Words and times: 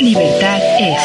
Libertad 0.00 0.60
es. 0.78 0.98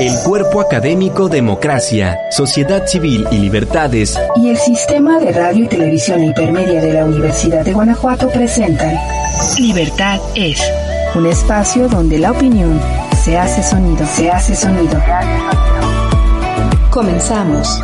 El 0.00 0.12
cuerpo 0.24 0.60
académico 0.60 1.28
Democracia, 1.28 2.16
Sociedad 2.30 2.86
Civil 2.86 3.26
y 3.32 3.38
Libertades 3.38 4.16
y 4.36 4.50
el 4.50 4.56
Sistema 4.56 5.18
de 5.18 5.32
Radio 5.32 5.64
y 5.64 5.68
Televisión 5.68 6.22
Hipermedia 6.22 6.80
de 6.80 6.92
la 6.92 7.04
Universidad 7.04 7.64
de 7.64 7.72
Guanajuato 7.72 8.30
presentan 8.30 8.96
Libertad 9.58 10.20
es. 10.36 10.62
Un 11.16 11.26
espacio 11.26 11.88
donde 11.88 12.18
la 12.18 12.30
opinión 12.30 12.80
se 13.24 13.38
hace 13.38 13.62
sonido, 13.62 14.06
se 14.06 14.30
hace 14.30 14.54
sonido. 14.54 15.00
Comenzamos. 16.90 17.80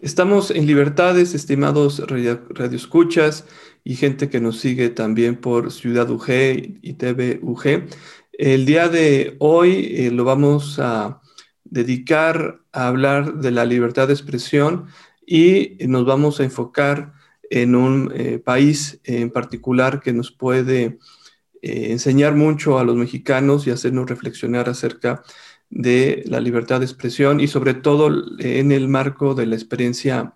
Estamos 0.00 0.50
en 0.50 0.66
Libertades, 0.66 1.34
estimados 1.34 2.02
radioescuchas 2.48 3.44
y 3.86 3.94
gente 3.94 4.28
que 4.28 4.40
nos 4.40 4.58
sigue 4.58 4.88
también 4.88 5.36
por 5.36 5.70
Ciudad 5.70 6.10
UG 6.10 6.28
y 6.82 6.94
TV 6.94 7.38
UG. 7.40 7.86
El 8.32 8.66
día 8.66 8.88
de 8.88 9.36
hoy 9.38 9.94
eh, 9.94 10.10
lo 10.10 10.24
vamos 10.24 10.80
a 10.80 11.20
dedicar 11.62 12.62
a 12.72 12.88
hablar 12.88 13.34
de 13.34 13.52
la 13.52 13.64
libertad 13.64 14.08
de 14.08 14.14
expresión 14.14 14.86
y 15.24 15.76
nos 15.86 16.04
vamos 16.04 16.40
a 16.40 16.42
enfocar 16.42 17.12
en 17.48 17.76
un 17.76 18.10
eh, 18.12 18.40
país 18.40 19.00
en 19.04 19.30
particular 19.30 20.00
que 20.00 20.12
nos 20.12 20.32
puede 20.32 20.98
eh, 21.62 21.92
enseñar 21.92 22.34
mucho 22.34 22.80
a 22.80 22.84
los 22.84 22.96
mexicanos 22.96 23.68
y 23.68 23.70
hacernos 23.70 24.10
reflexionar 24.10 24.68
acerca 24.68 25.22
de 25.70 26.24
la 26.26 26.40
libertad 26.40 26.80
de 26.80 26.86
expresión 26.86 27.38
y 27.38 27.46
sobre 27.46 27.74
todo 27.74 28.10
en 28.40 28.72
el 28.72 28.88
marco 28.88 29.36
de 29.36 29.46
la 29.46 29.54
experiencia 29.54 30.34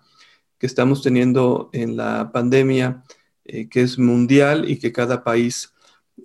que 0.57 0.67
estamos 0.67 1.01
teniendo 1.03 1.69
en 1.73 1.97
la 1.97 2.31
pandemia, 2.31 3.03
eh, 3.45 3.67
que 3.69 3.81
es 3.81 3.97
mundial 3.97 4.69
y 4.69 4.77
que 4.77 4.91
cada 4.91 5.23
país 5.23 5.73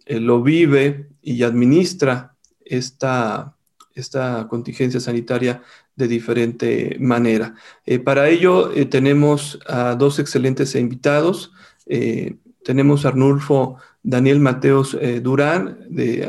eh, 0.07 0.20
lo 0.20 0.43
vive 0.43 1.09
y 1.23 1.43
administra 1.43 2.35
esta, 2.65 3.57
esta 3.95 4.46
contingencia 4.49 5.01
sanitaria 5.01 5.63
de 5.95 6.09
diferente 6.09 6.96
manera. 7.01 7.54
Eh, 7.87 7.99
para 7.99 8.29
ello 8.29 8.71
tenemos 8.91 9.59
a 9.66 9.95
dos 9.95 10.18
excelentes 10.18 10.74
invitados. 10.74 11.52
tenemos 12.63 13.04
a 13.04 13.09
Arnulfo 13.09 13.79
Daniel 14.07 14.38
Mateos 14.38 14.96
eh, 15.01 15.21
Durán, 15.21 15.79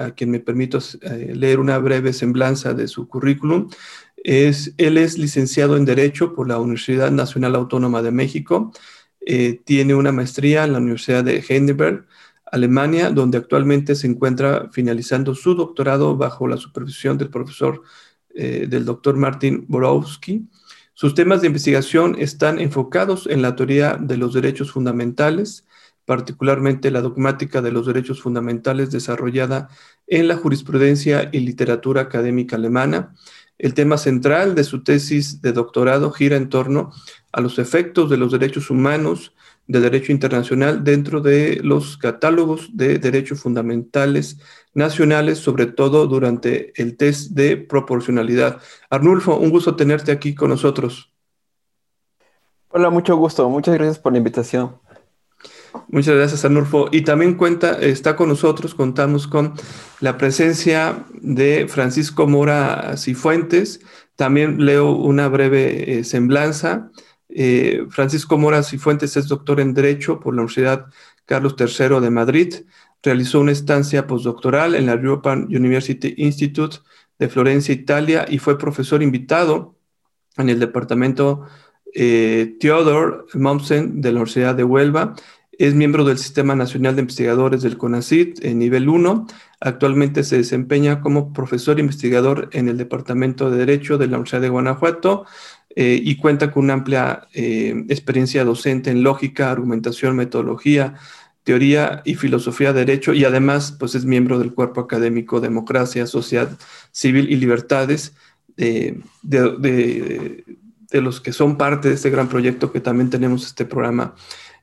a 0.02 0.10
quien 0.10 0.32
me 0.32 0.40
permito 0.40 0.80
eh, 1.02 1.34
leer 1.36 1.60
una 1.60 1.78
breve 1.78 2.12
semblanza 2.12 2.74
de 2.74 2.88
su 2.88 3.08
currículum. 3.08 3.70
Es, 4.16 4.74
él 4.80 4.98
es 4.98 5.20
licenciado 5.20 5.78
en 5.78 5.86
Derecho 5.86 6.34
por 6.34 6.48
la 6.48 6.58
Universidad 6.60 7.12
Nacional 7.12 7.54
Autónoma 7.54 8.02
de 8.02 8.12
México. 8.12 8.74
Eh, 9.30 9.60
tiene 9.66 9.94
una 9.94 10.14
maestría 10.14 10.64
en 10.64 10.72
la 10.72 10.80
Universidad 10.80 11.24
de 11.24 11.44
Heidelberg, 11.48 12.08
Alemania, 12.50 13.10
donde 13.10 13.38
actualmente 13.38 13.94
se 13.96 14.08
encuentra 14.08 14.70
finalizando 14.72 15.36
su 15.36 15.54
doctorado 15.54 16.16
bajo 16.16 16.48
la 16.48 16.56
supervisión 16.58 17.18
del 17.18 17.30
profesor 17.30 17.82
del 18.34 18.86
doctor 18.86 19.18
Martin 19.18 19.66
Borowski. 19.68 20.48
Sus 20.94 21.16
temas 21.16 21.42
de 21.42 21.48
investigación 21.48 22.16
están 22.20 22.60
enfocados 22.60 23.26
en 23.26 23.42
la 23.42 23.56
teoría 23.56 23.98
de 24.00 24.16
los 24.16 24.34
derechos 24.34 24.72
fundamentales, 24.72 25.68
particularmente 26.06 26.90
la 26.90 27.02
dogmática 27.02 27.62
de 27.62 27.72
los 27.72 27.86
derechos 27.86 28.22
fundamentales 28.22 28.92
desarrollada 28.92 29.68
en 30.08 30.30
la 30.30 30.38
jurisprudencia 30.38 31.30
y 31.34 31.42
literatura 31.42 32.02
académica 32.02 32.56
alemana. 32.56 33.14
El 33.58 33.74
tema 33.74 33.98
central 33.98 34.54
de 34.56 34.64
su 34.64 34.84
tesis 34.84 35.42
de 35.42 35.52
doctorado 35.52 36.12
gira 36.12 36.36
en 36.36 36.50
torno 36.50 36.92
a 37.32 37.42
los 37.42 37.58
efectos 37.60 38.10
de 38.10 38.18
los 38.18 38.32
derechos 38.32 38.70
humanos 38.70 39.34
de 39.68 39.82
derecho 39.82 40.12
internacional 40.12 40.84
dentro 40.84 41.20
de 41.22 41.60
los 41.62 41.98
catálogos 41.98 42.70
de 42.76 43.00
derechos 43.00 43.42
fundamentales 43.42 44.40
nacionales, 44.74 45.40
sobre 45.40 45.66
todo 45.66 46.08
durante 46.08 46.72
el 46.82 46.96
test 46.96 47.32
de 47.32 47.58
proporcionalidad. 47.58 48.62
Arnulfo, 48.90 49.36
un 49.38 49.50
gusto 49.50 49.76
tenerte 49.76 50.12
aquí 50.12 50.36
con 50.36 50.50
nosotros. 50.50 51.12
Hola, 52.70 52.90
mucho 52.90 53.16
gusto. 53.18 53.50
Muchas 53.50 53.74
gracias 53.76 54.00
por 54.00 54.12
la 54.12 54.20
invitación. 54.20 54.80
Muchas 55.88 56.16
gracias, 56.16 56.46
Anurfo. 56.46 56.90
Y 56.92 57.02
también 57.02 57.36
cuenta, 57.36 57.80
está 57.80 58.16
con 58.16 58.30
nosotros, 58.30 58.76
contamos 58.76 59.28
con 59.28 59.54
la 60.00 60.18
presencia 60.18 61.06
de 61.22 61.68
Francisco 61.68 62.28
Mora 62.28 62.96
Cifuentes. 62.98 63.80
También 64.16 64.66
leo 64.66 64.92
una 64.92 65.28
breve 65.28 66.00
eh, 66.00 66.04
semblanza. 66.04 66.92
Eh, 67.30 67.86
Francisco 67.90 68.38
Mora 68.38 68.64
Cifuentes 68.64 69.16
es 69.18 69.28
doctor 69.28 69.60
en 69.60 69.74
Derecho 69.74 70.20
por 70.20 70.34
la 70.34 70.42
Universidad 70.42 70.88
Carlos 71.26 71.56
III 71.58 72.00
de 72.00 72.10
Madrid. 72.10 72.54
Realizó 73.04 73.40
una 73.40 73.52
estancia 73.52 74.08
postdoctoral 74.08 74.76
en 74.76 74.88
la 74.88 74.94
European 74.94 75.44
University 75.44 76.16
Institute 76.18 76.78
de 77.20 77.30
Florencia, 77.30 77.74
Italia, 77.74 78.26
y 78.28 78.40
fue 78.40 78.58
profesor 78.58 79.02
invitado 79.04 79.76
en 80.38 80.50
el 80.50 80.60
departamento 80.60 81.46
eh, 81.94 82.56
Theodor 82.60 83.28
Mommsen 83.34 84.02
de 84.02 84.12
la 84.12 84.20
Universidad 84.20 84.56
de 84.56 84.64
Huelva 84.64 85.16
es 85.58 85.74
miembro 85.74 86.04
del 86.04 86.18
Sistema 86.18 86.56
Nacional 86.56 86.96
de 86.96 87.02
Investigadores 87.02 87.64
del 87.64 87.78
CONACYT 87.78 88.44
en 88.46 88.60
nivel 88.60 88.90
1. 88.90 89.28
Actualmente 89.60 90.24
se 90.24 90.38
desempeña 90.38 91.02
como 91.02 91.34
profesor 91.34 91.80
investigador 91.80 92.50
en 92.54 92.68
el 92.68 92.78
Departamento 92.78 93.50
de 93.50 93.58
Derecho 93.58 93.98
de 93.98 94.08
la 94.08 94.18
Universidad 94.18 94.42
de 94.42 94.50
Guanajuato 94.50 95.26
eh, 95.76 96.00
y 96.02 96.16
cuenta 96.18 96.52
con 96.52 96.66
una 96.66 96.74
amplia 96.74 97.28
eh, 97.34 97.86
experiencia 97.90 98.44
docente 98.44 98.92
en 98.92 99.02
lógica, 99.02 99.52
argumentación, 99.52 100.16
metodología, 100.16 100.96
teoría 101.44 102.02
y 102.06 102.16
filosofía 102.16 102.74
de 102.74 102.82
derecho 102.82 103.14
y 103.14 103.26
además 103.26 103.76
pues 103.80 103.96
es 103.96 104.06
miembro 104.06 104.38
del 104.38 104.54
cuerpo 104.54 104.82
académico 104.82 105.40
Democracia, 105.40 106.06
Sociedad 106.06 106.50
Civil 106.92 107.32
y 107.32 107.36
Libertades 107.38 108.14
eh, 108.58 109.00
de, 109.24 110.44
de 110.92 111.02
los 111.02 111.22
que 111.22 111.34
son 111.34 111.58
parte 111.58 111.90
de 111.90 111.96
este 111.96 112.10
gran 112.10 112.28
proyecto 112.28 112.72
que 112.72 112.82
también 112.82 113.10
tenemos 113.10 113.46
este 113.46 113.66
programa 113.66 114.14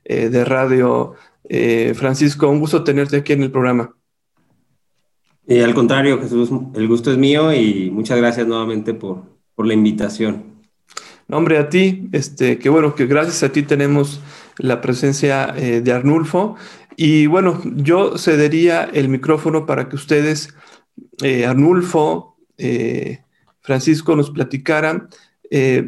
eh, 0.05 0.29
de 0.29 0.45
radio. 0.45 1.15
Eh, 1.49 1.93
Francisco, 1.95 2.47
un 2.47 2.59
gusto 2.59 2.83
tenerte 2.83 3.17
aquí 3.17 3.33
en 3.33 3.41
el 3.41 3.51
programa. 3.51 3.95
Eh, 5.47 5.63
al 5.63 5.73
contrario, 5.73 6.19
Jesús, 6.21 6.49
el 6.75 6.87
gusto 6.87 7.11
es 7.11 7.17
mío 7.17 7.51
y 7.51 7.89
muchas 7.91 8.17
gracias 8.17 8.47
nuevamente 8.47 8.93
por, 8.93 9.23
por 9.55 9.65
la 9.65 9.73
invitación. 9.73 10.43
No, 11.27 11.37
hombre, 11.37 11.57
a 11.57 11.69
ti, 11.69 12.07
este, 12.11 12.59
que 12.59 12.69
bueno, 12.69 12.93
que 12.93 13.07
gracias 13.07 13.41
a 13.41 13.51
ti 13.51 13.63
tenemos 13.63 14.21
la 14.59 14.79
presencia 14.79 15.47
de 15.47 15.91
Arnulfo. 15.91 16.55
Y 16.97 17.25
bueno, 17.25 17.59
yo 17.63 18.19
cedería 18.19 18.83
el 18.83 19.09
micrófono 19.09 19.65
para 19.65 19.89
que 19.89 19.95
ustedes, 19.95 20.53
Arnulfo, 21.47 22.37
Francisco, 23.61 24.15
nos 24.15 24.29
platicaran 24.29 25.09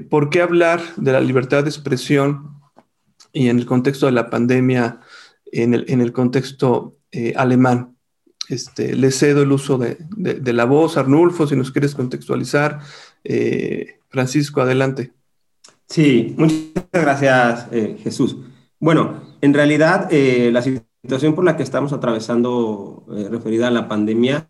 por 0.09 0.31
qué 0.31 0.41
hablar 0.41 0.81
de 0.97 1.11
la 1.11 1.21
libertad 1.21 1.63
de 1.63 1.69
expresión 1.69 2.56
y 3.37 3.49
en 3.49 3.59
el 3.59 3.67
contexto 3.67 4.07
de 4.07 4.13
la 4.13 4.31
pandemia, 4.31 4.99
en 5.51 5.75
el, 5.75 5.85
en 5.89 6.01
el 6.01 6.11
contexto 6.11 6.97
eh, 7.11 7.33
alemán. 7.35 7.95
Este, 8.49 8.95
le 8.95 9.11
cedo 9.11 9.43
el 9.43 9.51
uso 9.51 9.77
de, 9.77 9.97
de, 10.09 10.53
la 10.53 10.65
voz, 10.65 10.97
Arnulfo, 10.97 11.45
si 11.45 11.55
nos 11.55 11.71
quieres 11.71 11.93
contextualizar. 11.93 12.79
Eh, 13.23 13.99
Francisco, 14.09 14.61
adelante. 14.61 15.11
Sí, 15.87 16.33
muchas 16.37 16.87
gracias, 16.91 17.67
eh, 17.71 17.97
Jesús. 18.01 18.37
Bueno, 18.79 19.21
en 19.41 19.53
realidad 19.53 20.09
la 20.11 20.61
situación 20.61 21.35
por 21.35 21.43
la 21.43 21.57
que 21.57 21.63
estamos 21.63 21.93
atravesando 21.93 23.05
referida 23.29 23.67
a 23.67 23.71
la 23.71 23.87
pandemia 23.87 24.49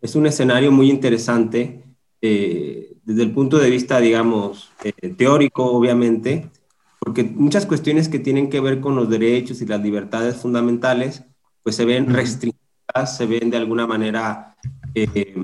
es 0.00 0.14
un 0.14 0.26
escenario 0.26 0.70
muy 0.70 0.90
interesante 0.90 1.82
desde 2.20 3.22
el 3.22 3.32
punto 3.32 3.58
de 3.58 3.70
vista, 3.70 4.00
digamos, 4.00 4.70
teórico, 5.16 5.64
obviamente, 5.64 6.50
porque 6.98 7.24
muchas 7.24 7.66
cuestiones 7.66 8.08
que 8.08 8.18
tienen 8.18 8.50
que 8.50 8.60
ver 8.60 8.80
con 8.80 8.96
los 8.96 9.08
derechos 9.08 9.60
y 9.60 9.66
las 9.66 9.80
libertades 9.80 10.36
fundamentales, 10.36 11.24
pues 11.62 11.76
se 11.76 11.84
ven 11.84 12.12
restringidas, 12.12 13.16
se 13.16 13.26
ven 13.26 13.50
de 13.50 13.56
alguna 13.56 13.86
manera 13.86 14.56
eh, 14.94 15.36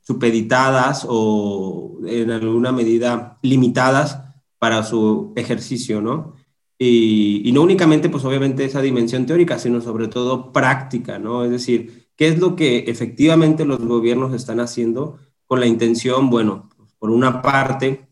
supeditadas 0.00 1.06
o 1.08 1.98
en 2.06 2.30
alguna 2.30 2.72
medida 2.72 3.38
limitadas 3.42 4.20
para 4.58 4.82
su 4.82 5.32
ejercicio, 5.36 6.00
¿no? 6.00 6.34
Y, 6.78 7.42
y, 7.48 7.52
no 7.52 7.62
únicamente, 7.62 8.08
pues 8.08 8.24
obviamente 8.24 8.64
esa 8.64 8.82
dimensión 8.82 9.26
teórica, 9.26 9.58
sino 9.58 9.80
sobre 9.80 10.08
todo 10.08 10.52
práctica, 10.52 11.18
¿no? 11.18 11.44
Es 11.44 11.50
decir, 11.50 12.08
¿qué 12.16 12.28
es 12.28 12.38
lo 12.38 12.56
que 12.56 12.78
efectivamente 12.88 13.64
los 13.64 13.78
gobiernos 13.78 14.34
están 14.34 14.58
haciendo 14.58 15.18
con 15.46 15.60
la 15.60 15.66
intención, 15.66 16.30
bueno, 16.30 16.68
por 16.98 17.10
una 17.10 17.42
parte, 17.42 18.08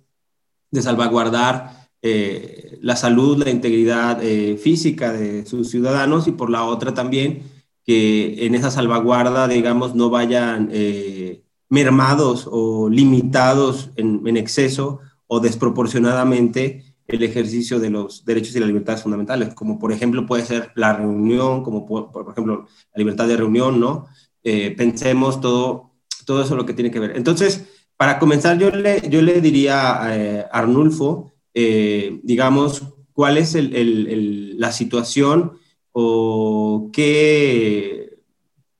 de 0.70 0.82
salvaguardar 0.82 1.81
eh, 2.04 2.78
la 2.80 2.96
salud, 2.96 3.38
la 3.38 3.48
integridad 3.48 4.20
eh, 4.24 4.56
física 4.56 5.12
de 5.12 5.46
sus 5.46 5.70
ciudadanos 5.70 6.26
y 6.26 6.32
por 6.32 6.50
la 6.50 6.64
otra 6.64 6.94
también 6.94 7.44
que 7.86 8.44
en 8.44 8.56
esa 8.56 8.72
salvaguarda, 8.72 9.46
digamos, 9.46 9.94
no 9.94 10.10
vayan 10.10 10.68
eh, 10.72 11.44
mermados 11.68 12.48
o 12.50 12.88
limitados 12.88 13.90
en, 13.94 14.36
exceso 14.36 14.98
o 15.28 15.38
desproporcionadamente 15.38 16.84
el 17.06 17.22
ejercicio 17.22 17.78
de 17.78 17.90
los 17.90 18.24
derechos 18.24 18.56
y 18.56 18.58
las 18.58 18.68
libertades 18.68 19.02
fundamentales, 19.02 19.54
como 19.54 19.78
por 19.78 19.92
ejemplo 19.92 20.26
puede 20.26 20.44
ser 20.44 20.72
la 20.74 20.94
reunión, 20.94 21.62
como 21.62 21.86
por, 21.86 22.10
ejemplo 22.32 22.66
la 22.94 22.98
libertad 22.98 23.28
de 23.28 23.36
reunión, 23.36 23.78
¿no? 23.78 24.06
Pensemos 24.42 25.40
todo, 25.40 25.92
todo 26.26 26.42
eso 26.42 26.56
lo 26.56 26.66
que 26.66 26.74
tiene 26.74 26.90
que 26.90 27.00
ver. 27.00 27.16
Entonces, 27.16 27.64
para 27.96 28.18
comenzar, 28.18 28.58
yo 28.58 28.70
le, 28.70 29.08
yo 29.08 29.22
le 29.22 29.40
diría 29.40 29.92
a 29.92 30.40
Arnulfo, 30.52 31.31
eh, 31.54 32.20
digamos, 32.22 32.94
cuál 33.12 33.38
es 33.38 33.56
la 33.56 34.72
situación 34.72 35.58
o 35.92 36.90
qué, 36.92 38.18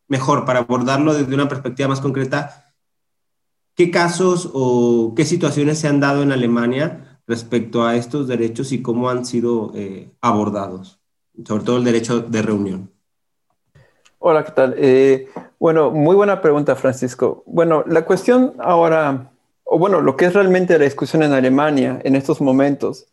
mejor, 0.09 0.45
para 0.45 0.61
abordarlo 0.61 1.15
desde 1.15 1.35
una 1.35 1.49
perspectiva 1.49 1.89
más 1.89 2.01
concreta, 2.01 2.75
qué 3.75 3.91
casos 3.91 4.51
o 4.53 5.15
qué 5.17 5.25
situaciones 5.25 5.79
se 5.79 5.89
han 5.89 6.01
dado 6.01 6.23
en 6.23 6.33
Alemania 6.33 7.21
respecto 7.27 7.85
a 7.85 7.97
estos 7.97 8.29
derechos 8.29 8.73
y 8.73 8.83
cómo 8.83 9.09
han 9.09 9.25
sido 9.25 9.73
eh, 9.75 10.11
abordados, 10.21 11.01
sobre 11.47 11.65
todo 11.65 11.77
el 11.79 11.85
derecho 11.85 12.21
de 12.21 12.43
reunión. 12.43 12.91
Hola, 14.19 14.45
¿qué 14.45 14.53
tal? 14.53 14.75
Eh, 14.77 15.29
bueno, 15.59 15.91
muy 15.91 16.15
buena 16.15 16.41
pregunta, 16.41 16.77
Francisco. 16.77 17.43
Bueno, 17.47 17.83
la 17.87 18.05
cuestión 18.05 18.55
ahora, 18.59 19.32
o 19.73 19.79
bueno, 19.79 20.03
lo 20.03 20.19
que 20.19 20.27
es 20.27 20.35
realmente 20.35 20.79
la 20.79 20.85
discusión 20.85 21.23
en 21.23 21.33
Alemania 21.33 21.99
en 22.05 22.15
estos 22.15 22.43
momentos, 22.43 23.07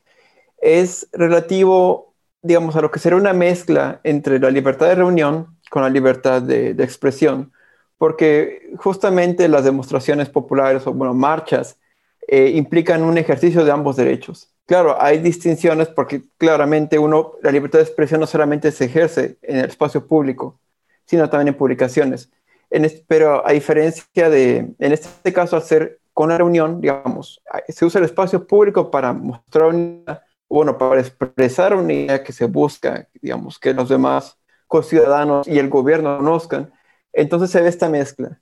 es 0.61 1.07
relativo, 1.13 2.13
digamos, 2.41 2.75
a 2.75 2.81
lo 2.81 2.91
que 2.91 2.99
será 2.99 3.15
una 3.15 3.31
mezcla 3.31 4.01
entre 4.03 4.39
la 4.39 4.51
libertad 4.51 4.89
de 4.89 4.95
reunión 4.95 5.57
con 5.69 5.83
la 5.83 5.89
libertad 5.89 6.41
de, 6.41 6.71
expresión, 6.71 7.53
porque 7.97 8.73
justamente 8.75 9.47
las 9.47 9.63
demostraciones 9.63 10.27
populares 10.27 10.85
o, 10.85 10.91
bueno, 10.91 11.13
marchas, 11.13 11.77
eh, 12.27 12.51
implican 12.53 13.03
un 13.03 13.17
ejercicio 13.17 13.63
de 13.63 13.71
ambos 13.71 13.95
derechos. 13.95 14.49
Claro, 14.65 15.01
hay 15.01 15.19
distinciones 15.19 15.87
porque 15.87 16.23
claramente 16.37 16.99
uno, 16.99 17.35
la 17.41 17.51
libertad 17.51 17.79
de 17.79 17.85
expresión 17.85 18.19
no 18.19 18.27
solamente 18.27 18.73
se 18.73 18.83
ejerce 18.83 19.37
en 19.43 19.59
el 19.59 19.65
espacio 19.69 20.05
público, 20.05 20.59
sino 21.05 21.29
también 21.29 21.47
en 21.47 21.57
publicaciones. 21.57 22.29
En 22.69 22.85
pero 23.07 23.47
a 23.47 23.53
diferencia 23.53 24.29
de, 24.29 24.73
en 24.77 24.91
este 24.91 25.31
caso, 25.31 25.55
hacer 25.55 25.99
con 26.19 26.25
una 26.25 26.37
reunión, 26.37 26.81
digamos, 26.81 27.41
se 27.69 27.85
usa 27.85 27.99
el 27.99 28.03
espacio 28.03 28.45
público 28.45 28.91
para 28.91 29.13
mostrar 29.13 29.67
una, 29.67 30.21
bueno, 30.49 30.77
para 30.77 30.99
expresar 30.99 31.73
una 31.73 31.93
idea 31.93 32.21
que 32.25 32.33
se 32.33 32.43
busca, 32.43 33.07
digamos, 33.21 33.57
que 33.57 33.73
los 33.73 33.87
demás 33.87 34.37
conciudadanos 34.67 35.47
y 35.47 35.59
el 35.59 35.69
gobierno 35.69 36.17
conozcan. 36.17 36.73
Entonces 37.13 37.51
se 37.51 37.61
ve 37.61 37.69
esta 37.69 37.87
mezcla. 37.87 38.37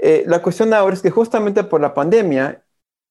Eh, 0.00 0.22
la 0.28 0.40
cuestión 0.40 0.72
ahora 0.72 0.94
es 0.94 1.02
que 1.02 1.10
justamente 1.10 1.64
por 1.64 1.80
la 1.80 1.94
pandemia 1.94 2.62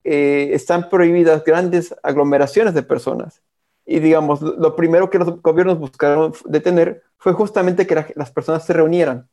eh, 0.06 0.52
están 0.54 0.88
prohibidas 0.88 1.44
grandes 1.44 1.94
aglomeraciones 2.02 2.74
de 2.74 2.84
personas. 2.84 3.42
Y 3.86 4.00
digamos, 4.00 4.42
lo 4.42 4.78
primero 4.78 5.10
que 5.10 5.20
los 5.20 5.42
gobiernos 5.42 5.78
buscaron 5.78 6.32
detener 6.46 7.04
fue 7.18 7.34
justamente 7.34 7.86
que 7.86 8.14
las 8.16 8.32
personas 8.32 8.66
se 8.66 8.72
reunieran. 8.72 9.28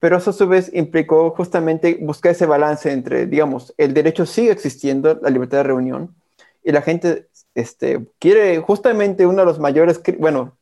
Pero 0.00 0.16
eso 0.16 0.30
a 0.30 0.32
su 0.32 0.46
vez 0.46 0.70
implicó 0.72 1.30
justamente 1.30 1.98
buscar 2.00 2.32
ese 2.32 2.46
balance 2.46 2.90
entre, 2.92 3.26
digamos, 3.26 3.74
el 3.78 3.94
derecho 3.94 4.26
sigue 4.26 4.52
existiendo, 4.52 5.18
la 5.20 5.30
libertad 5.30 5.58
de 5.58 5.64
reunión, 5.64 6.14
y 6.62 6.72
la 6.72 6.82
gente 6.82 7.28
este, 7.54 8.06
quiere 8.18 8.58
justamente 8.60 9.26
uno 9.26 9.40
de 9.40 9.46
los 9.46 9.58
mayores, 9.58 10.00
bueno, 10.18 10.56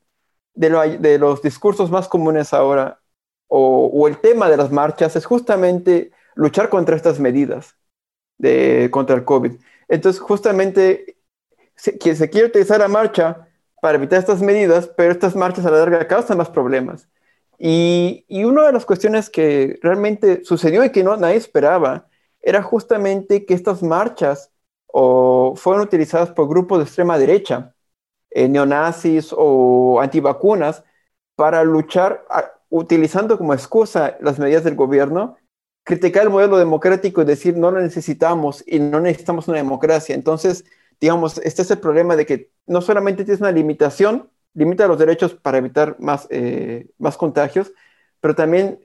de, 0.54 1.18
los 1.18 1.42
discursos 1.42 1.90
más 1.90 2.08
comunes 2.08 2.54
ahora, 2.54 3.00
o, 3.48 3.86
o, 3.92 4.08
el 4.08 4.18
tema 4.18 4.48
de 4.48 4.56
las 4.56 4.72
marchas, 4.72 5.16
es 5.16 5.26
justamente 5.26 6.12
luchar 6.34 6.68
contra 6.68 6.96
estas 6.96 7.20
medidas 7.20 7.76
de, 8.38 8.88
contra 8.90 9.16
el 9.16 9.24
COVID. 9.24 9.52
Entonces, 9.88 10.20
justamente, 10.20 11.18
se, 11.74 11.98
se 12.16 12.30
quiere 12.30 12.48
utilizar 12.48 12.80
la 12.80 12.88
marcha 12.88 13.48
para 13.80 13.98
evitar 13.98 14.18
estas 14.18 14.40
medidas, 14.42 14.88
pero 14.96 15.12
estas 15.12 15.36
marchas 15.36 15.66
a 15.66 15.70
la 15.70 15.78
larga 15.78 16.08
causan 16.08 16.38
más 16.38 16.50
problemas. 16.50 17.08
Y, 17.58 18.24
una 18.44 18.66
de 18.66 18.72
las 18.72 18.84
cuestiones 18.86 19.30
que 19.30 19.78
realmente 19.82 20.44
sucedió 20.44 20.84
y 20.84 20.90
que 20.90 21.02
no, 21.02 21.16
nadie 21.16 21.36
esperaba 21.36 22.08
era 22.40 22.62
justamente 22.62 23.44
que 23.46 23.54
estas 23.54 23.82
marchas 23.82 24.52
o, 24.86 25.54
fueron 25.56 25.82
utilizadas 25.82 26.30
por 26.30 26.48
grupos 26.48 26.78
de 26.78 26.84
extrema 26.84 27.18
derecha, 27.18 27.74
eh, 28.30 28.48
neonazis 28.48 29.34
o 29.36 30.00
antivacunas, 30.00 30.84
para 31.34 31.64
luchar 31.64 32.24
utilizando 32.68 33.38
como 33.38 33.54
excusa 33.54 34.16
las 34.20 34.38
medidas 34.38 34.64
del 34.64 34.74
gobierno 34.74 35.36
criticar 35.86 36.24
el 36.24 36.30
modelo 36.30 36.58
democrático 36.58 37.22
y 37.22 37.24
decir 37.24 37.56
no 37.56 37.70
lo 37.70 37.80
necesitamos 37.80 38.64
y 38.66 38.80
no 38.80 39.00
necesitamos 39.00 39.46
una 39.46 39.58
democracia. 39.58 40.16
Entonces, 40.16 40.64
digamos, 41.00 41.38
este 41.38 41.62
es 41.62 41.70
el 41.70 41.78
problema 41.78 42.16
de 42.16 42.26
que 42.26 42.50
no 42.66 42.80
solamente 42.80 43.24
tienes 43.24 43.40
una 43.40 43.52
limitación, 43.52 44.28
limita 44.56 44.88
los 44.88 44.98
derechos 44.98 45.34
para 45.34 45.58
evitar 45.58 45.96
más, 46.00 46.26
eh, 46.30 46.88
más 46.98 47.16
contagios, 47.16 47.72
pero 48.20 48.34
también 48.34 48.80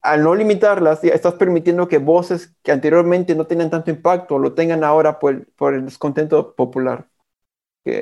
al 0.00 0.22
no 0.22 0.34
limitarlas, 0.34 1.02
estás 1.04 1.34
permitiendo 1.34 1.88
que 1.88 1.98
voces 1.98 2.54
que 2.62 2.72
anteriormente 2.72 3.34
no 3.34 3.46
tenían 3.46 3.70
tanto 3.70 3.90
impacto 3.90 4.38
lo 4.38 4.54
tengan 4.54 4.84
ahora 4.84 5.18
por 5.18 5.34
el, 5.34 5.46
por 5.56 5.74
el 5.74 5.84
descontento 5.84 6.54
popular 6.54 7.08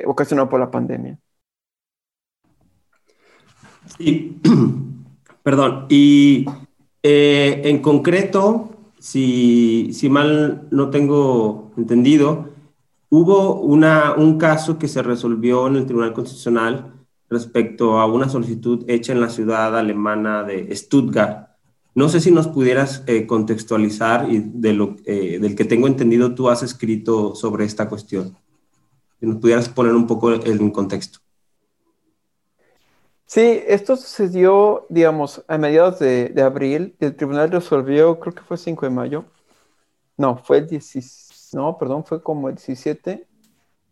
ocasionado 0.05 0.49
por 0.49 0.59
la 0.59 0.71
pandemia. 0.71 1.17
Sí, 3.97 4.41
perdón, 5.43 5.85
y 5.89 6.45
eh, 7.03 7.61
en 7.65 7.81
concreto, 7.81 8.71
si, 8.99 9.91
si, 9.93 10.09
mal 10.09 10.67
no 10.71 10.89
tengo 10.89 11.71
entendido, 11.77 12.49
hubo 13.09 13.61
una, 13.61 14.13
un 14.13 14.37
caso 14.39 14.79
que 14.79 14.87
se 14.87 15.03
resolvió 15.03 15.67
en 15.67 15.75
el 15.75 15.85
Tribunal 15.85 16.13
Constitucional 16.13 16.94
respecto 17.29 17.99
a 17.99 18.05
una 18.05 18.29
solicitud 18.29 18.83
hecha 18.87 19.13
en 19.13 19.21
la 19.21 19.29
ciudad 19.29 19.77
alemana 19.77 20.43
de 20.43 20.75
Stuttgart. 20.75 21.49
No 21.93 22.09
sé 22.09 22.19
si 22.19 22.31
nos 22.31 22.47
pudieras 22.47 23.03
eh, 23.07 23.25
contextualizar 23.25 24.29
y 24.29 24.39
de 24.39 24.73
lo, 24.73 24.97
eh, 25.05 25.39
del 25.39 25.55
que 25.55 25.65
tengo 25.65 25.87
entendido 25.87 26.35
tú 26.35 26.49
has 26.49 26.61
escrito 26.61 27.35
sobre 27.35 27.65
esta 27.65 27.87
cuestión. 27.87 28.35
Si 29.19 29.25
nos 29.25 29.37
pudieras 29.37 29.69
poner 29.69 29.93
un 29.93 30.05
poco 30.05 30.33
en 30.33 30.71
contexto. 30.71 31.19
Sí, 33.27 33.61
esto 33.67 33.95
sucedió, 33.95 34.85
digamos, 34.89 35.43
a 35.47 35.57
mediados 35.57 35.99
de, 35.99 36.33
abril. 36.43 36.95
El 36.99 37.15
tribunal 37.15 37.51
resolvió, 37.51 38.19
creo 38.19 38.35
que 38.35 38.43
fue 38.43 38.57
5 38.57 38.85
de 38.85 38.91
mayo. 38.91 39.25
No, 40.17 40.37
fue 40.37 40.59
el 40.59 40.67
17, 40.67 41.57
no, 41.57 41.77
perdón, 41.77 42.05
fue 42.05 42.21
como 42.21 42.49
el 42.49 42.55
17 42.55 43.25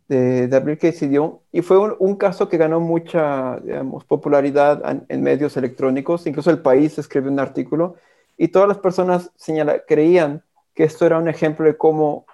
de, 0.08 0.48
abril 0.54 0.78
que 0.78 0.88
decidió. 0.88 1.42
Y 1.52 1.62
fue 1.62 1.78
un, 1.78 2.16
caso 2.16 2.48
que 2.48 2.56
ganó 2.56 2.80
mucha, 2.80 3.58
digamos, 3.60 4.04
popularidad 4.04 5.04
en, 5.08 5.22
medios 5.22 5.56
electrónicos. 5.56 6.26
Incluso 6.26 6.50
el 6.50 6.60
país 6.62 6.98
escribió 6.98 7.30
un 7.30 7.40
artículo 7.40 7.96
y 8.36 8.48
todas 8.48 8.68
las 8.68 8.78
personas 8.78 9.30
señala, 9.36 9.84
creían 9.86 10.44
que 10.74 10.84
esto 10.84 11.06
era 11.06 11.18
un 11.18 11.28
ejemplo 11.28 11.66
de 11.66 11.76
cómo 11.76 12.26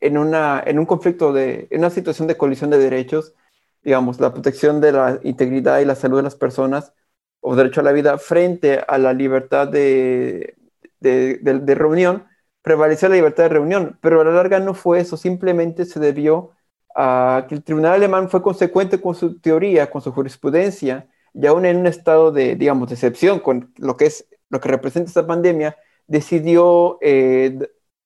en, 0.00 0.18
una, 0.18 0.62
en 0.66 0.78
un 0.78 0.86
conflicto, 0.86 1.32
de, 1.32 1.68
en 1.70 1.80
una 1.80 1.90
situación 1.90 2.28
de 2.28 2.36
colisión 2.36 2.70
de 2.70 2.78
derechos, 2.78 3.34
digamos, 3.82 4.20
la 4.20 4.32
protección 4.32 4.80
de 4.80 4.92
la 4.92 5.20
integridad 5.22 5.80
y 5.80 5.84
la 5.84 5.94
salud 5.94 6.18
de 6.18 6.22
las 6.24 6.36
personas 6.36 6.92
o 7.40 7.56
derecho 7.56 7.80
a 7.80 7.84
la 7.84 7.92
vida 7.92 8.18
frente 8.18 8.80
a 8.86 8.98
la 8.98 9.12
libertad 9.12 9.68
de, 9.68 10.56
de, 11.00 11.74
reunión, 11.74 12.26
prevaleció 12.62 13.08
la 13.08 13.14
libertad 13.16 13.44
de 13.44 13.48
reunión, 13.50 13.98
pero 14.00 14.20
a 14.20 14.24
la 14.24 14.32
larga 14.32 14.58
no 14.60 14.74
fue 14.74 15.00
eso, 15.00 15.16
simplemente 15.16 15.84
se 15.84 16.00
debió 16.00 16.50
a 16.96 17.46
que 17.48 17.54
el 17.54 17.62
tribunal 17.62 17.92
alemán 17.94 18.30
fue 18.30 18.42
consecuente 18.42 19.00
con 19.00 19.14
su 19.14 19.38
teoría, 19.38 19.90
con 19.90 20.00
su 20.02 20.12
jurisprudencia, 20.12 21.08
y 21.34 21.46
aún 21.46 21.66
en 21.66 21.76
un 21.76 21.86
estado 21.86 22.32
de, 22.32 22.56
digamos, 22.56 22.88
de 22.88 22.94
excepción 22.94 23.40
con 23.40 23.72
lo 23.76 23.96
que 23.96 24.06
es 24.06 24.26
lo 24.48 24.60
que 24.60 24.68
representa 24.68 25.08
esta 25.08 25.26
pandemia, 25.26 25.76
decidió 26.06 26.98
eh, 27.02 27.58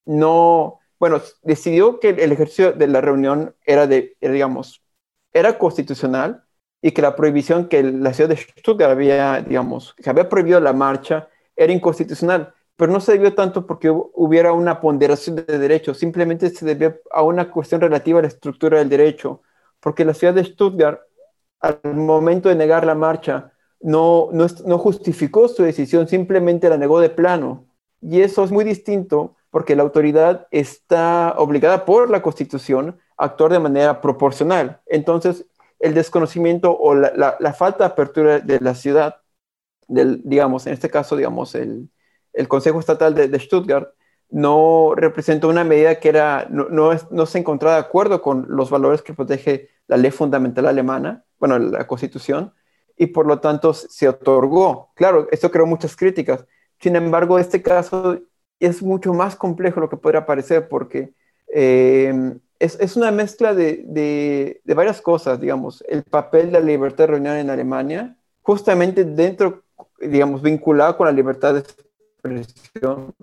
no, 0.07 0.81
bueno, 0.99 1.21
decidió 1.43 2.01
que 2.01 2.11
el 2.11 2.33
ejercicio 2.33 2.73
de 2.73 2.87
la 2.89 3.01
reunión 3.01 3.55
era 3.65 3.87
de, 3.87 4.17
digamos, 4.21 4.83
era 5.33 5.59
constitucional 5.59 6.45
y 6.83 6.93
que 6.93 7.03
la 7.03 7.15
prohibición 7.15 7.69
que 7.69 7.83
la 7.83 8.13
ciudad 8.13 8.31
de 8.31 8.37
Stuttgart 8.37 8.93
había, 8.93 9.41
digamos, 9.43 9.95
que 9.95 10.11
había 10.11 10.29
prohibido 10.29 10.61
la 10.61 10.73
marcha 10.73 11.29
era 11.57 11.73
inconstitucional, 11.73 12.55
pero 12.81 12.93
no 12.93 13.01
se 13.01 13.13
debió 13.13 13.35
tanto 13.35 13.67
porque 13.67 13.91
hubiera 13.91 14.55
una 14.55 14.81
ponderación 14.81 15.37
de 15.37 15.59
derechos, 15.59 15.99
simplemente 15.99 16.49
se 16.49 16.65
debió 16.65 16.99
a 17.11 17.23
una 17.23 17.51
cuestión 17.51 17.83
relativa 17.83 18.21
a 18.21 18.23
la 18.23 18.29
estructura 18.29 18.79
del 18.79 18.89
derecho, 18.89 19.43
porque 19.81 20.03
la 20.07 20.15
ciudad 20.15 20.33
de 20.33 20.45
Stuttgart, 20.45 20.99
al 21.61 21.79
momento 21.95 22.49
de 22.49 22.55
negar 22.55 22.87
la 22.87 22.95
marcha, 22.95 23.53
no, 23.83 24.31
no, 24.33 24.47
no 24.65 24.79
justificó 24.79 25.47
su 25.49 25.63
decisión, 25.63 26.09
simplemente 26.09 26.71
la 26.71 26.79
negó 26.79 27.01
de 27.01 27.11
plano. 27.11 27.67
Y 28.01 28.23
eso 28.23 28.45
es 28.45 28.51
muy 28.51 28.65
distinto 28.65 29.37
porque 29.51 29.77
la 29.77 29.83
autoridad 29.83 30.47
está 30.51 31.35
obligada 31.37 31.85
por 31.85 32.09
la 32.09 32.23
Constitución 32.23 32.99
actuar 33.19 33.53
de 33.53 33.59
manera 33.59 34.01
proporcional. 34.01 34.81
Entonces, 34.87 35.45
el 35.81 35.93
desconocimiento 35.93 36.75
o 36.75 36.95
la, 36.95 37.55
falta 37.59 37.85
de 37.85 37.91
apertura 37.91 38.41
de 38.41 38.59
la 38.59 38.75
ciudad, 38.75 39.17
del, 39.87 40.23
digamos, 40.25 40.67
en 40.67 40.73
este 40.73 40.89
caso, 40.89 41.15
digamos, 41.15 41.55
el, 41.55 41.91
Consejo 42.49 42.81
Estatal 42.81 43.15
de, 43.15 43.39
Stuttgart, 43.39 43.95
no 44.31 44.93
representó 44.95 45.49
una 45.49 45.65
medida 45.65 45.99
que 45.99 46.09
era, 46.09 46.47
no, 46.51 46.69
no, 46.69 47.27
se 47.27 47.39
encontraba 47.39 47.77
de 47.77 47.83
acuerdo 47.83 48.23
con 48.23 48.47
los 48.49 48.71
valores 48.71 49.03
que 49.03 49.15
protege 49.15 49.69
la 49.89 49.97
ley 49.97 50.11
fundamental 50.11 50.67
alemana, 50.67 51.25
bueno, 51.39 51.59
la 51.59 51.87
constitución, 51.87 52.53
y 52.97 53.07
por 53.07 53.27
lo 53.27 53.41
tanto 53.41 53.75
se 53.75 54.09
otorgó. 54.09 54.93
Claro, 54.95 55.27
esto 55.31 55.51
creó 55.51 55.67
muchas 55.67 55.97
críticas. 55.97 56.45
Sin 56.79 56.97
embargo, 56.97 57.39
este 57.39 57.63
caso 57.63 58.21
es 58.61 58.83
mucho 58.83 59.13
más 59.15 59.37
complejo 59.37 59.81
lo 59.81 59.89
que 59.89 59.97
podría 59.97 60.27
parecer 60.27 60.69
porque 60.69 61.13
eh, 61.53 62.35
es, 62.59 62.79
es, 62.79 62.97
una 62.97 63.11
mezcla 63.11 63.55
de, 63.55 63.83
de, 63.87 64.61
de, 64.63 64.75
varias 64.75 65.01
cosas, 65.01 65.41
digamos, 65.41 65.83
el 65.89 66.05
papel 66.05 66.47
de 66.47 66.61
la 66.61 66.61
libertad 66.61 67.05
de 67.05 67.13
reunión 67.13 67.37
en 67.37 67.51
Alemania, 67.51 68.17
justamente 68.43 69.05
dentro, 69.05 69.65
digamos, 69.99 70.43
vinculado 70.43 70.97
con 70.97 71.07
la 71.07 71.13
libertad 71.13 71.55
de 71.55 71.65
expresión, 72.25 73.15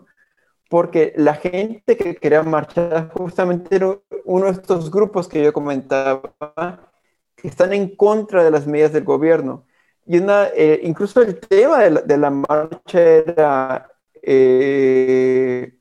porque 0.70 1.14
la 1.16 1.36
gente 1.36 1.98
que 1.98 2.16
quería 2.16 2.44
marchar 2.44 3.10
justamente 3.14 3.76
era 3.76 3.98
uno 4.26 4.46
de 4.46 4.52
estos 4.52 4.92
grupos 4.92 5.28
que 5.28 5.44
yo 5.44 5.54
comentaba, 5.54 6.22
que 7.36 7.48
están 7.48 7.74
en 7.74 7.96
contra 7.96 8.44
de 8.44 8.52
las 8.52 8.68
medidas 8.68 8.94
del 8.94 9.04
gobierno. 9.04 9.66
Y 10.06 10.20
una, 10.20 10.48
eh, 10.56 10.80
incluso 10.84 11.22
el 11.22 11.40
tema 11.40 11.80
de 11.80 11.92
la, 11.92 12.02
de 12.02 12.18
la 12.18 12.30
marcha 12.30 13.02
era 13.02 13.92
eh, 14.22 15.74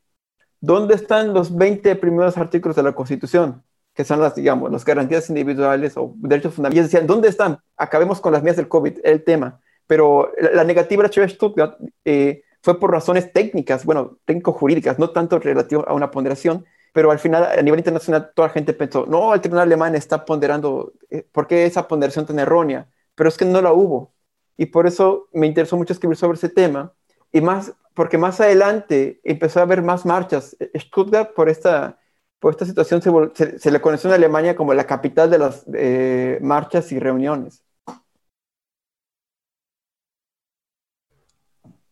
¿dónde 0.61 0.95
están 0.95 1.35
los 1.35 1.55
20 1.57 1.97
primeros 1.97 2.37
artículos 2.39 2.77
de 2.77 2.83
la 2.85 2.93
Constitución? 2.93 3.65
Que 3.93 4.05
son 4.05 4.21
las, 4.21 4.35
digamos, 4.35 4.71
las 4.71 4.85
garantías 4.85 5.29
individuales 5.31 5.97
o 5.97 6.15
derechos 6.17 6.55
fundamentales. 6.55 6.93
Decían, 6.93 7.09
¿dónde 7.09 7.29
están? 7.29 7.59
Acabemos 7.77 8.21
con 8.21 8.33
las 8.33 8.43
medidas 8.43 8.59
del 8.59 8.69
COVID, 8.69 8.99
el 9.03 9.25
tema. 9.25 9.61
Pero 9.87 10.33
la, 10.39 10.65
negativa 10.65 11.03
de 11.03 11.21
la 11.21 11.29
Stuttgart 11.29 11.79
eh, 12.05 12.43
fue 12.63 12.79
por 12.81 12.91
razones 12.91 13.33
técnicas, 13.33 13.85
bueno, 13.85 14.19
técnico-jurídicas, 14.25 14.99
no 14.99 15.11
tanto 15.11 15.39
relativo 15.39 15.89
a 15.89 15.95
una 15.95 16.11
ponderación, 16.11 16.65
pero 16.93 17.11
al 17.11 17.19
final, 17.19 17.45
a 17.45 17.63
nivel 17.63 17.81
internacional, 17.81 18.33
toda 18.35 18.49
la 18.49 18.55
gente 18.55 18.73
pensó, 18.73 19.07
no, 19.07 19.35
el 19.35 19.41
tribunal 19.41 19.65
alemán 19.65 19.95
está 19.95 20.25
ponderando, 20.25 20.93
eh, 21.11 21.27
¿por 21.31 21.47
qué 21.47 21.67
esa 21.67 21.87
ponderación 21.89 22.27
tan 22.27 22.39
errónea? 22.39 22.89
Pero 23.15 23.29
es 23.29 23.37
que 23.37 23.45
no 23.45 23.61
la 23.61 23.73
hubo. 23.73 24.15
Y 24.57 24.67
por 24.67 24.87
eso 24.87 25.29
me 25.33 25.47
interesó 25.47 25.77
mucho 25.77 25.93
escribir 25.93 26.17
sobre 26.17 26.37
ese 26.37 26.49
tema, 26.49 26.93
y 27.33 27.41
más 27.41 27.75
porque 27.97 28.19
más 28.19 28.41
adelante 28.43 29.21
empezó 29.25 29.59
a 29.61 29.63
haber 29.63 29.83
más 29.83 30.05
marchas. 30.05 30.55
Stuttgart, 30.77 31.33
por 31.35 31.49
esta, 31.49 31.99
por 32.39 32.53
esta 32.53 32.67
situación, 32.67 33.01
se, 33.03 33.71
le 33.71 33.81
conoció 33.81 34.11
en 34.11 34.15
Alemania 34.17 34.55
como 34.55 34.75
la 34.75 34.87
capital 34.87 35.31
de 35.31 35.39
las 35.39 35.65
eh, 35.73 36.39
marchas 36.43 36.93
y 36.93 36.99
reuniones. 36.99 37.65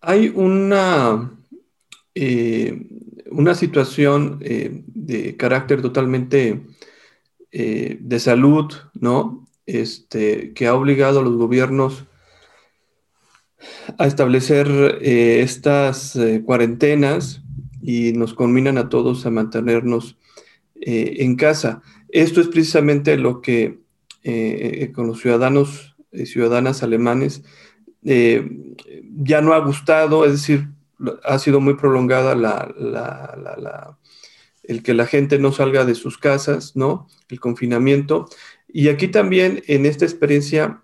Hay 0.06 0.32
una, 0.34 1.32
eh, 2.14 2.86
una 3.30 3.54
situación 3.54 4.38
eh, 4.42 4.82
de 4.86 5.36
carácter 5.36 5.82
totalmente 5.82 6.62
de 7.56 8.18
salud, 8.18 8.72
¿no? 8.94 9.46
Este, 9.64 10.52
que 10.54 10.66
ha 10.66 10.74
obligado 10.74 11.20
a 11.20 11.22
los 11.22 11.36
gobiernos 11.36 12.04
a 13.98 14.06
establecer 14.06 14.98
eh, 15.00 15.40
estas 15.40 16.16
eh, 16.16 16.42
cuarentenas 16.44 17.42
y 17.82 18.12
nos 18.12 18.34
combinan 18.34 18.78
a 18.78 18.88
todos 18.88 19.26
a 19.26 19.30
mantenernos 19.30 20.18
eh, 20.80 21.16
en 21.20 21.36
casa. 21.36 21.82
Esto 22.08 22.40
es 22.40 22.48
precisamente 22.48 23.16
lo 23.16 23.40
que 23.40 23.82
con 24.94 25.06
los 25.06 25.20
ciudadanos 25.20 25.96
y 26.10 26.24
ciudadanas 26.24 26.82
alemanes 26.82 27.42
ya 28.04 29.40
no 29.40 29.54
ha 29.54 29.58
gustado, 29.58 30.24
es 30.24 30.32
decir, 30.32 30.68
ha 31.24 31.38
sido 31.38 31.60
muy 31.60 31.74
prolongada 31.74 32.32
el 34.62 34.82
que 34.82 34.94
la 34.94 35.06
gente 35.06 35.38
no 35.38 35.52
salga 35.52 35.84
de 35.84 35.94
sus 35.94 36.18
casas, 36.18 36.76
¿no? 36.76 37.08
El 37.28 37.40
confinamiento. 37.40 38.28
Y 38.68 38.88
aquí 38.88 39.08
también 39.08 39.62
en 39.66 39.86
esta 39.86 40.04
experiencia 40.04 40.82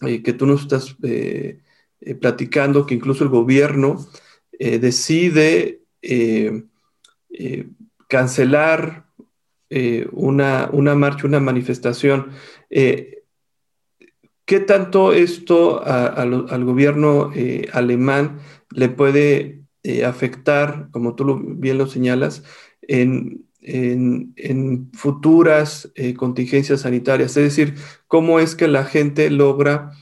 que 0.00 0.32
tú 0.32 0.46
nos 0.46 0.62
estás 0.62 0.96
eh, 1.02 1.60
platicando 2.20 2.84
que 2.84 2.94
incluso 2.94 3.24
el 3.24 3.30
gobierno 3.30 4.06
eh, 4.58 4.78
decide 4.78 5.80
eh, 6.02 6.64
cancelar 8.08 9.06
una, 10.12 10.68
marcha, 10.94 11.26
una 11.26 11.40
manifestación. 11.40 12.30
¿Qué 14.44 14.60
tanto 14.60 15.12
esto 15.12 15.82
al 15.84 16.64
gobierno 16.64 17.32
alemán 17.72 18.38
le 18.70 18.88
puede 18.90 19.62
afectar, 20.04 20.88
como 20.90 21.14
tú 21.14 21.40
bien 21.56 21.78
lo 21.78 21.86
señalas, 21.86 22.42
en, 22.82 23.46
futuras 24.92 25.90
contingencias 26.16 26.82
sanitarias? 26.82 27.36
Es 27.38 27.56
decir, 27.56 27.74
¿cómo 28.06 28.38
es 28.38 28.54
que 28.54 28.68
la 28.68 28.84
gente 28.84 29.30
logra 29.30 29.92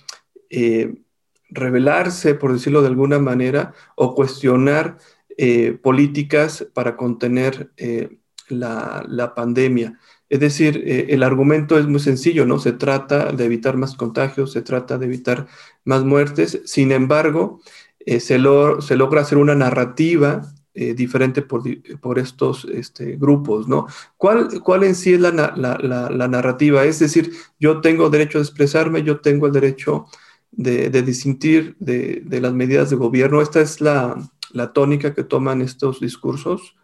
rebelarse, 1.52 2.34
por 2.34 2.52
decirlo 2.52 2.82
de 2.82 2.88
alguna 2.88 3.18
manera, 3.18 3.75
o 3.94 4.14
cuestionar 4.14 4.99
eh, 5.37 5.78
políticas 5.82 6.66
para 6.75 6.96
contener 6.96 7.72
eh, 7.76 8.18
la, 8.49 9.32
pandemia. 9.34 9.99
Es 10.33 10.41
decir, 10.41 10.83
eh, 10.87 11.07
el 11.11 11.23
argumento 11.23 11.79
es 11.79 11.87
muy 11.87 12.01
sencillo, 12.01 12.47
¿no? 12.47 12.59
Se 12.59 12.73
trata 12.73 13.33
de 13.33 13.45
evitar 13.45 13.77
más 13.77 13.95
contagios, 13.95 14.53
se 14.53 14.62
trata 14.62 14.97
de 14.97 15.07
evitar 15.07 15.47
más 15.85 16.05
muertes. 16.05 16.61
Sin 16.65 16.91
embargo, 16.93 17.61
se, 18.07 18.21
se, 18.21 18.39
logra 18.39 19.21
hacer 19.21 19.39
una 19.39 19.55
narrativa 19.55 20.43
diferente 20.75 21.43
por, 21.43 22.19
estos 22.19 22.65
este, 22.65 23.17
grupos, 23.17 23.69
¿no? 23.69 23.87
¿Cuál, 24.17 24.62
¿Cuál, 24.62 24.85
en 24.85 24.95
sí 24.95 25.12
es 25.12 25.21
la, 25.21 25.33
narrativa? 25.33 26.85
Es 26.85 26.99
decir, 26.99 27.33
yo 27.61 27.83
tengo 27.83 28.09
derecho 28.09 28.39
a 28.39 28.43
expresarme, 28.43 29.03
yo 29.03 29.21
tengo 29.21 29.47
el 29.47 29.53
derecho 29.53 30.07
de, 30.53 30.91
de 30.91 31.03
disentir 31.03 31.77
de, 31.79 32.23
las 32.41 32.53
medidas 32.53 32.91
de 32.91 32.97
gobierno. 32.97 33.43
Esta 33.43 33.61
es 33.61 33.81
la, 33.81 34.31
tónica 34.73 35.15
que 35.15 35.25
toman 35.25 35.62
estos 35.62 36.01
discursos, 36.01 36.77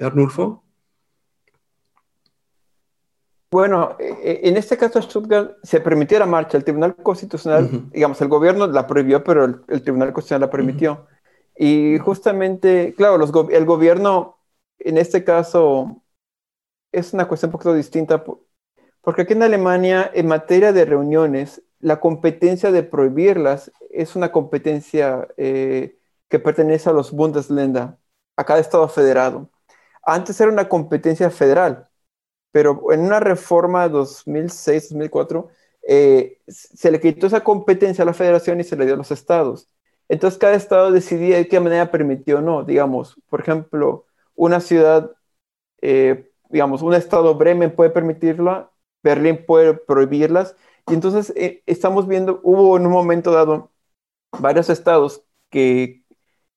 Arnulfo. 0.00 0.64
Bueno, 3.50 3.96
e, 3.98 4.06
e, 4.22 4.48
en 4.48 4.56
este 4.56 4.76
caso 4.76 5.02
Stuttgart 5.02 5.56
se 5.62 5.80
permitió 5.80 6.18
la 6.18 6.26
marcha, 6.26 6.56
el 6.56 6.64
Tribunal 6.64 6.94
Constitucional, 6.96 7.90
digamos, 7.90 8.20
el 8.20 8.28
gobierno 8.28 8.66
la 8.68 8.86
prohibió, 8.86 9.24
pero 9.24 9.44
el, 9.44 9.82
Tribunal 9.82 10.12
Constitucional 10.12 10.42
la 10.42 10.50
permitió. 10.50 11.06
Y 11.56 11.98
justamente, 11.98 12.94
claro, 12.96 13.18
los 13.18 13.32
el 13.50 13.66
gobierno 13.66 14.38
en 14.78 14.98
este 14.98 15.24
caso 15.24 16.02
es 16.92 17.12
una 17.12 17.28
cuestión 17.28 17.48
un 17.48 17.52
poquito 17.52 17.74
distinta, 17.74 18.24
porque 19.02 19.22
aquí 19.22 19.32
en 19.34 19.42
Alemania, 19.42 20.10
en 20.14 20.28
materia 20.28 20.72
de 20.72 20.84
reuniones, 20.84 21.62
la 21.80 22.00
competencia 22.00 22.70
de 22.70 22.82
prohibirlas 22.82 23.72
es 23.90 24.16
una 24.16 24.32
competencia 24.32 25.28
eh, 25.36 25.98
que 26.28 26.38
pertenece 26.38 26.88
a 26.88 26.92
los 26.92 27.12
Bundesländer, 27.12 27.96
a 28.36 28.44
cada 28.44 28.60
estado 28.60 28.88
federado. 28.88 29.50
Antes 30.02 30.40
era 30.40 30.50
una 30.52 30.68
competencia 30.68 31.30
federal, 31.30 31.89
pero 32.52 32.92
en 32.92 33.00
una 33.00 33.20
reforma 33.20 33.88
2006-2004 33.88 35.48
eh, 35.88 36.38
se 36.48 36.90
le 36.90 37.00
quitó 37.00 37.26
esa 37.26 37.42
competencia 37.42 38.02
a 38.02 38.06
la 38.06 38.14
federación 38.14 38.60
y 38.60 38.64
se 38.64 38.76
le 38.76 38.84
dio 38.84 38.94
a 38.94 38.98
los 38.98 39.10
estados. 39.10 39.68
Entonces 40.08 40.38
cada 40.38 40.54
estado 40.54 40.90
decidía 40.90 41.36
de 41.36 41.48
qué 41.48 41.60
manera 41.60 41.90
permitió 41.90 42.38
o 42.38 42.40
no. 42.42 42.64
Digamos, 42.64 43.16
por 43.28 43.40
ejemplo, 43.40 44.06
una 44.34 44.60
ciudad, 44.60 45.12
eh, 45.82 46.30
digamos, 46.50 46.82
un 46.82 46.94
estado 46.94 47.34
Bremen 47.36 47.74
puede 47.74 47.90
permitirla, 47.90 48.70
Berlín 49.02 49.44
puede 49.46 49.74
prohibirlas, 49.74 50.56
y 50.88 50.94
entonces 50.94 51.32
eh, 51.36 51.62
estamos 51.66 52.08
viendo, 52.08 52.40
hubo 52.42 52.76
en 52.76 52.86
un 52.86 52.92
momento 52.92 53.32
dado 53.32 53.70
varios 54.40 54.70
estados 54.70 55.24
que, 55.50 56.04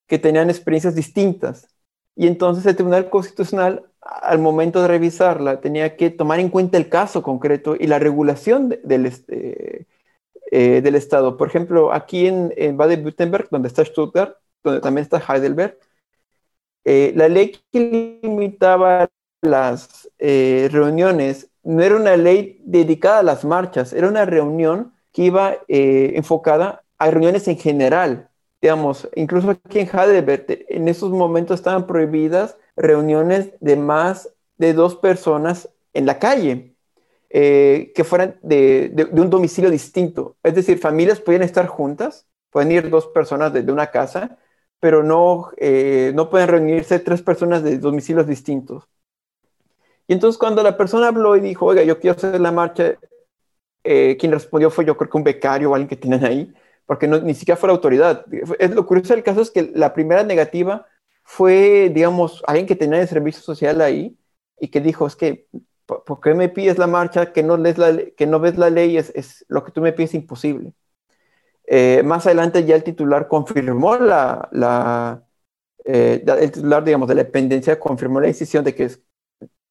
que 0.07 0.19
tenían 0.19 0.49
experiencias 0.49 0.95
distintas. 0.95 1.67
Y 2.15 2.27
entonces 2.27 2.65
el 2.65 2.75
Tribunal 2.75 3.09
Constitucional, 3.09 3.91
al 4.05 4.39
momento 4.39 4.81
de 4.81 4.87
revisarla, 4.87 5.61
tenía 5.61 5.95
que 5.95 6.09
tomar 6.09 6.39
en 6.39 6.49
cuenta 6.49 6.77
el 6.77 6.89
caso 6.89 7.21
concreto 7.23 7.75
y 7.79 7.87
la 7.87 7.99
regulación 7.99 8.77
del, 8.83 9.05
este, 9.05 9.87
eh, 10.51 10.81
del 10.81 10.95
Estado. 10.95 11.37
Por 11.37 11.47
ejemplo, 11.47 11.93
aquí 11.93 12.27
en, 12.27 12.53
en 12.57 12.77
Baden-Württemberg, 12.77 13.49
donde 13.49 13.67
está 13.67 13.85
Stuttgart, 13.85 14.37
donde 14.63 14.81
también 14.81 15.03
está 15.03 15.19
Heidelberg, 15.19 15.77
eh, 16.85 17.13
la 17.15 17.29
ley 17.29 17.57
que 17.71 18.19
limitaba 18.21 19.09
las 19.41 20.09
reuniones 20.19 21.49
no 21.63 21.81
era 21.81 21.95
una 21.95 22.17
ley 22.17 22.61
dedicada 22.63 23.19
a 23.19 23.23
las 23.23 23.45
marchas, 23.45 23.93
era 23.93 24.07
una 24.07 24.25
reunión 24.25 24.93
que 25.11 25.23
iba 25.23 25.57
eh, 25.67 26.13
enfocada 26.15 26.83
a 26.97 27.09
reuniones 27.09 27.47
en 27.47 27.57
general. 27.57 28.29
Digamos, 28.61 29.09
incluso 29.15 29.51
aquí 29.51 29.79
en 29.79 29.87
Heidelberg, 29.87 30.45
en 30.69 30.87
esos 30.87 31.11
momentos 31.11 31.59
estaban 31.59 31.87
prohibidas 31.87 32.57
reuniones 32.75 33.51
de 33.59 33.75
más 33.75 34.29
de 34.57 34.73
dos 34.73 34.95
personas 34.95 35.69
en 35.93 36.05
la 36.05 36.19
calle, 36.19 36.75
eh, 37.29 37.91
que 37.95 38.03
fueran 38.03 38.37
de, 38.41 39.09
un 39.11 39.29
domicilio 39.29 39.69
distinto. 39.69 40.37
Es 40.43 40.55
decir, 40.55 40.79
familias 40.79 41.19
podían 41.19 41.43
estar 41.43 41.67
juntas, 41.67 42.27
pueden 42.49 42.71
ir 42.71 42.89
dos 42.89 43.07
personas 43.07 43.51
desde 43.53 43.71
una 43.71 43.87
casa, 43.87 44.37
pero 44.79 45.01
no, 45.01 45.51
eh, 45.57 46.11
no 46.13 46.29
pueden 46.29 46.47
reunirse 46.47 46.99
tres 46.99 47.21
personas 47.21 47.63
de 47.63 47.77
domicilios 47.79 48.27
distintos. 48.27 48.87
Y 50.07 50.13
entonces 50.13 50.37
cuando 50.37 50.61
la 50.61 50.77
persona 50.77 51.07
habló 51.07 51.35
y 51.35 51.39
dijo, 51.39 51.65
oiga, 51.65 51.83
yo 51.83 51.99
quiero 51.99 52.17
hacer 52.17 52.39
la 52.39 52.51
marcha, 52.51 52.95
eh, 53.83 54.17
quien 54.19 54.31
respondió 54.31 54.69
fue 54.69 54.85
yo 54.85 54.95
creo 54.97 55.09
que 55.09 55.17
un 55.17 55.23
becario 55.23 55.71
o 55.71 55.75
alguien 55.75 55.89
que 55.89 55.95
tienen 55.95 56.23
ahí, 56.25 56.53
porque 56.85 57.07
no, 57.07 57.19
ni 57.19 57.33
siquiera 57.33 57.57
fue 57.57 57.67
la 57.67 57.73
autoridad. 57.73 58.25
Es, 58.59 58.71
lo 58.75 58.85
curioso 58.85 59.13
del 59.13 59.23
caso 59.23 59.41
es 59.41 59.51
que 59.51 59.71
la 59.73 59.93
primera 59.93 60.23
negativa 60.23 60.85
fue, 61.23 61.91
digamos, 61.93 62.43
alguien 62.47 62.67
que 62.67 62.75
tenía 62.75 63.01
el 63.01 63.07
servicio 63.07 63.41
social 63.41 63.81
ahí 63.81 64.17
y 64.59 64.69
que 64.69 64.81
dijo, 64.81 65.07
es 65.07 65.15
que, 65.15 65.47
¿por 65.85 66.21
qué 66.21 66.33
me 66.33 66.49
pides 66.49 66.77
la 66.77 66.87
marcha 66.87 67.33
que 67.33 67.43
no, 67.43 67.57
lees 67.57 67.77
la, 67.77 67.97
que 68.17 68.27
no 68.27 68.39
ves 68.39 68.57
la 68.57 68.69
ley? 68.69 68.97
Es, 68.97 69.11
es 69.15 69.45
lo 69.49 69.63
que 69.63 69.71
tú 69.71 69.81
me 69.81 69.93
pides 69.93 70.13
imposible. 70.13 70.73
Eh, 71.65 72.03
más 72.03 72.25
adelante 72.25 72.65
ya 72.65 72.75
el 72.75 72.83
titular 72.83 73.27
confirmó 73.27 73.97
la, 73.97 74.49
la 74.51 75.25
eh, 75.85 76.23
el 76.25 76.51
titular, 76.51 76.83
digamos, 76.83 77.07
de 77.09 77.15
la 77.15 77.23
dependencia 77.23 77.79
confirmó 77.79 78.19
la 78.21 78.27
decisión 78.27 78.63
de 78.63 78.75
que 78.75 78.85
es, 78.85 79.01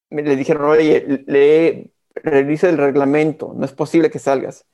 le 0.09 0.35
dijeron, 0.35 0.65
oye, 0.65 1.23
le 1.27 1.91
revise 2.15 2.69
el 2.69 2.77
reglamento, 2.77 3.53
no 3.55 3.65
es 3.65 3.73
posible 3.73 4.11
que 4.11 4.19
salgas. 4.19 4.65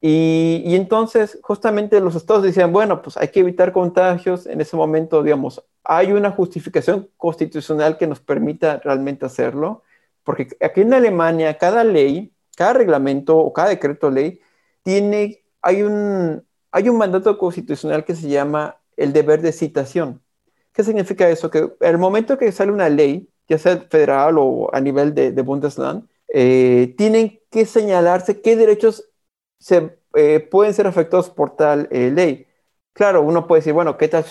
Y, 0.00 0.62
y, 0.66 0.74
entonces, 0.76 1.38
justamente 1.42 2.00
los 2.00 2.16
estados 2.16 2.42
decían, 2.42 2.72
bueno, 2.72 3.02
pues 3.02 3.16
hay 3.16 3.28
que 3.28 3.40
evitar 3.40 3.72
contagios. 3.72 4.46
En 4.46 4.60
ese 4.60 4.76
momento, 4.76 5.22
digamos, 5.22 5.64
hay 5.84 6.12
una 6.12 6.30
justificación 6.30 7.08
constitucional 7.16 7.98
que 7.98 8.06
nos 8.06 8.20
permita 8.20 8.78
realmente 8.78 9.26
hacerlo, 9.26 9.82
porque 10.24 10.48
aquí 10.60 10.82
en 10.82 10.94
Alemania, 10.94 11.58
cada 11.58 11.84
ley, 11.84 12.32
cada 12.56 12.74
reglamento 12.74 13.36
o 13.38 13.52
cada 13.52 13.70
decreto 13.70 14.10
ley, 14.10 14.40
tiene, 14.82 15.42
hay 15.60 15.82
un, 15.82 16.44
hay 16.70 16.88
un 16.88 16.98
mandato 16.98 17.36
constitucional 17.38 18.04
que 18.04 18.14
se 18.14 18.28
llama 18.28 18.76
el 18.96 19.12
deber 19.12 19.42
de 19.42 19.52
citación. 19.52 20.22
¿Qué 20.72 20.84
significa 20.84 21.28
eso? 21.28 21.50
Que 21.50 21.72
el 21.80 21.98
momento 21.98 22.38
que 22.38 22.52
sale 22.52 22.72
una 22.72 22.88
ley, 22.88 23.28
ya 23.48 23.58
sea 23.58 23.78
federal 23.90 24.36
o 24.38 24.70
a 24.72 24.80
nivel 24.80 25.14
de, 25.14 25.30
Bundesland, 25.42 26.08
eh, 26.28 26.94
tienen 26.96 27.40
que 27.50 27.66
señalarse 27.66 28.40
qué 28.40 28.56
derechos 28.56 29.10
se, 29.58 29.98
eh, 30.14 30.40
pueden 30.40 30.74
ser 30.74 30.86
afectados 30.86 31.30
por 31.30 31.56
tal 31.56 31.88
eh, 31.90 32.10
ley. 32.10 32.46
Claro, 32.94 33.22
uno 33.22 33.46
puede 33.46 33.60
decir, 33.60 33.72
bueno, 33.72 33.96
¿qué 33.96 34.08
tal 34.08 34.24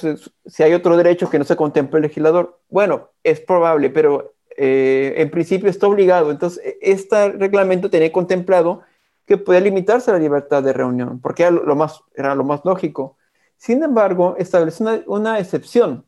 si 0.46 0.64
hay 0.64 0.74
otro 0.74 0.96
derecho 0.96 1.30
que 1.30 1.40
no 1.40 1.46
se 1.46 1.56
contempla 1.56 1.98
el 1.98 2.04
legislador? 2.04 2.60
Bueno, 2.70 3.10
es 3.24 3.40
probable, 3.42 3.90
pero 3.90 4.36
en 4.56 5.32
principio 5.32 5.70
está 5.70 5.88
obligado. 5.88 6.30
Entonces, 6.32 6.64
e, 6.64 6.78
este 6.82 7.30
reglamento 7.32 7.90
tiene 7.90 8.12
contemplado 8.12 8.82
que 9.26 9.38
podía 9.38 9.62
limitarse 9.62 10.12
la 10.12 10.20
libertad 10.20 10.62
de 10.64 10.74
reunión, 10.74 11.20
porque 11.22 11.44
era 11.44 11.52
lo 11.52 11.76
más, 11.76 12.02
era 12.16 12.36
lo 12.36 12.44
más 12.44 12.62
lógico. 12.64 13.18
Sin 13.58 13.82
embargo, 13.84 14.36
estableció 14.38 14.86
una, 14.86 15.04
una 15.08 15.40
excepción, 15.40 16.06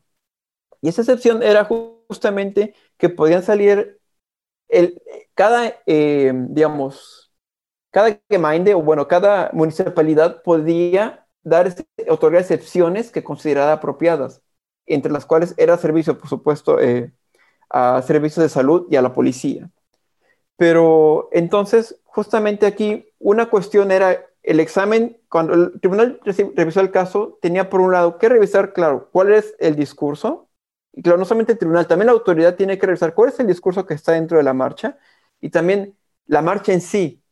y 0.82 0.88
esa 0.88 1.02
excepción 1.02 1.42
era 1.42 1.64
justamente 2.08 2.74
que 2.98 3.08
podían 3.08 3.42
salir 3.42 4.00
el, 4.68 5.00
cada, 5.34 5.74
eh, 5.86 6.32
digamos, 6.50 7.32
cada 7.90 8.20
gemeinde, 8.30 8.74
o 8.74 8.82
bueno, 8.82 9.08
cada 9.08 9.50
municipalidad 9.54 10.42
podía 10.42 11.23
dar, 11.44 11.74
otorgar 12.08 12.40
excepciones 12.42 13.10
que 13.10 13.24
considerara 13.24 13.74
apropiadas, 13.74 14.42
entre 14.86 15.12
las 15.12 15.26
cuales 15.26 15.54
era 15.56 15.78
servicio, 15.78 16.18
por 16.18 16.28
supuesto, 16.28 16.80
eh, 16.80 17.12
a 17.70 18.02
servicios 18.02 18.42
de 18.42 18.48
salud 18.48 18.86
y 18.90 18.96
a 18.96 19.02
la 19.02 19.14
policía. 19.14 19.70
Pero 20.56 21.28
entonces, 21.32 22.00
justamente 22.04 22.66
aquí, 22.66 23.06
una 23.18 23.50
cuestión 23.50 23.90
era 23.90 24.24
el 24.42 24.60
examen, 24.60 25.18
cuando 25.28 25.54
el 25.54 25.80
tribunal 25.80 26.20
revisó 26.54 26.80
el 26.80 26.90
caso, 26.90 27.38
tenía 27.40 27.70
por 27.70 27.80
un 27.80 27.92
lado 27.92 28.18
que 28.18 28.28
revisar, 28.28 28.72
claro, 28.72 29.08
cuál 29.10 29.32
es 29.32 29.54
el 29.58 29.74
discurso, 29.74 30.48
y 30.92 31.02
claro, 31.02 31.18
no 31.18 31.24
solamente 31.24 31.52
el 31.52 31.58
tribunal, 31.58 31.86
también 31.86 32.06
la 32.06 32.12
autoridad 32.12 32.54
tiene 32.56 32.78
que 32.78 32.86
revisar 32.86 33.14
cuál 33.14 33.30
es 33.30 33.40
el 33.40 33.46
discurso 33.46 33.86
que 33.86 33.94
está 33.94 34.12
dentro 34.12 34.36
de 34.36 34.44
la 34.44 34.54
marcha, 34.54 34.98
y 35.40 35.50
también 35.50 35.96
la 36.26 36.42
marcha 36.42 36.72
en 36.72 36.80
sí, 36.80 37.22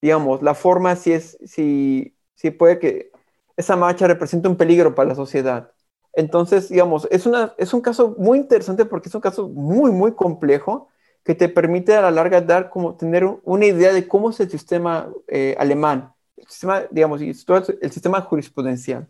digamos, 0.00 0.42
la 0.42 0.54
forma 0.54 0.96
si 0.96 1.12
es, 1.12 1.38
si, 1.46 2.16
si 2.34 2.50
puede 2.50 2.78
que 2.78 3.11
esa 3.56 3.76
marcha 3.76 4.06
represente 4.06 4.48
un 4.48 4.56
peligro 4.56 4.94
para 4.94 5.10
la 5.10 5.14
sociedad. 5.14 5.70
Entonces, 6.14 6.68
digamos, 6.68 7.08
es, 7.10 7.26
una, 7.26 7.54
es 7.56 7.72
un 7.72 7.80
caso 7.80 8.14
muy 8.18 8.38
interesante 8.38 8.84
porque 8.84 9.08
es 9.08 9.14
un 9.14 9.20
caso 9.20 9.48
muy, 9.48 9.90
muy 9.90 10.12
complejo, 10.12 10.88
que 11.24 11.34
te 11.34 11.48
permite 11.48 11.94
a 11.94 12.02
la 12.02 12.10
larga 12.10 12.40
dar 12.40 12.68
como 12.68 12.96
tener 12.96 13.24
una 13.44 13.66
idea 13.66 13.92
de 13.92 14.08
cómo 14.08 14.30
es 14.30 14.40
el 14.40 14.50
sistema 14.50 15.08
eh, 15.28 15.54
alemán, 15.58 16.12
el 16.36 16.46
sistema, 16.48 16.82
digamos, 16.90 17.20
el 17.20 17.92
sistema 17.92 18.20
jurisprudencial. 18.20 19.06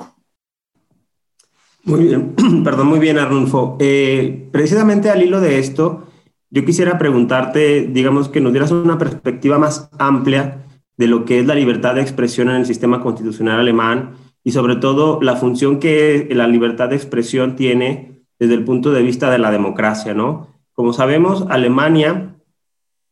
Muy 1.85 2.05
bien, 2.05 2.35
perdón, 2.65 2.89
muy 2.89 2.99
bien, 2.99 3.19
Arnulfo. 3.19 3.77
Eh, 3.81 4.49
precisamente 4.53 5.11
al 5.11 5.23
hilo 5.23 5.41
de 5.41 5.59
esto, 5.59 6.07
yo 6.51 6.65
quisiera 6.65 6.99
preguntarte, 6.99 7.89
digamos, 7.91 8.29
que 8.29 8.41
nos 8.41 8.53
dieras 8.53 8.71
una 8.71 8.99
perspectiva 8.99 9.59
más 9.59 9.89
amplia 9.99 10.67
de 10.97 11.07
lo 11.07 11.25
que 11.25 11.41
es 11.41 11.47
la 11.47 11.55
libertad 11.55 11.95
de 11.95 12.03
expresión 12.03 12.51
en 12.51 12.57
el 12.57 12.67
sistema 12.67 13.03
constitucional 13.03 13.59
alemán 13.59 14.17
y 14.45 14.53
sobre 14.53 14.77
todo 14.77 15.21
la 15.23 15.37
función 15.37 15.79
que 15.79 16.29
la 16.33 16.49
libertad 16.49 16.89
de 16.89 16.97
expresión 16.97 17.57
tiene 17.57 18.25
desde 18.39 18.55
el 18.55 18.65
punto 18.65 18.93
de 18.93 19.03
vista 19.03 19.31
de 19.31 19.39
la 19.39 19.51
democracia, 19.51 20.15
¿no? 20.15 20.49
Como 20.73 20.93
sabemos, 20.93 21.45
Alemania, 21.49 22.37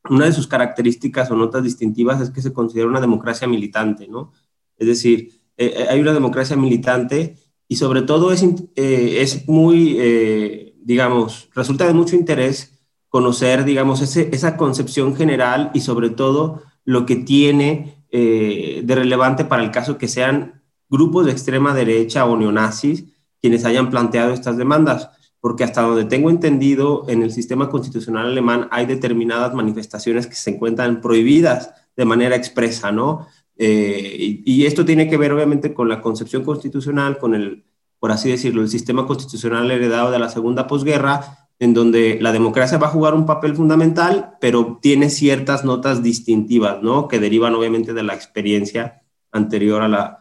una 0.09 0.25
de 0.25 0.33
sus 0.33 0.47
características 0.47 1.31
o 1.31 1.37
notas 1.37 1.63
distintivas 1.63 2.21
es 2.21 2.31
que 2.31 2.43
se 2.43 2.53
considera 2.53 2.89
una 2.89 3.01
democracia 3.01 3.47
militante, 3.47 4.09
¿no? 4.09 4.33
Es 4.77 4.89
decir, 4.89 5.41
eh, 5.57 5.75
eh, 5.77 5.87
hay 5.89 6.01
una 6.01 6.15
democracia 6.15 6.57
militante 6.57 7.37
y 7.69 7.77
sobre 7.77 8.03
todo 8.03 8.33
es, 8.33 8.43
eh, 8.43 9.19
es 9.21 9.47
muy, 9.47 10.75
digamos, 10.83 11.49
resulta 11.55 11.87
de 11.87 11.93
mucho 11.93 12.17
interés 12.17 12.81
conocer, 13.09 13.65
digamos, 13.65 14.01
ese, 14.01 14.31
esa 14.33 14.57
concepción 14.57 15.15
general 15.15 15.71
y 15.75 15.81
sobre 15.81 16.11
todo 16.11 16.63
lo 16.85 17.07
que 17.07 17.17
tiene 17.17 18.05
de 18.11 18.95
relevante 18.95 19.45
para 19.45 19.63
el 19.63 19.71
caso 19.71 19.97
que 19.99 20.09
sean 20.09 20.60
grupos 20.91 21.27
de 21.27 21.33
extrema 21.33 21.75
derecha 21.75 22.27
o 22.27 22.37
neonazis 22.37 23.05
quienes 23.41 23.65
hayan 23.65 23.89
planteado 23.89 24.33
estas 24.33 24.57
demandas 24.57 25.11
porque 25.41 25.65
hasta 25.65 25.83
donde 25.83 26.05
tengo 26.05 26.31
entendido, 26.31 27.05
en 27.09 27.23
el 27.23 27.33
sistema 27.33 27.71
constitucional 27.71 28.27
alemán 28.27 28.69
hay 28.71 28.87
determinadas 28.87 29.55
manifestaciones 29.55 30.27
que 30.27 30.35
se 30.35 30.51
encuentran 30.51 31.01
prohibidas 31.01 31.73
de 31.97 32.05
manera 32.05 32.37
expresa, 32.37 32.93
¿no? 32.93 33.27
Eh, 33.57 34.43
y, 34.45 34.65
esto 34.65 34.85
tiene 34.85 35.09
que 35.09 35.19
ver 35.19 35.33
obviamente 35.33 35.75
con 35.75 35.89
la 35.89 36.01
concepción 36.01 36.45
constitucional, 36.45 37.19
con 37.19 37.35
el, 37.35 37.65
por 37.99 38.11
así 38.11 38.31
decirlo, 38.31 38.63
el 38.63 38.71
sistema 38.71 39.07
constitucional 39.07 39.71
heredado 39.71 40.11
de 40.11 40.19
la 40.19 40.31
segunda 40.31 40.67
posguerra, 40.67 41.49
en 41.59 41.75
donde 41.75 42.19
la 42.21 42.33
democracia 42.33 42.79
va 42.79 42.87
a 42.87 42.91
jugar 42.91 43.15
un 43.15 43.27
papel 43.27 43.55
fundamental, 43.55 44.37
pero 44.41 44.79
tiene 44.81 45.11
ciertas 45.11 45.63
notas 45.65 46.03
distintivas, 46.03 46.83
¿no? 46.83 47.07
Que 47.07 47.19
derivan 47.19 47.55
obviamente 47.55 47.93
de 47.93 48.03
la 48.03 48.15
experiencia 48.15 49.03
anterior 49.31 49.83
a 49.83 49.89
la, 49.89 50.20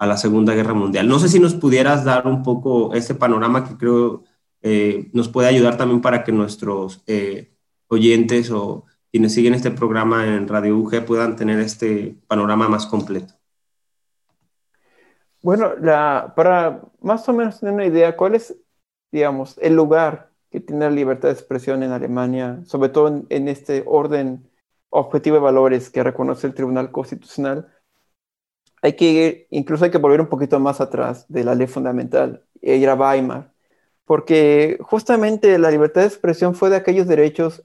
a 0.00 0.06
la 0.06 0.16
Segunda 0.16 0.54
Guerra 0.54 0.72
Mundial. 0.72 1.06
No 1.06 1.18
sé 1.18 1.28
si 1.28 1.38
nos 1.38 1.54
pudieras 1.54 2.04
dar 2.04 2.26
un 2.26 2.42
poco 2.42 2.94
ese 2.94 3.14
panorama 3.14 3.68
que 3.68 3.76
creo 3.76 4.24
eh, 4.62 5.10
nos 5.12 5.28
puede 5.28 5.48
ayudar 5.48 5.76
también 5.76 6.00
para 6.00 6.24
que 6.24 6.32
nuestros 6.32 7.02
eh, 7.06 7.52
oyentes 7.86 8.50
o 8.50 8.86
quienes 9.12 9.34
siguen 9.34 9.52
este 9.52 9.70
programa 9.70 10.26
en 10.26 10.48
Radio 10.48 10.78
UG 10.78 11.04
puedan 11.04 11.36
tener 11.36 11.60
este 11.60 12.16
panorama 12.26 12.66
más 12.66 12.86
completo. 12.86 13.34
Bueno, 15.42 15.72
para 16.34 16.80
más 17.02 17.28
o 17.28 17.34
menos 17.34 17.60
tener 17.60 17.74
una 17.74 17.84
idea, 17.86 18.16
¿cuál 18.16 18.36
es, 18.36 18.56
digamos, 19.12 19.58
el 19.60 19.76
lugar 19.76 20.30
que 20.50 20.60
tiene 20.60 20.86
la 20.86 20.90
libertad 20.90 21.28
de 21.28 21.34
expresión 21.34 21.82
en 21.82 21.92
Alemania, 21.92 22.60
sobre 22.64 22.88
todo 22.88 23.08
en, 23.08 23.26
en 23.28 23.48
este 23.48 23.84
orden 23.86 24.48
objetivo 24.88 25.36
de 25.36 25.42
valores 25.42 25.90
que 25.90 26.02
reconoce 26.02 26.46
el 26.46 26.54
Tribunal 26.54 26.90
Constitucional? 26.90 27.68
Hay 28.82 28.94
que 28.94 29.04
ir, 29.04 29.46
incluso 29.50 29.84
hay 29.84 29.90
que 29.90 29.98
volver 29.98 30.20
un 30.20 30.28
poquito 30.28 30.58
más 30.60 30.80
atrás 30.80 31.26
de 31.28 31.44
la 31.44 31.54
ley 31.54 31.66
fundamental 31.66 32.44
e 32.62 32.76
ir 32.76 32.88
a 32.88 32.94
Weimar 32.94 33.52
porque 34.10 34.76
justamente 34.80 35.56
la 35.56 35.70
libertad 35.70 36.00
de 36.00 36.08
expresión 36.08 36.56
fue 36.56 36.68
de 36.68 36.74
aquellos 36.74 37.06
derechos 37.06 37.62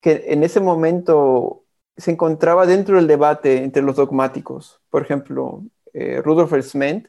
que 0.00 0.26
en 0.28 0.44
ese 0.44 0.60
momento 0.60 1.64
se 1.96 2.12
encontraba 2.12 2.66
dentro 2.66 2.94
del 2.94 3.08
debate 3.08 3.64
entre 3.64 3.82
los 3.82 3.96
dogmáticos. 3.96 4.80
Por 4.90 5.02
ejemplo, 5.02 5.64
eh, 5.92 6.22
Rudolf 6.22 6.52
Elsment 6.52 7.08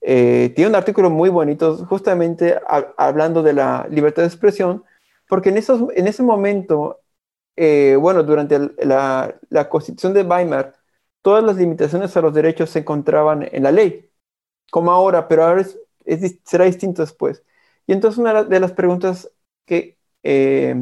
eh, 0.00 0.50
tiene 0.56 0.70
un 0.70 0.76
artículo 0.76 1.10
muy 1.10 1.28
bonito 1.28 1.76
justamente 1.84 2.58
hablando 2.96 3.42
de 3.42 3.52
la 3.52 3.86
libertad 3.90 4.22
de 4.22 4.28
expresión, 4.28 4.82
porque 5.28 5.50
en, 5.50 5.58
esos, 5.58 5.82
en 5.94 6.06
ese 6.06 6.22
momento, 6.22 7.00
eh, 7.54 7.98
bueno, 8.00 8.22
durante 8.22 8.58
la, 8.78 9.38
la, 9.50 9.68
constitución 9.68 10.14
de 10.14 10.22
Weimar, 10.22 10.75
todas 11.26 11.42
las 11.42 11.56
limitaciones 11.56 12.16
a 12.16 12.20
los 12.20 12.32
derechos 12.32 12.70
se 12.70 12.78
encontraban 12.78 13.48
en 13.50 13.64
la 13.64 13.72
ley, 13.72 14.08
como 14.70 14.92
ahora, 14.92 15.26
pero 15.26 15.42
ahora 15.42 15.66
será 16.44 16.66
distinto 16.66 17.02
después. 17.02 17.42
Y 17.84 17.94
entonces 17.94 18.18
una 18.20 18.44
de 18.44 18.60
las 18.60 18.70
preguntas 18.70 19.28
que, 19.64 19.98
eh, 20.22 20.76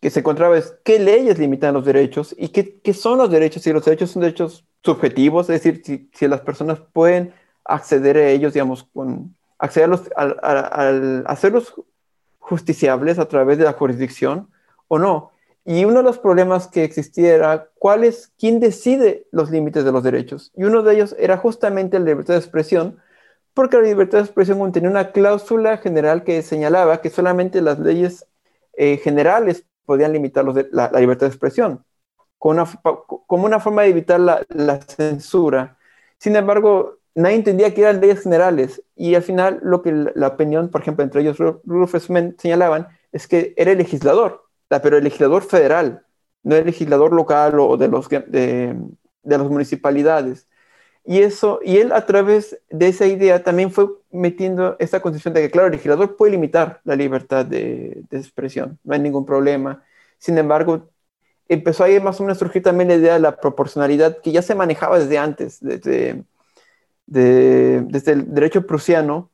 que 0.00 0.08
se 0.08 0.20
encontraba 0.20 0.56
es, 0.56 0.74
¿qué 0.86 0.98
leyes 0.98 1.38
limitan 1.38 1.74
los 1.74 1.84
derechos? 1.84 2.34
¿Y 2.38 2.48
qué, 2.48 2.80
qué, 2.80 2.94
son 2.94 3.18
los 3.18 3.30
derechos? 3.30 3.62
Si 3.62 3.74
los 3.74 3.84
derechos 3.84 4.12
son 4.12 4.22
derechos 4.22 4.66
subjetivos, 4.82 5.50
es 5.50 5.62
decir, 5.62 6.08
si, 6.14 6.28
las 6.28 6.40
personas 6.40 6.80
pueden 6.80 7.34
acceder 7.66 8.16
a 8.16 8.30
ellos, 8.30 8.54
digamos, 8.54 8.84
con, 8.84 9.36
acceder 9.58 9.90
a 10.16 11.22
hacerlos 11.26 11.74
justiciables 12.38 13.18
a 13.18 13.28
través 13.28 13.58
de 13.58 13.64
la 13.64 13.74
jurisdicción 13.74 14.48
o 14.88 14.98
no. 14.98 15.32
Y 15.64 15.84
uno 15.84 15.98
de 15.98 16.02
los 16.02 16.18
problemas 16.18 16.66
que 16.66 16.82
existía 16.84 17.34
era 17.34 17.68
cuál 17.78 18.04
es, 18.04 18.32
quién 18.38 18.58
decide 18.58 19.26
los 19.30 19.50
límites 19.50 19.84
de 19.84 19.92
los 19.92 20.02
derechos. 20.02 20.50
Y 20.56 20.64
uno 20.64 20.82
de 20.82 20.94
ellos 20.94 21.14
era 21.18 21.36
justamente 21.36 21.98
la 21.98 22.06
libertad 22.06 22.34
de 22.34 22.40
expresión, 22.40 22.98
porque 23.54 23.76
la 23.76 23.84
libertad 23.84 24.18
de 24.18 24.24
expresión 24.24 24.58
contenía 24.58 24.90
una 24.90 25.12
cláusula 25.12 25.78
general 25.78 26.24
que 26.24 26.42
señalaba 26.42 27.00
que 27.00 27.10
solamente 27.10 27.62
las 27.62 27.78
leyes 27.78 28.26
eh, 28.74 28.96
generales 28.98 29.64
podían 29.86 30.12
limitar 30.12 30.44
la, 30.72 30.90
libertad 30.98 31.26
de 31.26 31.32
expresión, 31.32 31.84
como 32.38 32.66
una, 33.28 33.60
forma 33.60 33.82
de 33.82 33.88
evitar 33.88 34.18
la, 34.20 34.44
la, 34.48 34.80
censura. 34.80 35.78
Sin 36.18 36.34
embargo, 36.36 36.98
nadie 37.14 37.36
entendía 37.36 37.74
que 37.74 37.82
eran 37.82 38.00
leyes 38.00 38.22
generales 38.22 38.82
y 38.96 39.14
al 39.14 39.22
final 39.22 39.60
lo 39.62 39.82
que 39.82 39.92
la, 40.14 40.28
opinión, 40.28 40.70
por 40.70 40.80
ejemplo, 40.82 41.04
entre 41.04 41.20
ellos 41.22 41.38
Rufus 41.64 42.08
señalaban 42.38 42.88
es 43.12 43.28
que 43.28 43.54
era 43.56 43.72
el 43.72 43.78
legislador 43.78 44.42
pero 44.80 44.96
el 44.96 45.04
legislador 45.04 45.42
federal, 45.42 46.04
no 46.42 46.56
el 46.56 46.66
legislador 46.66 47.12
local 47.12 47.58
o 47.60 47.76
de 47.76 47.88
los, 47.88 48.08
de, 48.08 48.76
las 49.24 49.40
municipalidades. 49.42 50.48
Y 51.04 51.20
eso, 51.20 51.60
y 51.64 51.78
él 51.78 51.92
a 51.92 52.06
través 52.06 52.58
de 52.70 52.88
esa 52.88 53.06
idea 53.06 53.42
también 53.42 53.72
fue 53.72 53.88
metiendo 54.12 54.76
esta 54.78 55.00
concepción 55.00 55.34
de 55.34 55.42
que, 55.42 55.50
claro, 55.50 55.66
el 55.66 55.72
legislador 55.72 56.16
puede 56.16 56.32
limitar 56.32 56.80
la 56.84 56.94
libertad 56.94 57.44
de, 57.44 58.04
expresión, 58.12 58.78
no 58.84 58.94
hay 58.94 59.00
ningún 59.00 59.26
problema. 59.26 59.82
Sin 60.18 60.38
embargo, 60.38 60.88
empezó 61.48 61.84
ahí 61.84 61.98
más 62.00 62.20
o 62.20 62.24
menos 62.24 62.38
a 62.38 62.40
surgir 62.40 62.62
también 62.62 62.88
la 62.88 62.94
idea 62.94 63.14
de 63.14 63.20
la 63.20 63.36
proporcionalidad 63.36 64.18
que 64.22 64.32
ya 64.32 64.42
se 64.42 64.54
manejaba 64.54 64.98
desde 64.98 65.18
antes, 65.18 65.58
desde, 65.60 66.24
desde 67.06 68.12
el 68.12 68.32
derecho 68.32 68.66
prusiano, 68.66 69.31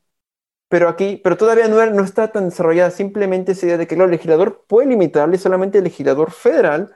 pero 0.69 0.89
aquí, 0.89 1.21
pero 1.25 1.37
todavía 1.37 1.69
no, 1.69 1.85
no 1.87 2.05
está 2.05 2.31
tan 2.33 2.51
desarrollada 2.51 2.91
simplemente 2.91 3.53
esa 3.53 3.67
idea 3.67 3.79
de 3.79 3.87
que 3.87 3.95
el 3.95 4.11
legislador 4.11 4.65
puede 4.67 4.89
limitarle 4.89 5.39
solamente 5.39 5.79
el 5.79 5.85
legislador 5.85 6.31
federal, 6.31 6.95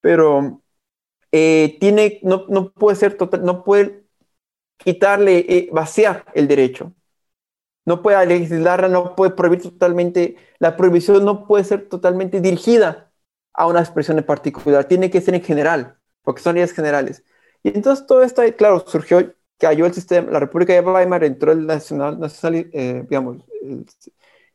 pero 0.00 0.62
eh, 1.32 1.78
tiene, 1.80 2.20
no, 2.22 2.46
no, 2.48 2.72
puede 2.72 2.96
ser 2.96 3.16
total, 3.16 3.44
no 3.44 3.64
puede 3.64 4.04
quitarle, 4.78 5.38
eh, 5.48 5.68
vaciar 5.72 6.26
el 6.34 6.48
derecho. 6.48 6.94
No 7.84 8.02
puede 8.02 8.26
legislar, 8.26 8.90
no 8.90 9.14
puede 9.14 9.32
prohibir 9.32 9.62
totalmente, 9.62 10.36
la 10.58 10.76
prohibición 10.76 11.24
no 11.24 11.46
puede 11.46 11.64
ser 11.64 11.88
totalmente 11.88 12.40
dirigida 12.40 13.12
a 13.52 13.66
una 13.66 13.80
expresión 13.80 14.18
en 14.18 14.26
particular, 14.26 14.86
tiene 14.86 15.10
que 15.10 15.20
ser 15.20 15.34
en 15.34 15.42
general, 15.42 15.98
porque 16.22 16.42
son 16.42 16.56
leyes 16.56 16.72
generales. 16.72 17.24
Y 17.62 17.68
entonces 17.70 18.06
todo 18.06 18.22
esto, 18.22 18.42
claro, 18.56 18.84
surgió 18.86 19.34
cayó 19.58 19.86
el 19.86 19.94
sistema, 19.94 20.30
la 20.30 20.40
República 20.40 20.72
de 20.72 20.80
Weimar, 20.80 21.24
entró 21.24 21.52
el 21.52 21.66
nacional, 21.66 22.18
nacional 22.18 22.68
eh, 22.72 23.04
digamos, 23.08 23.38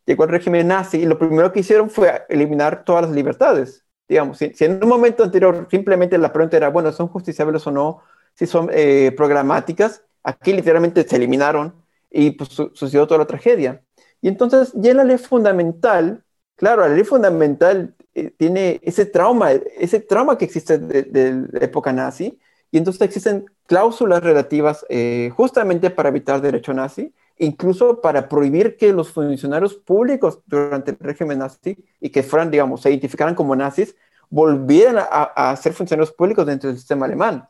llegó 0.06 0.24
el 0.24 0.30
régimen 0.30 0.68
nazi 0.68 1.00
y 1.00 1.06
lo 1.06 1.18
primero 1.18 1.52
que 1.52 1.62
hicieron 1.62 1.90
fue 1.90 2.24
eliminar 2.30 2.84
todas 2.84 3.04
las 3.04 3.12
libertades. 3.12 3.86
Digamos, 4.08 4.38
si, 4.38 4.54
en 4.60 4.84
un 4.84 4.90
momento 4.90 5.24
anterior 5.24 5.68
simplemente 5.72 6.18
la 6.18 6.34
pregunta 6.34 6.58
era, 6.58 6.70
bueno, 6.70 6.92
¿son 6.92 7.08
justiciables 7.08 7.66
o 7.68 7.72
no? 7.72 8.02
Si 8.36 8.46
son 8.46 8.70
eh, 8.72 9.14
programáticas, 9.16 10.04
aquí 10.24 10.54
literalmente 10.54 11.08
se 11.08 11.16
eliminaron 11.16 11.74
y 12.10 12.32
pues, 12.32 12.50
sucedió 12.50 13.08
toda 13.08 13.20
la 13.20 13.28
tragedia. 13.28 13.82
Y 14.22 14.28
entonces 14.28 14.72
ya 14.76 14.94
la 14.94 15.04
ley 15.04 15.18
fundamental, 15.18 16.24
claro, 16.56 16.82
la 16.82 16.90
ley 16.94 17.04
fundamental 17.04 17.96
eh, 18.14 18.32
tiene 18.38 18.80
ese 18.84 19.06
trauma, 19.06 19.52
ese 19.52 20.02
trauma 20.02 20.38
que 20.38 20.46
existe 20.46 20.78
de 20.78 21.48
la 21.52 21.66
época 21.66 21.94
nazi, 21.94 22.38
y 22.72 22.78
entonces 22.78 23.02
existen 23.02 23.46
cláusulas 23.68 24.24
relativas 24.24 24.86
eh, 24.90 25.32
justamente 25.36 25.90
para 25.90 26.10
evitar 26.10 26.42
derecho 26.42 26.74
nazi, 26.74 27.14
incluso 27.38 28.02
para 28.02 28.30
prohibir 28.30 28.78
que 28.78 28.94
los 28.94 29.12
funcionarios 29.12 29.76
públicos 29.76 30.40
durante 30.46 30.92
el 30.92 30.98
régimen 31.00 31.40
nazi 31.40 31.78
y 32.00 32.10
que 32.10 32.24
fueran, 32.24 32.50
digamos, 32.50 32.82
se 32.82 32.90
identificaran 32.90 33.36
como 33.36 33.56
nazis, 33.56 33.96
volvieran 34.30 35.06
a, 35.10 35.56
ser 35.58 35.74
funcionarios 35.74 36.14
públicos 36.14 36.46
dentro 36.46 36.70
del 36.70 36.78
sistema 36.78 37.06
alemán. 37.06 37.48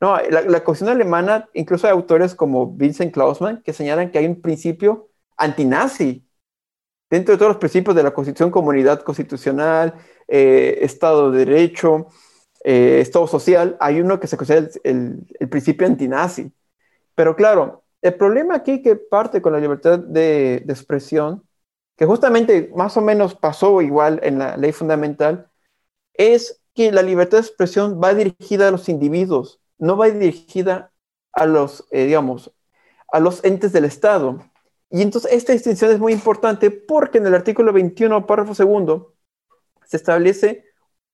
No, 0.00 0.16
la, 0.28 0.42
la 0.42 0.64
Constitución 0.64 0.96
alemana, 0.96 1.48
incluso 1.54 1.86
hay 1.86 1.92
autores 1.92 2.34
como 2.34 2.72
Vincent 2.72 3.14
Klausmann 3.14 3.62
que 3.62 3.72
señalan 3.72 4.10
que 4.10 4.18
hay 4.18 4.26
un 4.26 4.40
principio 4.40 5.08
antinazi 5.36 6.26
dentro 7.08 7.32
de 7.32 7.38
todos 7.38 7.50
los 7.50 7.58
principios 7.58 7.94
de 7.94 8.02
la 8.02 8.12
Constitución, 8.12 8.50
comunidad 8.50 9.02
constitucional, 9.02 9.94
eh, 10.26 10.78
Estado 10.82 11.30
de 11.30 11.44
Derecho, 11.44 12.08
eh, 12.64 13.00
Estado 13.00 13.26
social, 13.26 13.76
hay 13.80 14.00
uno 14.00 14.18
que 14.18 14.26
se 14.26 14.36
considera 14.36 14.68
el, 14.84 15.26
principio 15.50 15.86
antinazi. 15.86 16.52
Pero 17.14 17.36
claro, 17.36 17.84
el 18.02 18.14
problema 18.14 18.56
aquí 18.56 18.82
que 18.82 18.96
parte 18.96 19.42
con 19.42 19.52
la 19.52 19.60
libertad 19.60 19.98
de, 19.98 20.62
de, 20.64 20.72
expresión, 20.72 21.44
que 21.96 22.06
justamente 22.06 22.72
más 22.74 22.96
o 22.96 23.02
menos 23.02 23.34
pasó 23.34 23.82
igual 23.82 24.20
en 24.22 24.38
la 24.38 24.56
ley 24.56 24.72
fundamental, 24.72 25.50
es 26.14 26.62
que 26.74 26.90
la 26.90 27.02
libertad 27.02 27.38
de 27.38 27.46
expresión 27.46 28.00
va 28.02 28.14
dirigida 28.14 28.68
a 28.68 28.70
los 28.70 28.88
individuos, 28.88 29.60
no 29.78 29.96
va 29.96 30.10
dirigida 30.10 30.92
a 31.32 31.46
los, 31.46 31.86
eh, 31.90 32.06
digamos, 32.06 32.52
a 33.12 33.20
los 33.20 33.44
entes 33.44 33.72
del 33.72 33.84
Estado. 33.84 34.40
Y 34.90 35.02
entonces 35.02 35.32
esta 35.32 35.52
distinción 35.52 35.90
es 35.90 35.98
muy 35.98 36.12
importante 36.12 36.70
porque 36.70 37.18
en 37.18 37.26
el 37.26 37.34
artículo 37.34 37.72
21, 37.72 38.26
párrafo 38.26 38.54
segundo, 38.54 39.14
se 39.84 39.96
establece 39.96 40.64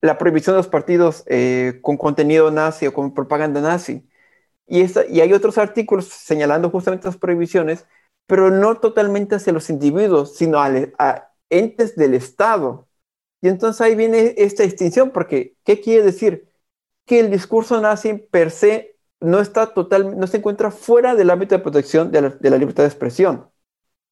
la 0.00 0.18
prohibición 0.18 0.54
de 0.54 0.58
los 0.58 0.68
partidos 0.68 1.24
eh, 1.26 1.80
con 1.82 1.96
contenido 1.96 2.50
nazi 2.50 2.86
o 2.86 2.94
con 2.94 3.14
propaganda 3.14 3.60
nazi. 3.60 4.08
Y, 4.66 4.84
y 5.10 5.20
hay 5.20 5.32
otros 5.32 5.58
artículos 5.58 6.06
señalando 6.06 6.70
justamente 6.70 7.06
las 7.08 7.16
prohibiciones, 7.16 7.86
pero 8.26 8.50
no 8.50 8.78
totalmente 8.78 9.34
hacia 9.34 9.52
los 9.52 9.70
individuos, 9.70 10.36
sino 10.36 10.60
a, 10.60 11.32
entes 11.50 11.96
del 11.96 12.14
Estado. 12.14 12.88
Y 13.42 13.48
entonces 13.48 13.80
ahí 13.80 13.96
viene 13.96 14.34
esta 14.38 14.62
distinción, 14.62 15.10
porque 15.10 15.56
¿qué 15.64 15.80
quiere 15.80 16.04
decir? 16.04 16.48
Que 17.06 17.20
el 17.20 17.30
discurso 17.30 17.80
nazi 17.80 18.14
per 18.14 18.50
se 18.52 18.98
no 19.20 19.40
está 19.40 19.74
total, 19.74 20.18
no 20.18 20.26
se 20.26 20.38
encuentra 20.38 20.70
fuera 20.70 21.14
del 21.14 21.30
ámbito 21.30 21.56
de 21.56 21.62
protección 21.62 22.12
de 22.12 22.22
la, 22.22 22.56
libertad 22.58 22.84
de 22.84 22.88
expresión. 22.88 23.50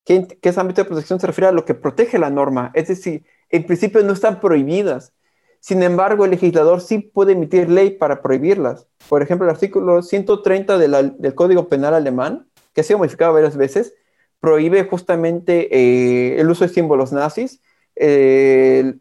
¿Qué, 0.04 0.26
¿Qué 0.26 0.48
ese 0.48 0.60
ámbito 0.60 0.82
de 0.82 0.88
protección 0.88 1.20
se 1.20 1.26
refiere 1.26 1.48
a 1.48 1.52
lo 1.52 1.64
que 1.64 1.74
protege 1.74 2.18
la 2.18 2.30
norma? 2.30 2.72
Es 2.74 2.88
decir, 2.88 3.24
en 3.50 3.66
principio 3.66 4.02
no 4.02 4.12
están 4.12 4.40
prohibidas, 4.40 5.12
sin 5.60 5.82
embargo, 5.82 6.24
el 6.24 6.30
legislador 6.30 6.80
sí 6.80 6.98
puede 6.98 7.32
emitir 7.32 7.68
ley 7.68 7.90
para 7.90 8.22
prohibirlas. 8.22 8.86
Por 9.08 9.22
ejemplo, 9.22 9.46
el 9.46 9.54
artículo 9.54 10.02
130 10.02 10.78
del 10.78 11.34
Código 11.34 11.68
Penal 11.68 11.94
alemán, 11.94 12.46
que 12.72 12.82
ha 12.82 12.84
sido 12.84 12.98
modificado 12.98 13.32
varias 13.32 13.56
veces, 13.56 13.94
prohíbe 14.40 14.84
justamente 14.84 15.68
eh, 15.74 16.40
el 16.40 16.48
uso 16.48 16.64
de 16.64 16.72
símbolos 16.72 17.12
nazis, 17.12 17.60
eh, 17.96 18.94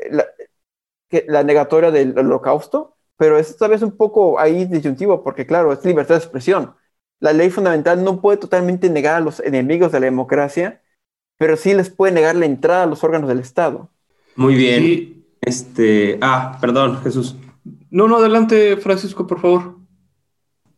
la, 1.28 1.44
negatoria 1.44 1.92
del 1.92 2.18
holocausto, 2.18 2.96
pero 3.18 3.38
es 3.38 3.56
tal 3.58 3.72
vez 3.72 3.82
un 3.82 3.96
poco 3.96 4.40
ahí 4.40 4.66
disyuntivo, 4.66 5.24
porque 5.24 5.46
claro, 5.46 5.72
es 5.72 5.86
libertad 5.86 6.16
de 6.16 6.20
expresión. 6.22 6.76
La 7.20 7.34
ley 7.34 7.50
fundamental 7.50 8.04
no 8.04 8.22
puede 8.22 8.38
totalmente 8.38 8.90
negar 8.90 9.16
a 9.16 9.20
los 9.20 9.40
enemigos 9.40 9.92
de 9.92 10.00
la 10.00 10.06
democracia, 10.06 10.82
pero 11.38 11.56
sí 11.56 11.74
les 11.74 11.90
puede 11.90 12.14
negar 12.14 12.36
la 12.36 12.46
entrada 12.46 12.84
a 12.84 12.88
los 12.88 13.04
órganos 13.04 13.30
del 13.30 13.40
Estado. 13.40 13.90
Muy 14.36 14.56
bien. 14.56 15.17
Este, 15.48 16.18
ah, 16.20 16.58
perdón, 16.60 17.00
Jesús. 17.04 17.38
No, 17.90 18.10
no, 18.10 18.18
adelante, 18.18 18.76
Francisco, 18.76 19.26
por 19.28 19.40
favor. 19.40 19.78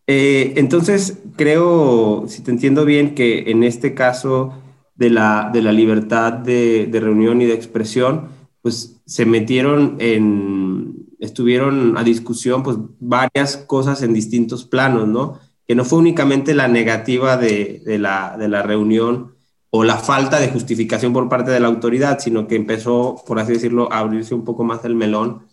Eh, 0.05 0.53
entonces, 0.57 1.23
creo, 1.35 2.25
si 2.27 2.43
te 2.43 2.51
entiendo 2.51 2.85
bien, 2.85 3.15
que 3.15 3.49
en 3.49 3.63
este 3.63 3.95
caso 3.95 4.53
de 4.93 5.09
la, 5.09 5.49
de 5.51 5.63
la 5.63 5.71
libertad 5.71 6.33
de, 6.33 6.87
reunión 6.93 7.41
y 7.41 7.45
de 7.45 7.55
expresión, 7.55 8.27
pues 8.61 9.01
se 9.07 9.25
metieron 9.25 9.95
en, 9.97 11.07
estuvieron 11.17 11.97
a 11.97 12.03
discusión, 12.03 12.61
pues 12.61 12.77
varias 12.99 13.57
cosas 13.57 14.03
en 14.03 14.13
distintos 14.13 14.65
planos, 14.65 15.07
¿no? 15.07 15.39
Que 15.67 15.73
no 15.73 15.83
fue 15.83 15.97
únicamente 15.97 16.53
la 16.53 16.67
negativa 16.67 17.37
de, 17.37 17.81
de 17.83 17.97
la, 17.97 18.35
de 18.37 18.49
la 18.49 18.61
reunión 18.61 19.33
o 19.71 19.83
la 19.83 19.97
falta 19.97 20.39
de 20.39 20.49
justificación 20.49 21.13
por 21.13 21.29
parte 21.29 21.51
de 21.51 21.59
la 21.59 21.67
autoridad, 21.67 22.19
sino 22.19 22.47
que 22.47 22.55
empezó, 22.55 23.23
por 23.27 23.39
así 23.39 23.53
decirlo, 23.53 23.91
a 23.91 23.99
abrirse 23.99 24.33
un 24.33 24.43
poco 24.43 24.63
más 24.63 24.83
el 24.85 24.95
melón 24.95 25.47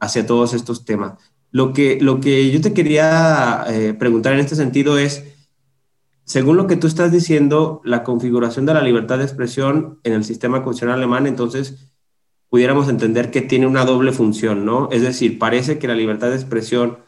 hacia 0.00 0.26
todos 0.26 0.54
estos 0.54 0.84
temas. 0.84 1.14
Lo 1.50 1.72
que, 1.72 1.98
lo 2.00 2.20
que 2.20 2.50
yo 2.50 2.60
te 2.60 2.72
quería 2.72 3.64
eh, 3.68 3.94
preguntar 3.98 4.32
en 4.34 4.40
este 4.40 4.56
sentido 4.56 4.98
es, 4.98 5.24
según 6.24 6.56
lo 6.56 6.66
que 6.66 6.76
tú 6.76 6.86
estás 6.86 7.10
diciendo, 7.10 7.80
la 7.84 8.04
configuración 8.04 8.66
de 8.66 8.74
la 8.74 8.82
libertad 8.82 9.18
de 9.18 9.24
expresión 9.24 9.98
en 10.04 10.12
el 10.12 10.24
sistema 10.24 10.62
constitucional 10.62 10.98
alemán, 10.98 11.26
entonces 11.26 11.88
pudiéramos 12.50 12.88
entender 12.88 13.30
que 13.30 13.42
tiene 13.42 13.66
una 13.66 13.84
doble 13.84 14.12
función, 14.12 14.64
¿no? 14.64 14.88
Es 14.90 15.02
decir, 15.02 15.38
parece 15.38 15.78
que 15.78 15.88
la 15.88 15.94
libertad 15.94 16.28
de 16.28 16.36
expresión 16.36 16.98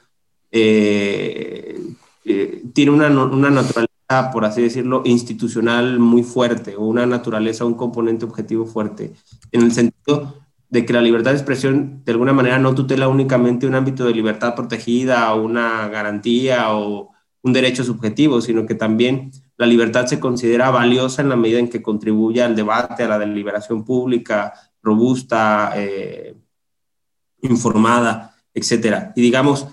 eh, 0.50 1.78
eh, 2.24 2.62
tiene 2.74 2.92
una, 2.92 3.08
una 3.08 3.50
naturaleza 3.50 3.89
por 4.32 4.44
así 4.44 4.62
decirlo, 4.62 5.02
institucional 5.04 5.98
muy 5.98 6.22
fuerte 6.22 6.76
o 6.76 6.82
una 6.82 7.06
naturaleza, 7.06 7.64
un 7.64 7.74
componente 7.74 8.24
objetivo 8.24 8.66
fuerte, 8.66 9.12
en 9.52 9.62
el 9.62 9.72
sentido 9.72 10.34
de 10.68 10.84
que 10.84 10.92
la 10.92 11.02
libertad 11.02 11.30
de 11.30 11.36
expresión 11.36 12.02
de 12.04 12.12
alguna 12.12 12.32
manera 12.32 12.58
no 12.58 12.74
tutela 12.74 13.08
únicamente 13.08 13.66
un 13.66 13.74
ámbito 13.74 14.04
de 14.04 14.12
libertad 14.12 14.54
protegida 14.54 15.32
o 15.34 15.42
una 15.44 15.88
garantía 15.88 16.74
o 16.74 17.10
un 17.42 17.52
derecho 17.52 17.84
subjetivo, 17.84 18.40
sino 18.40 18.66
que 18.66 18.74
también 18.74 19.30
la 19.56 19.66
libertad 19.66 20.06
se 20.06 20.20
considera 20.20 20.70
valiosa 20.70 21.22
en 21.22 21.28
la 21.28 21.36
medida 21.36 21.58
en 21.58 21.68
que 21.68 21.82
contribuye 21.82 22.42
al 22.42 22.56
debate, 22.56 23.04
a 23.04 23.08
la 23.08 23.18
deliberación 23.18 23.84
pública, 23.84 24.52
robusta, 24.82 25.72
eh, 25.76 26.34
informada, 27.42 28.34
etcétera. 28.54 29.12
Y 29.16 29.22
digamos, 29.22 29.66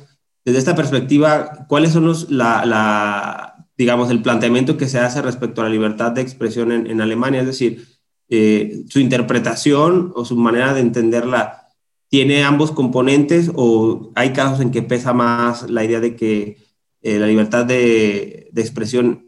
desde 0.46 0.60
esta 0.60 0.76
perspectiva, 0.76 1.66
¿cuáles 1.68 1.92
son 1.92 2.06
los, 2.06 2.32
la, 2.32 3.57
digamos, 3.78 4.10
el 4.10 4.22
planteamiento 4.22 4.78
que 4.78 4.88
se 4.88 5.00
hace 5.00 5.22
respecto 5.22 5.62
a 5.62 5.66
la 5.66 5.70
libertad 5.70 6.12
de 6.12 6.22
expresión 6.22 6.72
en, 6.72 7.02
Alemania? 7.02 7.42
Es 7.42 7.48
decir, 7.48 7.88
eh, 8.30 8.84
su 8.90 9.00
interpretación 9.00 10.12
o 10.16 10.26
su 10.26 10.36
manera 10.36 10.74
de 10.74 10.82
entenderla 10.82 11.68
tiene 12.10 12.44
ambos 12.44 12.72
componentes 12.72 13.52
o 13.56 14.12
hay 14.16 14.34
casos 14.34 14.62
en 14.62 14.72
que 14.72 14.82
pesa 14.82 15.14
más 15.14 15.70
la 15.70 15.84
idea 15.84 16.00
de 16.00 16.16
que 16.16 16.58
eh, 17.02 17.20
la 17.20 17.28
libertad 17.28 17.66
de, 17.66 18.50
de 18.52 18.62
expresión 18.62 19.26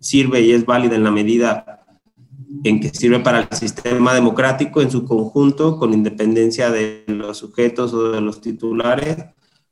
sirve 0.00 0.40
y 0.40 0.52
es 0.52 0.64
válida 0.64 0.96
en 0.96 1.04
la 1.04 1.10
medida 1.10 1.80
en 2.64 2.80
que 2.80 2.90
sirve 2.90 3.20
para 3.20 3.40
el 3.40 3.56
sistema 3.56 4.14
democrático 4.14 4.82
en 4.82 4.90
su 4.90 5.04
conjunto, 5.04 5.78
con 5.78 5.92
independencia 5.92 6.70
de 6.70 7.04
los 7.06 7.38
sujetos 7.38 7.92
o 7.94 8.10
de 8.10 8.20
los 8.20 8.40
titulares, 8.40 9.18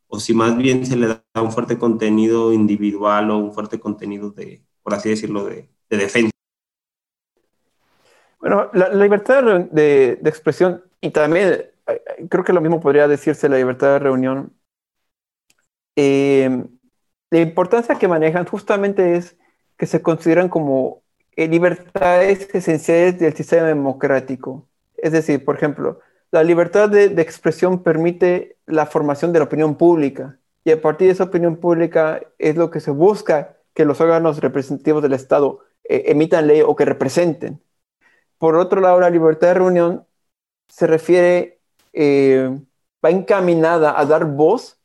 o 0.08 0.18
si 0.18 0.34
más 0.34 0.56
bien 0.56 0.84
se 0.84 0.96
le 0.96 1.06
da 1.06 1.42
un 1.42 1.52
fuerte 1.52 1.78
contenido 1.78 2.52
individual 2.52 3.30
o 3.30 3.38
un 3.38 3.52
fuerte 3.52 3.78
contenido 3.78 4.30
de, 4.30 4.64
por 4.82 4.94
así 4.94 5.10
decirlo, 5.10 5.44
de, 5.44 5.68
defensa. 5.90 6.30
Bueno, 8.40 8.70
la, 8.72 8.88
libertad 8.90 9.42
de, 9.70 10.18
expresión 10.24 10.82
y 11.00 11.10
también 11.10 11.70
eh, 11.86 12.02
creo 12.28 12.44
que 12.44 12.52
lo 12.52 12.60
mismo 12.60 12.80
podría 12.80 13.06
decirse 13.06 13.48
la 13.48 13.58
libertad 13.58 13.92
de 13.92 13.98
reunión. 13.98 14.54
Eh, 15.96 16.64
la 17.30 17.40
importancia 17.40 17.96
que 17.96 18.08
manejan 18.08 18.46
justamente 18.46 19.16
es 19.16 19.36
que 19.76 19.86
se 19.86 20.00
consideran 20.00 20.48
como 20.48 21.02
eh, 21.36 21.48
libertades 21.48 22.48
esenciales 22.54 23.18
del 23.18 23.34
sistema 23.34 23.66
democrático. 23.66 24.68
Es 24.96 25.12
decir, 25.12 25.44
por 25.44 25.56
ejemplo, 25.56 26.00
la 26.30 26.44
libertad 26.44 26.88
de, 26.88 27.06
expresión 27.20 27.82
permite 27.82 28.58
la 28.66 28.86
formación 28.86 29.32
de 29.32 29.38
la 29.38 29.46
opinión 29.46 29.76
pública 29.76 30.38
y 30.64 30.70
a 30.70 30.80
partir 30.80 31.06
de 31.08 31.12
esa 31.12 31.24
opinión 31.24 31.56
pública 31.56 32.20
es 32.38 32.56
lo 32.56 32.70
que 32.70 32.80
se 32.80 32.90
busca 32.90 33.56
que 33.74 33.84
los 33.84 34.00
órganos 34.00 34.40
representativos 34.40 35.02
del 35.02 35.14
Estado 35.14 35.60
eh, 35.84 36.04
emitan 36.06 36.46
ley 36.46 36.62
o 36.62 36.76
que 36.76 36.84
representen. 36.84 37.62
Por 38.38 38.56
otro 38.56 38.80
lado, 38.80 39.00
la 39.00 39.10
libertad 39.10 39.48
de 39.48 39.54
reunión 39.54 40.06
se 40.68 40.86
refiere, 40.86 41.60
eh, 41.92 42.50
va 43.04 43.10
encaminada 43.10 43.98
a 43.98 44.04
dar 44.04 44.26
voz 44.26 44.78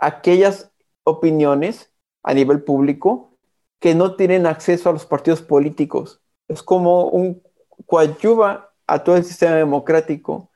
a 0.00 0.06
aquellas 0.06 0.72
opiniones 1.04 1.92
a 2.22 2.34
nivel 2.34 2.62
público 2.62 3.38
que 3.78 3.94
no 3.94 4.16
tienen 4.16 4.46
acceso 4.46 4.88
a 4.88 4.92
los 4.92 5.06
partidos 5.06 5.42
políticos. 5.42 6.20
Es 6.48 6.62
como 6.62 7.08
un 7.08 7.42
coadyuva 7.86 8.72
a 8.86 9.04
todo 9.04 9.16
el 9.16 9.24
sistema 9.24 9.56
democrático. 9.56 10.50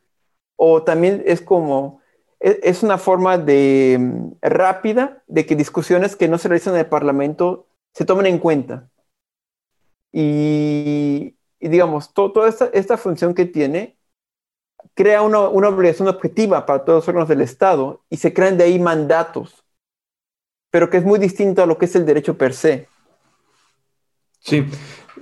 O 0.60 0.82
también 0.82 1.22
es 1.24 1.40
como, 1.40 2.02
e, 2.40 2.60
es 2.64 2.82
una 2.82 2.98
forma 2.98 3.38
de 3.38 3.96
mm, 3.98 4.32
rápida 4.42 5.22
de 5.28 5.46
que 5.46 5.56
discusiones 5.56 6.16
que 6.16 6.28
no 6.28 6.36
se 6.36 6.48
realizan 6.48 6.74
en 6.74 6.80
el 6.80 6.86
Parlamento 6.86 7.68
se 7.94 8.04
tomen 8.04 8.26
en 8.26 8.38
cuenta. 8.38 8.90
Y, 10.12 11.36
digamos, 11.60 12.12
toda 12.12 12.48
esta, 12.48 12.96
función 12.96 13.34
que 13.34 13.46
tiene 13.46 13.96
crea 14.94 15.22
una, 15.22 15.48
una, 15.48 15.68
obligación 15.68 16.08
objetiva 16.08 16.66
para 16.66 16.84
todos 16.84 16.98
los 16.98 17.08
órganos 17.08 17.28
del 17.28 17.40
Estado 17.40 18.02
y 18.10 18.16
se 18.16 18.32
crean 18.32 18.58
de 18.58 18.64
ahí 18.64 18.78
mandatos, 18.78 19.64
pero 20.70 20.90
que 20.90 20.96
es 20.96 21.04
muy 21.04 21.18
distinto 21.18 21.62
a 21.62 21.66
lo 21.66 21.78
que 21.78 21.84
es 21.84 21.94
el 21.94 22.06
derecho 22.06 22.36
per 22.36 22.54
se. 22.54 22.88
Sí, 24.40 24.64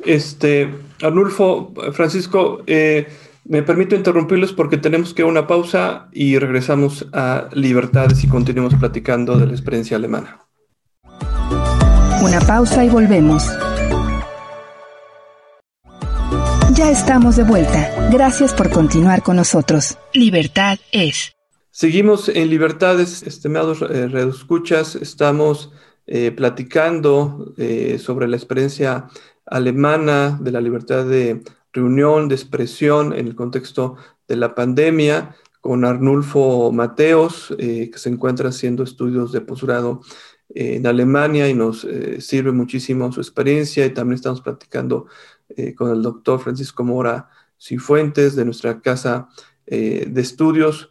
este, 0.04 0.72
Arnulfo, 1.02 1.72
Francisco, 1.92 2.62
eh, 2.66 3.06
me 3.48 3.62
permito 3.62 3.94
interrumpirlos 3.94 4.52
porque 4.52 4.76
tenemos 4.76 5.14
que 5.14 5.24
una 5.24 5.46
pausa 5.46 6.08
y 6.12 6.38
regresamos 6.38 7.06
a 7.12 7.48
Libertades 7.52 8.24
y 8.24 8.28
continuamos 8.28 8.74
platicando 8.74 9.38
de 9.38 9.46
la 9.46 9.52
experiencia 9.52 9.96
alemana. 9.96 10.40
Una 12.22 12.40
pausa 12.40 12.84
y 12.84 12.88
volvemos. 12.88 13.44
Ya 16.74 16.90
estamos 16.90 17.36
de 17.36 17.44
vuelta. 17.44 17.90
Gracias 18.12 18.52
por 18.52 18.70
continuar 18.70 19.22
con 19.22 19.36
nosotros. 19.36 19.96
Libertad 20.12 20.78
es. 20.92 21.32
Seguimos 21.70 22.28
en 22.28 22.50
Libertades, 22.50 23.22
estimados 23.22 23.82
eh, 23.82 24.08
redescuchas. 24.08 24.96
Estamos 24.96 25.72
eh, 26.06 26.32
platicando 26.32 27.54
eh, 27.56 27.98
sobre 27.98 28.28
la 28.28 28.36
experiencia 28.36 29.06
alemana 29.46 30.38
de 30.40 30.50
la 30.50 30.60
libertad 30.60 31.04
de 31.04 31.42
reunión, 31.76 32.28
de 32.28 32.34
expresión 32.34 33.12
en 33.12 33.28
el 33.28 33.34
contexto 33.34 33.96
de 34.26 34.36
la 34.36 34.54
pandemia, 34.54 35.36
con 35.60 35.84
Arnulfo 35.84 36.72
Mateos, 36.72 37.54
eh, 37.58 37.90
que 37.90 37.98
se 37.98 38.08
encuentra 38.08 38.48
haciendo 38.48 38.82
estudios 38.82 39.32
de 39.32 39.40
posgrado 39.40 40.00
en 40.54 40.86
Alemania 40.86 41.48
y 41.48 41.54
nos 41.54 41.86
sirve 42.18 42.52
muchísimo 42.52 43.10
su 43.12 43.20
experiencia. 43.20 43.84
Y 43.84 43.90
también 43.90 44.14
estamos 44.14 44.40
platicando 44.40 45.06
con 45.76 45.90
el 45.90 46.02
doctor 46.02 46.40
Francisco 46.40 46.84
Mora 46.84 47.28
Cifuentes 47.60 48.36
de 48.36 48.44
nuestra 48.44 48.80
casa 48.80 49.28
de 49.66 50.20
estudios 50.20 50.88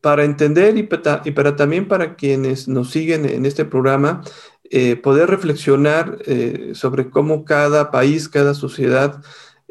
para 0.00 0.24
entender 0.24 0.76
y 0.76 0.84
para, 0.84 1.56
también 1.56 1.88
para 1.88 2.14
quienes 2.16 2.68
nos 2.68 2.90
siguen 2.90 3.26
en 3.26 3.46
este 3.46 3.64
programa, 3.64 4.22
eh, 4.70 4.96
poder 4.96 5.30
reflexionar 5.30 6.18
eh, 6.26 6.72
sobre 6.74 7.10
cómo 7.10 7.44
cada 7.44 7.90
país, 7.90 8.28
cada 8.28 8.54
sociedad 8.54 9.22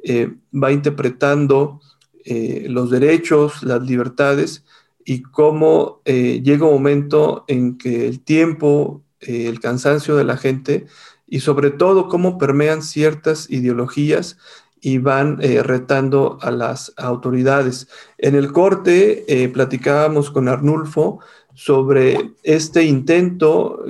eh, 0.03 0.33
va 0.53 0.71
interpretando 0.71 1.81
los 2.29 2.91
derechos, 2.91 3.63
las 3.63 3.81
libertades 3.83 4.65
y 5.05 5.21
cómo 5.21 6.01
llega 6.05 6.65
un 6.65 6.73
momento 6.73 7.45
en 7.47 7.77
que 7.77 8.05
el 8.05 8.19
tiempo, 8.19 9.01
el 9.21 9.61
cansancio 9.61 10.17
de 10.17 10.25
la 10.25 10.35
gente 10.35 10.87
y 11.25 11.39
sobre 11.39 11.71
todo 11.71 12.09
cómo 12.09 12.37
permean 12.37 12.81
ciertas 12.81 13.49
ideologías 13.49 14.37
y 14.81 14.99
van 14.99 15.39
eh, 15.41 15.63
retando 15.63 16.37
a 16.41 16.51
las 16.51 16.93
autoridades. 16.97 17.87
En 18.17 18.35
el 18.35 18.51
corte 18.51 19.25
eh, 19.27 19.49
platicábamos 19.49 20.31
con 20.31 20.47
Arnulfo 20.47 21.19
sobre 21.53 22.31
este 22.43 22.83
intento 22.83 23.83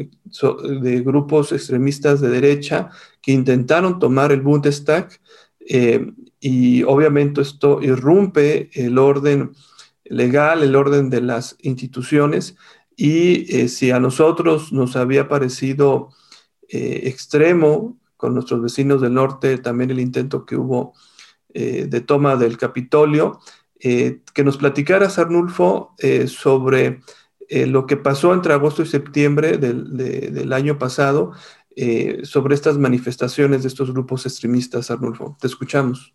de 0.82 1.02
grupos 1.02 1.52
extremistas 1.52 2.22
de 2.22 2.30
derecha 2.30 2.90
que 3.22 3.34
intentaron 3.34 4.00
tomar 4.00 4.32
el 4.32 4.42
Bundestag 4.42 5.10
eh, 5.70 6.12
y 6.40 6.84
obviamente 6.84 7.42
esto 7.42 7.82
irrumpe 7.82 8.70
el 8.74 8.98
orden 8.98 9.52
legal, 10.06 10.64
el 10.64 10.76
orden 10.76 11.10
de 11.10 11.22
las 11.22 11.58
instituciones 11.62 12.56
y 12.96 13.68
si 13.68 13.92
a 13.92 14.00
nosotros 14.00 14.72
nos 14.72 14.96
había 14.96 15.28
parecido 15.28 16.10
extremo 16.70 18.00
con 18.18 18.34
nuestros 18.34 18.62
vecinos 18.62 19.02
del 19.02 19.14
norte, 19.14 19.58
también 19.60 19.92
el 19.92 20.00
intento 20.00 20.46
que 20.46 20.58
hubo 20.58 20.94
eh, 21.54 21.88
de 21.88 22.02
toma 22.02 22.36
del 22.36 22.58
Capitolio. 22.58 23.40
Eh, 23.80 24.22
que 24.34 24.44
nos 24.44 24.58
platicaras, 24.58 25.20
Arnulfo, 25.20 25.94
eh, 26.00 26.28
sobre 26.28 27.02
lo 27.50 27.86
que 27.86 27.96
pasó 27.96 28.34
entre 28.34 28.52
agosto 28.52 28.82
y 28.82 28.86
septiembre 28.88 29.58
del, 29.58 30.52
año 30.52 30.78
pasado, 30.78 31.32
sobre 32.24 32.56
estas 32.56 32.78
manifestaciones 32.78 33.62
de 33.62 33.68
estos 33.68 33.92
grupos 33.92 34.26
extremistas, 34.26 34.90
Arnulfo. 34.90 35.38
Te 35.40 35.48
escuchamos. 35.48 36.14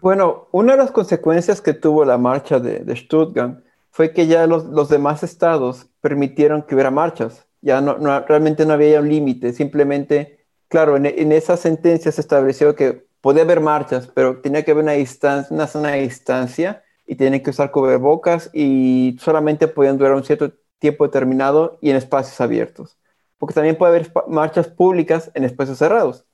Bueno, 0.00 0.48
una 0.52 0.72
de 0.72 0.78
las 0.78 0.90
consecuencias 0.90 1.60
que 1.60 1.74
tuvo 1.74 2.04
la 2.04 2.18
marcha 2.18 2.58
de, 2.60 2.96
Stuttgart 2.96 3.62
fue 3.90 4.12
que 4.12 4.26
ya 4.26 4.46
los, 4.46 4.64
los, 4.64 4.88
demás 4.88 5.22
estados 5.22 5.86
permitieron 6.00 6.62
que 6.62 6.74
hubiera 6.74 6.90
marchas 6.90 7.46
ya 7.64 7.80
no, 7.80 7.96
realmente 7.96 8.66
no 8.66 8.74
había 8.74 9.00
un 9.00 9.08
límite, 9.08 9.54
simplemente, 9.54 10.46
claro, 10.68 10.96
en, 10.98 11.32
esa 11.32 11.56
sentencia 11.56 12.12
se 12.12 12.20
estableció 12.20 12.76
que 12.76 13.06
podía 13.22 13.42
haber 13.42 13.60
marchas, 13.60 14.06
pero 14.06 14.42
tenía 14.42 14.62
que 14.62 14.72
haber 14.72 14.84
una 14.84 14.92
distancia, 14.92 15.54
una 15.54 15.66
zona 15.66 15.92
de 15.92 16.02
distancia 16.02 16.84
y 17.06 17.14
tenían 17.14 17.42
que 17.42 17.48
usar 17.48 17.70
cubrebocas 17.70 18.50
y 18.52 19.16
solamente 19.18 19.66
podían 19.66 19.96
durar 19.96 20.14
un 20.14 20.24
cierto 20.24 20.52
tiempo 20.84 21.06
determinado 21.06 21.78
y 21.80 21.88
en 21.88 21.96
espacios 21.96 22.38
abiertos, 22.42 22.98
porque 23.38 23.54
también 23.54 23.78
puede 23.78 23.96
haber 23.96 24.12
marchas 24.28 24.68
públicas 24.68 25.30
en 25.32 25.44
espacios 25.44 25.78
cerrados. 25.78 26.26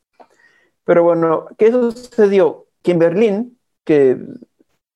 Pero 0.83 1.05
bueno, 1.05 1.47
¿qué 1.57 1.71
sucedió? 1.71 2.67
Que 2.83 2.91
en 2.91 2.99
Berlín, 2.99 3.61
que 3.85 4.19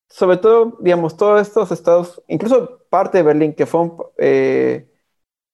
sobre 0.08 0.38
todo, 0.38 0.76
digamos, 0.80 1.16
todos 1.16 1.40
estos 1.40 1.70
estados, 1.70 2.20
incluso 2.26 2.80
parte 2.90 3.18
de 3.18 3.24
Berlín, 3.24 3.54
que 3.54 3.66
fue 3.66 3.92
eh, 4.18 4.90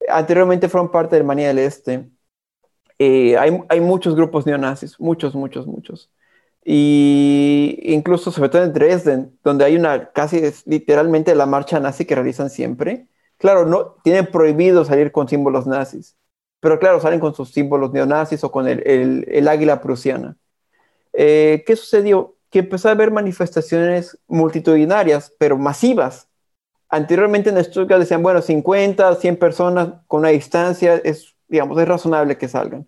anteriormente 0.09 0.71
fueron 0.71 0.91
parte 0.91 1.11
de 1.11 1.21
Alemania 1.21 1.49
del 1.49 1.59
Este. 1.59 2.09
Eh, 2.99 3.37
hay, 3.37 3.61
hay, 3.69 3.81
muchos 3.81 4.15
grupos 4.15 4.47
neonazis, 4.47 4.99
muchos, 4.99 5.35
muchos, 5.35 5.67
muchos. 5.67 6.11
Y 6.65 7.81
incluso, 7.83 8.31
sobre 8.31 8.49
todo 8.49 8.65
en 8.65 8.73
Dresden, 8.73 9.39
donde 9.45 9.65
hay 9.67 9.77
una 9.77 10.11
casi 10.13 10.41
literalmente 10.65 11.35
la 11.35 11.47
marcha 11.47 11.81
nazi 11.81 12.07
que 12.07 12.15
realizan 12.15 12.49
siempre. 12.49 13.09
Claro, 13.41 13.65
no 13.65 13.97
tienen 14.05 14.27
prohibido 14.27 14.85
salir 14.85 15.13
con 15.13 15.27
símbolos 15.27 15.67
nazis, 15.67 16.15
pero 16.61 16.79
claro, 16.79 17.01
salen 17.01 17.21
con 17.21 17.35
sus 17.35 17.51
símbolos 17.53 17.91
neonazis 17.91 18.45
o 18.45 18.53
con 18.53 18.69
el, 18.69 19.49
águila 19.49 19.81
prusiana. 19.81 20.37
Eh, 21.15 21.65
¿Qué 21.67 21.75
sucedió? 21.75 22.37
Que 22.51 22.59
empezó 22.59 22.89
a 22.89 22.93
haber 22.93 23.11
manifestaciones 23.11 24.19
multitudinarias, 24.29 25.33
pero 25.39 25.57
masivas. 25.57 26.29
Anteriormente 26.91 27.49
en 27.49 27.65
Stuttgart 27.65 28.01
decían, 28.01 28.23
bueno, 28.23 28.43
50, 28.43 29.15
100 29.15 29.37
personas 29.39 29.89
con 30.07 30.21
una 30.21 30.29
distancia, 30.29 30.97
es, 31.03 31.35
digamos, 31.49 31.81
es 31.81 31.89
razonable 31.89 32.37
que 32.37 32.47
salgan. 32.47 32.87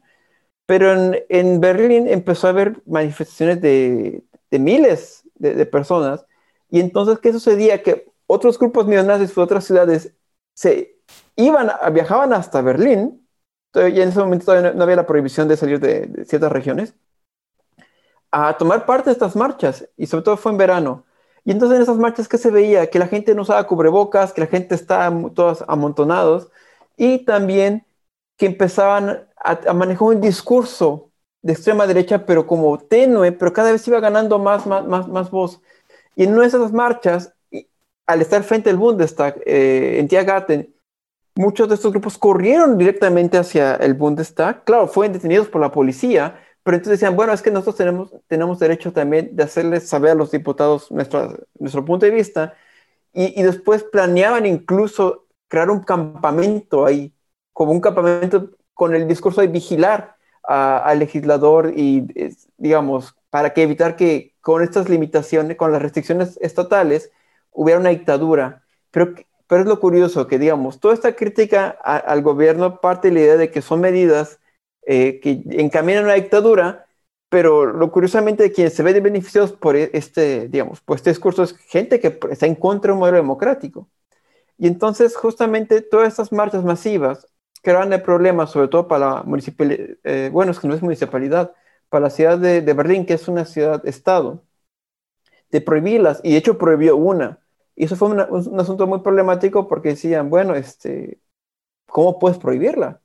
Pero 0.66 0.92
en, 1.30 1.60
Berlín 1.62 2.08
empezó 2.08 2.48
a 2.48 2.50
haber 2.50 2.82
manifestaciones 2.84 3.62
de, 3.62 4.22
miles 4.50 5.22
de, 5.36 5.64
personas. 5.64 6.26
Y 6.70 6.80
entonces, 6.80 7.18
¿qué 7.20 7.32
sucedía? 7.32 7.82
Que 7.82 8.12
otros 8.26 8.58
grupos 8.58 8.86
neonazis 8.86 9.34
de 9.34 9.40
otras 9.40 9.64
ciudades 9.64 10.14
se 10.54 10.96
iban, 11.36 11.70
viajaban 11.92 12.32
hasta 12.32 12.62
Berlín 12.62 13.22
y 13.74 14.00
en 14.00 14.08
ese 14.08 14.18
momento 14.18 14.74
no, 14.74 14.82
había 14.82 14.96
la 14.96 15.06
prohibición 15.06 15.48
de 15.48 15.56
salir 15.56 15.80
de, 15.80 16.24
ciertas 16.26 16.52
regiones, 16.52 16.94
a 18.30 18.56
tomar 18.56 18.86
parte 18.86 19.10
de 19.10 19.12
estas 19.12 19.36
marchas, 19.36 19.88
y 19.96 20.06
sobre 20.06 20.24
todo 20.24 20.36
fue 20.36 20.52
en 20.52 20.58
verano. 20.58 21.04
Y 21.44 21.52
entonces 21.52 21.76
en 21.76 21.82
esas 21.82 21.98
marchas, 21.98 22.28
¿qué 22.28 22.38
se 22.38 22.50
veía? 22.50 22.88
Que 22.88 22.98
la 22.98 23.08
gente 23.08 23.34
no 23.34 23.42
usaba 23.42 23.66
cubrebocas, 23.66 24.32
que 24.32 24.42
la 24.42 24.46
gente 24.46 24.74
estaba 24.74 25.30
todos 25.34 25.64
amontonados, 25.68 26.50
y 26.96 27.24
también 27.24 27.86
que 28.36 28.46
empezaban 28.46 29.28
a, 29.36 29.72
manejar 29.72 30.08
un 30.08 30.20
discurso 30.20 31.10
de 31.42 31.54
extrema 31.54 31.86
derecha, 31.86 32.24
pero 32.26 32.46
como 32.46 32.78
tenue, 32.78 33.32
pero 33.32 33.52
cada 33.52 33.72
vez 33.72 33.86
iba 33.88 34.00
ganando 34.00 34.38
más, 34.38 34.66
más, 34.66 34.86
más, 34.86 35.08
más 35.08 35.30
voz. 35.30 35.60
Y 36.16 36.24
en 36.24 36.32
una 36.32 36.42
de 36.42 36.48
esas 36.48 36.72
marchas, 36.72 37.34
al 38.06 38.20
estar 38.20 38.42
frente 38.42 38.70
al 38.70 38.76
Bundestag, 38.76 39.40
eh, 39.46 39.96
en 39.98 40.08
Tiergarten, 40.08 40.74
muchos 41.34 41.68
de 41.68 41.76
estos 41.76 41.92
grupos 41.92 42.18
corrieron 42.18 42.76
directamente 42.78 43.38
hacia 43.38 43.76
el 43.76 43.94
Bundestag. 43.94 44.64
Claro, 44.64 44.88
fueron 44.88 45.12
detenidos 45.14 45.48
por 45.48 45.60
la 45.60 45.72
policía, 45.72 46.38
pero 46.62 46.76
entonces 46.76 47.00
decían, 47.00 47.16
bueno, 47.16 47.32
es 47.32 47.42
que 47.42 47.50
nosotros 47.50 47.76
tenemos, 48.28 48.58
derecho 48.58 48.92
también 48.92 49.34
de 49.34 49.42
hacerles 49.42 49.88
saber 49.88 50.12
a 50.12 50.14
los 50.14 50.30
diputados 50.30 50.90
nuestro, 50.90 51.38
nuestro 51.58 51.84
punto 51.84 52.06
de 52.06 52.12
vista. 52.12 52.54
Y, 53.12 53.42
después 53.42 53.84
planeaban 53.84 54.46
incluso 54.46 55.26
crear 55.48 55.70
un 55.70 55.80
campamento 55.82 56.86
ahí, 56.86 57.12
como 57.52 57.72
un 57.72 57.80
campamento 57.80 58.50
con 58.74 58.94
el 58.94 59.06
discurso 59.06 59.40
de 59.42 59.48
vigilar 59.48 60.16
al 60.44 60.98
legislador 60.98 61.72
y, 61.76 62.06
digamos, 62.56 63.14
para 63.30 63.52
que 63.52 63.62
evitar 63.62 63.96
que 63.96 64.34
con 64.40 64.62
estas 64.62 64.88
limitaciones, 64.88 65.56
con 65.56 65.72
las 65.72 65.82
restricciones 65.82 66.38
estatales, 66.40 67.12
hubiera 67.52 67.80
una 67.80 67.90
dictadura. 67.90 68.64
Pero 68.90 69.14
pero 69.52 69.64
es 69.64 69.68
lo 69.68 69.80
curioso 69.80 70.26
que, 70.28 70.38
digamos, 70.38 70.80
toda 70.80 70.94
esta 70.94 71.14
crítica 71.14 71.68
al 71.68 72.22
gobierno 72.22 72.80
parte 72.80 73.08
de 73.08 73.14
la 73.14 73.20
idea 73.20 73.36
de 73.36 73.50
que 73.50 73.60
son 73.60 73.82
medidas 73.82 74.40
eh, 74.86 75.20
que 75.20 75.42
encaminan 75.50 76.04
a 76.04 76.06
una 76.06 76.14
dictadura, 76.14 76.86
pero 77.28 77.66
lo 77.66 77.92
curiosamente 77.92 78.50
quien 78.50 78.70
se 78.70 78.82
ve 78.82 78.94
de 78.94 79.00
beneficiados 79.00 79.52
por 79.52 79.76
e, 79.76 79.90
este, 79.92 80.48
digamos, 80.48 80.80
por 80.80 80.96
este 80.96 81.10
discurso 81.10 81.42
es 81.42 81.54
gente 81.58 82.00
que 82.00 82.18
está 82.30 82.46
en 82.46 82.54
contra 82.54 82.88
de 82.88 82.92
un 82.94 83.00
modelo 83.00 83.18
democrático. 83.18 83.90
Y 84.58 84.68
entonces, 84.68 85.16
justamente, 85.16 85.82
todas 85.82 86.08
estas 86.08 86.32
marchas 86.32 86.64
masivas 86.64 87.26
crean 87.62 87.92
el 87.92 88.02
problema, 88.02 88.46
sobre 88.46 88.68
todo 88.68 88.88
para 88.88 89.16
la 89.16 89.22
municipalidad, 89.24 89.98
eh, 90.04 90.30
bueno, 90.32 90.52
es 90.52 90.60
que 90.60 90.68
no 90.68 90.74
es 90.74 90.82
municipalidad, 90.82 91.52
para 91.90 92.04
la 92.04 92.10
ciudad 92.10 92.38
de, 92.38 92.62
de 92.62 92.72
Berlín, 92.74 93.04
que 93.06 93.14
es 93.14 93.28
una 93.28 93.44
ciudad-estado, 93.44 94.44
de 95.50 95.60
prohibirlas, 95.60 96.20
y 96.24 96.32
de 96.32 96.38
hecho 96.38 96.56
prohibió 96.58 96.96
una. 96.96 97.41
Y 97.74 97.84
eso 97.84 97.96
fue 97.96 98.08
un 98.10 98.60
asunto 98.60 98.86
muy 98.86 99.00
problemático 99.00 99.68
porque 99.68 99.90
decían, 99.90 100.30
bueno, 100.30 100.54
este, 100.54 101.20
¿cómo 101.86 102.18
puedes 102.18 102.38
prohibirla? 102.38 103.00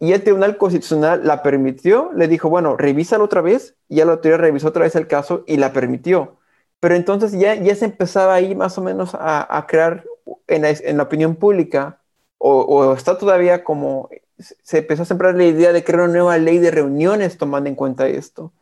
Y 0.00 0.12
el 0.14 0.22
Tribunal 0.22 0.56
Constitucional 0.56 1.26
la 1.26 1.42
permitió, 1.42 2.10
le 2.14 2.26
dijo, 2.26 2.48
bueno, 2.48 2.76
revísalo 2.76 3.24
otra 3.24 3.42
vez, 3.42 3.76
y 3.88 3.96
ya 3.96 4.06
la 4.06 4.12
autoridad 4.12 4.38
revisó 4.38 4.68
otra 4.68 4.84
vez 4.84 4.96
el 4.96 5.06
caso 5.06 5.44
y 5.46 5.58
la 5.58 5.72
permitió. 5.74 6.38
Pero 6.80 6.94
entonces 6.94 7.32
ya, 7.32 7.54
ya 7.54 7.74
se 7.74 7.84
empezaba 7.84 8.34
ahí 8.34 8.54
más 8.54 8.78
o 8.78 8.82
menos 8.82 9.14
a, 9.14 9.56
a 9.56 9.66
crear 9.66 10.04
en 10.48 10.62
la, 10.62 10.70
en 10.70 10.96
la, 10.96 11.02
opinión 11.02 11.36
pública, 11.36 12.00
o, 12.38 12.60
o, 12.62 12.94
está 12.94 13.18
todavía 13.18 13.62
como, 13.64 14.08
se 14.38 14.78
empezó 14.78 15.02
a 15.02 15.06
sembrar 15.06 15.34
la 15.36 15.44
idea 15.44 15.72
de 15.72 15.84
crear 15.84 16.02
una 16.04 16.12
nueva 16.14 16.38
ley 16.38 16.58
de 16.58 16.70
reuniones 16.70 17.36
tomando 17.38 17.68
en 17.68 17.76
cuenta 17.76 18.08
esto. 18.08 18.52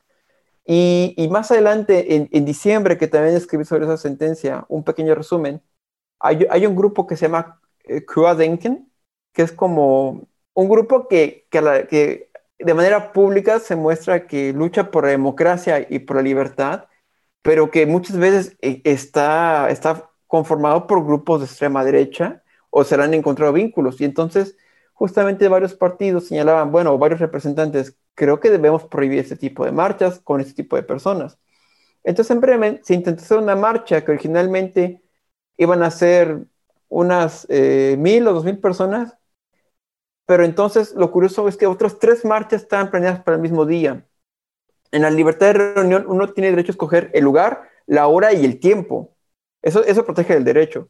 Y, 0.71 1.29
más 1.31 1.51
adelante, 1.51 2.29
en, 2.31 2.45
diciembre, 2.45 2.99
que 2.99 3.09
también 3.09 3.35
escribí 3.35 3.65
sobre 3.65 3.87
esa 3.87 3.97
sentencia, 3.97 4.67
un 4.69 4.85
pequeño 4.85 5.15
resumen, 5.15 5.63
hay, 6.21 6.67
un 6.67 6.77
grupo 6.77 7.07
que 7.07 7.17
se 7.17 7.27
llama 7.27 7.59
eh, 7.85 8.05
Denken, 8.37 8.93
que 9.33 9.43
es 9.43 9.53
como 9.53 10.29
un 10.53 10.69
grupo 10.69 11.09
que, 11.09 11.47
que, 11.51 12.31
de 12.59 12.75
manera 12.75 13.13
pública 13.15 13.61
se 13.61 13.77
muestra 13.77 14.27
que 14.27 14.53
lucha 14.53 14.91
por 14.91 15.05
la 15.05 15.11
democracia 15.11 15.87
y 15.89 16.01
por 16.01 16.17
la 16.17 16.23
libertad, 16.23 16.85
pero 17.41 17.71
que 17.71 17.87
muchas 17.87 18.19
veces 18.19 18.57
eh, 18.61 18.83
está, 18.85 19.71
está 19.71 20.11
conformado 20.27 20.87
por 20.87 21.03
grupos 21.05 21.41
de 21.41 21.47
extrema 21.47 21.83
derecha 21.83 22.43
o 22.69 22.85
se 22.85 22.97
le 22.99 23.05
han 23.05 23.15
encontrado 23.15 23.55
vínculos. 23.55 24.01
Y 24.03 24.05
entonces, 24.05 24.57
justamente 24.99 25.47
varios 25.49 25.75
partidos 25.75 26.27
señalaban, 26.27 26.73
bueno, 26.73 26.99
varios 26.99 27.21
representantes 27.21 27.97
creo 28.15 28.41
que 28.41 28.51
debemos 28.51 28.85
prohibir 28.85 29.21
este 29.21 29.37
tipo 29.37 29.65
de 29.65 29.71
marchas 29.71 30.19
con 30.19 30.41
este 30.41 30.55
tipo 30.55 30.75
de 30.75 30.83
personas. 30.83 31.39
Entonces, 32.03 32.33
en 32.33 32.41
breve, 32.41 32.81
se 32.83 32.95
intentó 32.95 33.23
hacer 33.23 33.39
una 33.39 33.55
marcha 33.55 34.05
que 34.05 34.11
originalmente 34.11 35.01
iban 35.57 35.85
a 35.85 35.91
ser 35.93 36.47
unas 36.89 37.47
eh, 37.49 37.95
mil 37.99 38.27
o 38.27 38.33
dos 38.35 38.45
mil 38.45 38.59
personas, 38.59 39.17
pero 40.27 40.45
entonces 40.45 40.95
lo 40.95 41.13
curioso 41.13 41.47
es 41.49 41.57
que 41.57 41.67
otras 41.69 42.01
tres 42.01 42.25
marchas 42.25 42.63
estaban 42.63 42.91
planeadas 42.91 43.23
para 43.23 43.37
el 43.37 43.43
mismo 43.43 43.67
día. 43.67 44.05
En 44.91 45.03
la 45.03 45.11
libertad 45.11 45.47
de 45.49 45.53
reunión 45.75 46.07
uno 46.09 46.33
tiene 46.33 46.51
derecho 46.51 46.73
a 46.73 46.75
escoger 46.75 47.11
el 47.15 47.23
lugar, 47.25 47.71
la 47.87 48.09
hora 48.09 48.33
y 48.33 48.45
el 48.45 48.59
tiempo. 48.59 49.17
Eso, 49.63 49.85
eso 49.85 50.05
protege 50.05 50.35
el 50.35 50.45
derecho. 50.45 50.89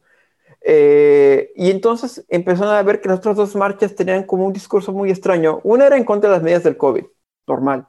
Eh, 0.71 1.51
y 1.55 1.71
entonces 1.71 2.23
empezaron 2.29 2.75
a 2.75 2.83
ver 2.83 3.01
que 3.01 3.09
las 3.09 3.17
otras 3.17 3.35
dos 3.35 3.55
marchas 3.55 3.95
tenían 3.95 4.21
como 4.21 4.45
un 4.45 4.53
discurso 4.53 4.93
muy 4.93 5.09
extraño. 5.09 5.61
Una 5.63 5.87
era 5.87 5.97
en 5.97 6.03
contra 6.03 6.29
de 6.29 6.35
las 6.35 6.43
medidas 6.43 6.63
del 6.63 6.77
COVID 6.77 7.05
normal. 7.47 7.87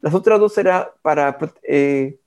Las 0.00 0.14
otras 0.14 0.40
dos 0.40 0.56
era 0.56 0.94
para 1.02 1.36
eh, 1.62 2.18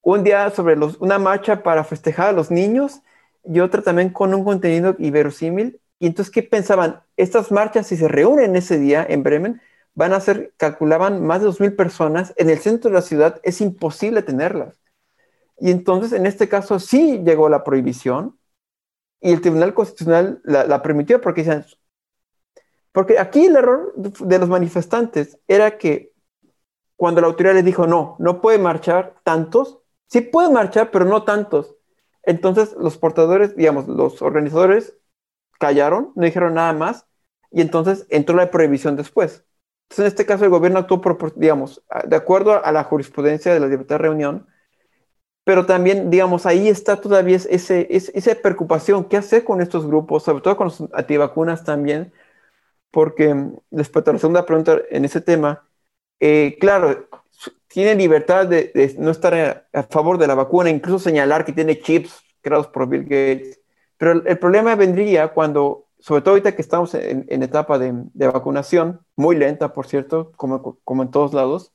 un 0.00 0.24
día 0.24 0.50
sobre 0.50 0.74
los, 0.74 0.96
una 1.00 1.20
marcha 1.20 1.62
para 1.62 1.84
festejar 1.84 2.30
a 2.30 2.32
los 2.32 2.50
niños 2.50 3.02
y 3.44 3.60
otra 3.60 3.82
también 3.82 4.10
con 4.10 4.34
un 4.34 4.42
contenido 4.42 4.96
iberosímil. 4.98 5.80
Y 6.00 6.08
entonces, 6.08 6.34
¿qué 6.34 6.42
pensaban? 6.42 7.00
Estas 7.16 7.52
marchas, 7.52 7.86
si 7.86 7.96
se 7.96 8.08
reúnen 8.08 8.56
ese 8.56 8.80
día 8.80 9.06
en 9.08 9.22
Bremen, 9.22 9.60
van 9.94 10.12
a 10.12 10.18
ser, 10.18 10.52
calculaban 10.56 11.24
más 11.24 11.40
de 11.40 11.46
2.000 11.46 11.76
personas. 11.76 12.34
En 12.36 12.50
el 12.50 12.58
centro 12.58 12.90
de 12.90 12.96
la 12.96 13.02
ciudad 13.02 13.40
es 13.44 13.60
imposible 13.60 14.22
tenerlas. 14.22 14.74
Y 15.60 15.70
entonces, 15.70 16.12
en 16.14 16.26
este 16.26 16.48
caso, 16.48 16.80
sí 16.80 17.22
llegó 17.24 17.48
la 17.48 17.62
prohibición 17.62 18.36
y 19.22 19.32
el 19.32 19.40
Tribunal 19.40 19.72
Constitucional 19.72 20.40
la, 20.44 20.82
permitió 20.82 21.20
porque 21.20 21.42
decían, 21.42 21.64
porque 22.90 23.18
aquí 23.18 23.46
el 23.46 23.56
error 23.56 23.94
de 23.96 24.38
los 24.38 24.48
manifestantes 24.48 25.38
era 25.46 25.78
que 25.78 26.12
cuando 26.96 27.20
la 27.20 27.28
autoridad 27.28 27.54
les 27.54 27.64
dijo, 27.64 27.86
no, 27.86 28.16
no 28.18 28.40
puede 28.40 28.58
marchar 28.58 29.14
tantos, 29.22 29.78
sí 30.08 30.20
puede 30.20 30.50
marchar, 30.50 30.90
pero 30.90 31.04
no 31.04 31.22
tantos. 31.22 31.76
Entonces 32.24 32.74
los 32.78 32.98
portadores, 32.98 33.56
digamos, 33.56 33.86
los 33.86 34.20
organizadores 34.22 34.96
callaron, 35.58 36.12
no 36.16 36.24
dijeron 36.24 36.54
nada 36.54 36.72
más, 36.72 37.06
y 37.52 37.60
entonces 37.60 38.06
entró 38.10 38.36
la 38.36 38.50
prohibición 38.50 38.96
después. 38.96 39.44
Entonces 39.84 40.00
en 40.00 40.06
este 40.06 40.26
caso 40.26 40.44
el 40.44 40.50
gobierno 40.50 40.80
actuó, 40.80 41.00
por, 41.00 41.34
digamos, 41.36 41.82
de 42.06 42.16
acuerdo 42.16 42.64
a 42.64 42.72
la 42.72 42.84
jurisprudencia 42.84 43.54
de 43.54 43.60
la 43.60 43.68
libertad 43.68 43.96
de 43.96 44.02
reunión, 44.02 44.46
pero 45.44 45.66
también, 45.66 46.10
digamos, 46.10 46.46
ahí 46.46 46.68
está 46.68 47.00
todavía 47.00 47.36
ese, 47.36 47.88
esa 47.90 48.34
preocupación, 48.36 49.04
¿qué 49.04 49.16
hacer 49.16 49.44
con 49.44 49.60
estos 49.60 49.86
grupos, 49.86 50.22
sobre 50.24 50.42
todo 50.42 50.56
con 50.56 50.66
los 50.68 50.84
antivacunas 50.92 51.64
también? 51.64 52.12
Porque, 52.90 53.34
respecto 53.70 54.10
a 54.10 54.14
la 54.14 54.20
segunda 54.20 54.46
pregunta 54.46 54.80
en 54.90 55.04
ese 55.04 55.20
tema, 55.20 55.68
eh, 56.20 56.56
claro, 56.60 57.08
tiene 57.68 57.94
libertad 57.96 58.46
de, 58.46 58.94
no 58.98 59.10
estar 59.10 59.34
a, 59.72 59.82
favor 59.84 60.18
de 60.18 60.26
la 60.26 60.34
vacuna, 60.34 60.70
incluso 60.70 60.98
señalar 61.00 61.44
que 61.44 61.52
tiene 61.52 61.80
chips 61.80 62.22
creados 62.42 62.68
por 62.68 62.88
Bill 62.88 63.04
Gates. 63.04 63.60
Pero 63.96 64.12
el, 64.24 64.38
problema 64.38 64.74
vendría 64.76 65.28
cuando, 65.28 65.88
sobre 65.98 66.22
todo 66.22 66.32
ahorita 66.32 66.54
que 66.54 66.62
estamos 66.62 66.94
en, 66.94 67.42
etapa 67.42 67.78
de, 67.78 67.92
vacunación, 68.28 69.00
muy 69.16 69.36
lenta, 69.36 69.72
por 69.72 69.86
cierto, 69.86 70.32
como, 70.36 70.78
como 70.84 71.02
en 71.02 71.10
todos 71.10 71.34
lados, 71.34 71.72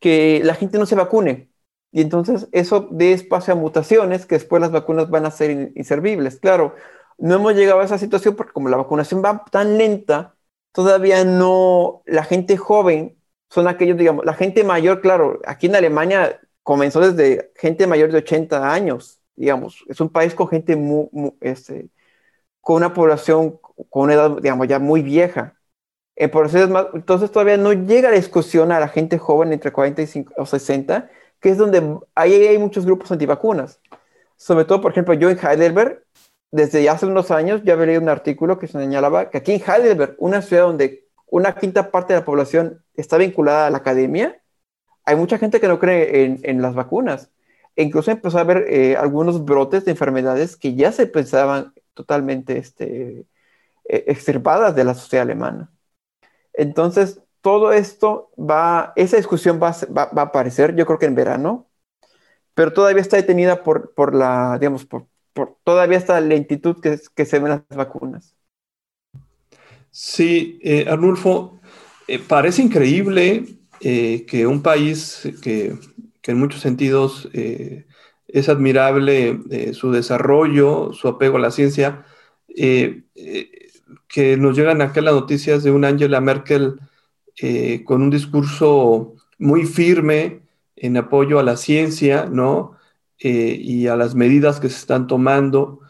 que 0.00 0.40
la 0.44 0.54
gente 0.54 0.78
no 0.78 0.86
se 0.86 0.94
vacune. 0.94 1.50
Y 1.96 2.02
entonces 2.02 2.46
eso 2.52 2.88
dé 2.90 3.12
espacio 3.12 3.54
a 3.54 3.56
mutaciones 3.56 4.26
que 4.26 4.34
después 4.34 4.60
las 4.60 4.70
vacunas 4.70 5.08
van 5.08 5.24
a 5.24 5.30
ser 5.30 5.72
inservibles. 5.74 6.38
Claro, 6.38 6.74
no 7.16 7.36
hemos 7.36 7.54
llegado 7.54 7.80
a 7.80 7.84
esa 7.84 7.96
situación 7.96 8.36
porque 8.36 8.52
como 8.52 8.68
la 8.68 8.76
vacunación 8.76 9.22
va 9.24 9.46
tan 9.50 9.78
lenta, 9.78 10.36
todavía 10.72 11.24
no, 11.24 12.02
la 12.04 12.24
gente 12.24 12.58
joven 12.58 13.16
son 13.48 13.66
aquellos, 13.66 13.96
digamos, 13.96 14.26
la 14.26 14.34
gente 14.34 14.62
mayor, 14.62 15.00
claro, 15.00 15.40
aquí 15.46 15.68
en 15.68 15.76
Alemania 15.76 16.38
comenzó 16.62 17.00
desde 17.00 17.50
gente 17.56 17.86
mayor 17.86 18.12
de 18.12 18.18
80 18.18 18.70
años, 18.74 19.22
digamos, 19.34 19.82
es 19.88 19.98
un 20.02 20.10
país 20.10 20.34
con 20.34 20.48
gente 20.48 20.76
muy, 20.76 21.08
este, 21.40 21.88
con 22.60 22.76
una 22.76 22.94
población 22.94 23.58
con 23.90 24.04
una 24.04 24.14
edad, 24.14 24.36
digamos, 24.42 24.68
ya 24.68 24.78
muy 24.78 25.02
vieja. 25.02 25.56
En 26.16 26.30
poblaciones 26.30 26.70
más, 26.70 26.86
entonces 26.94 27.30
todavía 27.30 27.56
no 27.58 27.72
llega 27.72 28.10
la 28.10 28.16
discusión 28.16 28.72
a 28.72 28.80
la 28.80 28.88
gente 28.88 29.18
joven 29.18 29.52
entre 29.52 29.72
45 29.72 30.34
o 30.36 30.46
60, 30.46 31.10
que 31.46 31.52
es 31.52 31.58
donde 31.58 32.00
ahí 32.16 32.34
hay 32.34 32.58
muchos 32.58 32.84
grupos 32.84 33.12
antivacunas. 33.12 33.80
Sobre 34.34 34.64
todo, 34.64 34.80
por 34.80 34.90
ejemplo, 34.90 35.14
yo 35.14 35.30
en 35.30 35.38
Heidelberg, 35.38 36.02
desde 36.50 36.90
hace 36.90 37.06
unos 37.06 37.30
años 37.30 37.62
ya 37.62 37.74
había 37.74 37.86
leído 37.86 38.02
un 38.02 38.08
artículo 38.08 38.58
que 38.58 38.66
señalaba 38.66 39.30
que 39.30 39.38
aquí 39.38 39.52
en 39.52 39.62
Heidelberg, 39.64 40.16
una 40.18 40.42
ciudad 40.42 40.64
donde 40.64 41.06
una 41.28 41.54
quinta 41.54 41.92
parte 41.92 42.14
de 42.14 42.18
la 42.18 42.26
población 42.26 42.82
está 42.94 43.16
vinculada 43.16 43.68
a 43.68 43.70
la 43.70 43.78
academia, 43.78 44.42
hay 45.04 45.14
mucha 45.14 45.38
gente 45.38 45.60
que 45.60 45.68
no 45.68 45.78
cree 45.78 46.24
en, 46.24 46.40
en 46.42 46.60
las 46.60 46.74
vacunas. 46.74 47.30
E 47.76 47.84
incluso 47.84 48.10
empezó 48.10 48.38
a 48.38 48.40
haber 48.40 48.64
eh, 48.68 48.96
algunos 48.96 49.44
brotes 49.44 49.84
de 49.84 49.92
enfermedades 49.92 50.56
que 50.56 50.74
ya 50.74 50.90
se 50.90 51.06
pensaban 51.06 51.74
totalmente 51.94 52.58
este, 52.58 53.24
e, 53.84 54.04
extirpadas 54.08 54.74
de 54.74 54.82
la 54.82 54.94
sociedad 54.94 55.22
alemana. 55.22 55.70
Entonces, 56.54 57.20
todo 57.46 57.72
esto 57.72 58.32
va, 58.36 58.92
esa 58.96 59.18
discusión 59.18 59.60
va, 59.62 59.68
a 59.68 60.20
aparecer, 60.20 60.74
yo 60.74 60.84
creo 60.84 60.98
que 60.98 61.06
en 61.06 61.14
verano, 61.14 61.68
pero 62.54 62.72
todavía 62.72 63.00
está 63.00 63.18
detenida 63.18 63.62
por, 63.62 64.16
la, 64.16 64.58
digamos, 64.58 64.84
por, 64.84 65.06
todavía 65.62 65.96
esta 65.96 66.20
lentitud 66.20 66.80
que, 66.80 66.98
que 67.14 67.24
se 67.24 67.38
ven 67.38 67.50
las 67.50 67.62
vacunas. 67.68 68.34
Sí, 69.92 70.58
eh, 70.60 70.86
Arnulfo, 70.88 71.60
eh, 72.08 72.18
parece 72.18 72.62
increíble 72.62 73.44
eh, 73.80 74.26
que 74.26 74.48
un 74.48 74.60
país 74.60 75.22
que 75.40 75.78
en 76.24 76.38
muchos 76.40 76.62
sentidos 76.62 77.28
es 77.32 78.48
admirable 78.48 79.72
su 79.72 79.92
desarrollo, 79.92 80.92
su 80.92 81.06
apego 81.06 81.36
a 81.36 81.40
la 81.42 81.52
ciencia, 81.52 82.04
que 82.48 83.04
nos 84.36 84.56
llegan 84.56 84.82
acá 84.82 85.00
las 85.00 85.14
noticias 85.14 85.62
de 85.62 85.70
una 85.70 85.86
Angela 85.86 86.20
Merkel 86.20 86.80
con 87.84 88.02
un 88.02 88.10
discurso 88.10 89.14
muy 89.38 89.66
firme 89.66 90.40
en 90.74 90.96
apoyo 90.96 91.38
a 91.38 91.42
la 91.42 91.56
ciencia, 91.56 92.26
¿no? 92.26 92.76
y 93.18 93.86
a 93.86 93.96
las 93.96 94.14
medidas 94.14 94.60
que 94.60 94.68
se 94.68 94.78
están 94.78 95.06
tomando 95.06 95.80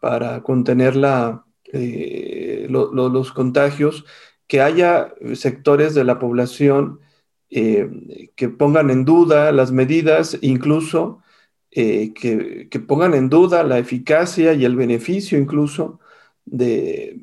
para 0.00 0.42
contener 0.42 0.96
la, 0.96 1.44
los 1.72 3.32
contagios, 3.32 4.04
que 4.46 4.60
haya 4.60 5.14
sectores 5.34 5.94
de 5.94 6.04
la 6.04 6.18
población 6.18 7.00
eh, 7.48 8.30
que 8.34 8.48
pongan 8.48 8.90
en 8.90 9.04
duda 9.04 9.52
las 9.52 9.70
medidas, 9.70 10.36
incluso 10.42 11.22
eh, 11.70 12.12
que, 12.12 12.80
pongan 12.80 13.14
en 13.14 13.28
duda 13.28 13.62
la 13.62 13.78
eficacia 13.78 14.52
y 14.54 14.64
el 14.64 14.74
beneficio 14.74 15.38
incluso 15.38 16.00
de, 16.44 17.20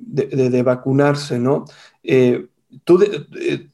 vacunarse, 0.64 1.40
¿no? 1.40 1.66
Eh, 2.04 2.48
tú, 2.84 3.04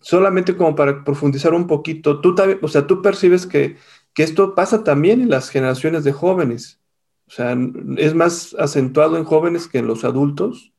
solamente 0.01 0.55
como 0.55 0.75
para 0.75 1.03
profundizar 1.03 1.53
un 1.53 1.67
poquito, 1.67 2.21
tú, 2.21 2.35
o 2.61 2.67
sea, 2.67 2.87
tú 2.87 3.01
percibes 3.01 3.45
que, 3.45 3.77
que 4.13 4.23
esto 4.23 4.55
pasa 4.55 4.83
también 4.83 5.21
en 5.21 5.29
las 5.29 5.49
generaciones 5.49 6.03
de 6.03 6.11
jóvenes, 6.11 6.79
o 7.27 7.31
sea, 7.31 7.57
es 7.97 8.15
más 8.15 8.55
acentuado 8.57 9.17
en 9.17 9.23
jóvenes 9.23 9.67
que 9.67 9.79
en 9.79 9.87
los 9.87 10.03
adultos, 10.03 10.73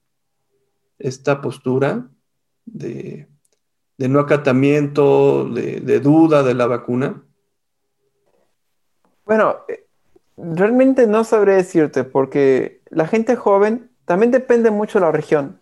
esta 0.99 1.41
postura 1.41 2.09
de, 2.67 3.29
de 4.01 4.09
no 4.09 4.19
acatamiento, 4.19 5.45
de, 5.45 6.01
duda 6.01 6.43
de 6.43 6.55
la 6.55 6.67
vacuna? 6.67 7.23
Bueno, 9.27 9.59
eh, 9.69 9.85
realmente 10.39 11.07
no 11.07 11.23
sabré 11.23 11.57
decirte, 11.57 12.05
porque 12.05 12.81
la 12.89 13.07
gente 13.07 13.37
joven 13.37 13.91
también 14.07 14.31
depende 14.31 14.71
mucho 14.71 14.99
de 14.99 15.05
la 15.05 15.13
región. 15.13 15.60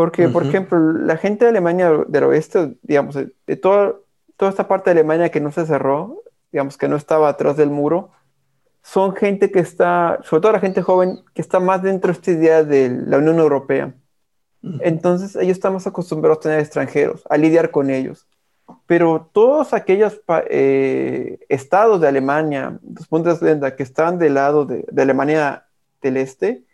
Porque, 0.00 0.30
por 0.30 0.46
ejemplo, 0.46 0.78
la 0.78 1.18
gente 1.18 1.44
de 1.44 1.50
Alemania 1.50 1.92
del 2.08 2.24
oeste, 2.24 2.74
digamos, 2.80 3.14
de 3.14 3.56
toda, 3.56 3.96
toda 4.38 4.50
esta 4.50 4.66
parte 4.66 4.88
de 4.88 4.92
Alemania 4.92 5.28
que 5.28 5.42
no 5.42 5.52
se 5.52 5.66
cerró, 5.66 6.22
digamos, 6.50 6.78
que 6.78 6.88
no 6.88 6.96
estaba 6.96 7.28
atrás 7.28 7.58
del 7.58 7.68
muro, 7.68 8.10
son 8.82 9.14
gente 9.14 9.50
que 9.50 9.58
está, 9.58 10.18
sobre 10.22 10.40
todo 10.40 10.52
la 10.52 10.60
gente 10.60 10.80
joven, 10.80 11.20
que 11.34 11.42
está 11.42 11.60
más 11.60 11.82
dentro 11.82 12.08
de 12.08 12.12
esta 12.18 12.30
idea 12.30 12.64
de 12.64 12.88
la 12.88 13.18
Unión 13.18 13.38
Europea. 13.38 13.92
Entonces 14.62 15.36
ellos 15.36 15.58
están 15.58 15.74
más 15.74 15.86
acostumbrados 15.86 16.38
a 16.38 16.40
tener 16.44 16.60
extranjeros, 16.60 17.22
a 17.28 17.36
lidiar 17.36 17.70
con 17.70 17.90
ellos. 17.90 18.26
Pero 18.86 19.28
todos 19.34 19.74
aquellos 19.74 20.18
eh, 20.48 21.40
estados 21.50 22.00
de 22.00 22.08
Alemania, 22.08 22.78
los 22.82 23.06
puntos 23.06 23.38
de 23.38 23.76
que 23.76 23.82
están 23.82 24.18
del 24.18 24.32
lado 24.32 24.64
de, 24.64 24.82
Alemania 24.96 25.66
del 26.00 26.16
Este, 26.16 26.64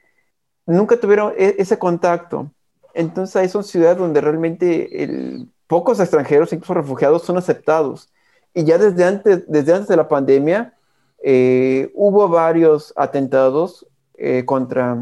nunca 0.64 0.96
tuvieron 0.96 1.32
e, 1.36 1.56
ese 1.58 1.76
contacto. 1.76 2.52
Entonces 2.96 3.36
ahí 3.36 3.48
son 3.48 3.62
ciudades 3.62 3.98
donde 3.98 4.22
realmente 4.22 5.48
pocos 5.66 6.00
extranjeros, 6.00 6.52
incluso 6.52 6.74
refugiados, 6.74 7.22
son 7.22 7.36
aceptados. 7.36 8.10
Y 8.54 8.64
ya 8.64 8.78
desde 8.78 9.04
antes, 9.04 9.44
desde 9.46 9.74
antes 9.74 9.88
de 9.88 9.96
la 9.96 10.08
pandemia 10.08 10.74
eh, 11.22 11.90
hubo 11.94 12.26
varios 12.28 12.94
atentados 12.96 13.86
eh, 14.14 14.44
contra 14.46 14.96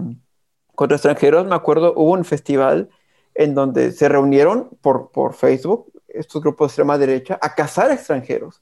contra 0.74 0.96
extranjeros, 0.96 1.46
me 1.46 1.54
acuerdo, 1.54 1.92
hubo 1.94 2.10
un 2.10 2.24
festival 2.24 2.90
en 3.36 3.54
donde 3.54 3.92
se 3.92 4.08
reunieron 4.08 4.70
por, 4.80 5.12
por 5.12 5.34
Facebook, 5.34 5.92
estos 6.08 6.42
grupos 6.42 6.66
de 6.66 6.70
extrema 6.72 6.98
derecha, 6.98 7.38
a 7.40 7.54
cazar 7.54 7.92
extranjeros. 7.92 8.60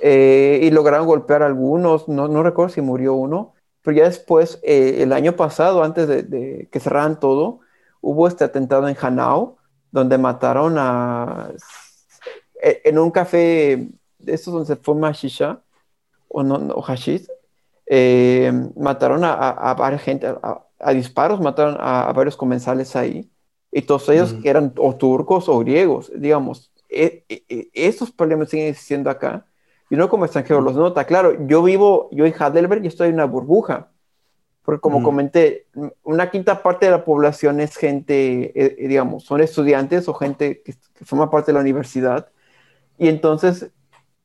Eh, 0.00 0.60
y 0.62 0.70
lograron 0.70 1.06
golpear 1.06 1.42
a 1.42 1.46
algunos, 1.46 2.06
no, 2.06 2.28
no, 2.28 2.44
recuerdo 2.44 2.72
si 2.74 2.80
murió 2.80 3.14
uno, 3.14 3.54
pero 3.82 3.96
ya 3.96 4.04
después, 4.04 4.60
el 4.62 5.12
año 5.12 5.34
pasado, 5.34 5.82
antes 5.82 6.06
de, 6.06 6.68
que 6.70 6.80
cerraran 6.80 7.18
todo, 7.18 7.61
hubo 8.02 8.28
este 8.28 8.44
atentado 8.44 8.86
en 8.88 8.96
Hanau, 9.00 9.56
donde 9.90 10.18
mataron 10.18 10.76
a... 10.76 11.50
E, 12.62 12.82
en 12.84 12.98
un 12.98 13.10
café, 13.10 13.88
de 14.18 14.34
estos 14.34 14.52
donde 14.52 14.66
se 14.66 14.76
fuma 14.76 15.12
shisha, 15.12 15.62
o, 16.28 16.42
no, 16.42 16.56
o 16.74 16.82
hashish, 16.82 17.26
eh, 17.86 18.52
mataron 18.76 19.24
a, 19.24 19.32
a, 19.32 19.74
varias 19.74 20.02
gente, 20.02 20.26
a, 20.26 20.66
a 20.78 20.92
disparos 20.92 21.40
mataron 21.40 21.76
a, 21.78 22.12
varios 22.12 22.36
comensales 22.36 22.94
ahí, 22.96 23.30
y 23.70 23.82
todos 23.82 24.08
ellos 24.08 24.34
eran 24.44 24.72
o 24.76 24.94
turcos 24.94 25.48
o 25.48 25.58
griegos, 25.60 26.10
digamos. 26.14 26.70
E, 26.88 27.24
e, 27.28 27.44
e, 27.48 27.70
estos 27.72 28.10
problemas 28.10 28.50
siguen 28.50 28.68
existiendo 28.68 29.10
acá, 29.10 29.46
y 29.88 29.94
uno 29.94 30.08
como 30.08 30.24
extranjero 30.24 30.60
los 30.60 30.74
nota. 30.74 31.04
Claro, 31.04 31.46
yo 31.46 31.62
vivo, 31.62 32.08
yo 32.12 32.24
en 32.24 32.34
Heidelberg, 32.38 32.84
y 32.84 32.88
estoy 32.88 33.08
en 33.08 33.14
una 33.14 33.26
burbuja, 33.26 33.91
porque 34.64 34.80
como 34.80 35.02
comenté, 35.02 35.66
una 36.04 36.30
quinta 36.30 36.62
parte 36.62 36.86
de 36.86 36.92
la 36.92 37.04
población 37.04 37.60
es 37.60 37.76
gente, 37.76 38.44
eh, 38.44 38.76
eh, 38.78 38.88
digamos, 38.88 39.24
son 39.24 39.40
estudiantes 39.40 40.08
o 40.08 40.14
gente 40.14 40.62
que, 40.62 40.74
forma 41.04 41.30
parte 41.30 41.50
de 41.50 41.54
la 41.54 41.60
universidad, 41.60 42.28
y 42.96 43.08
entonces, 43.08 43.70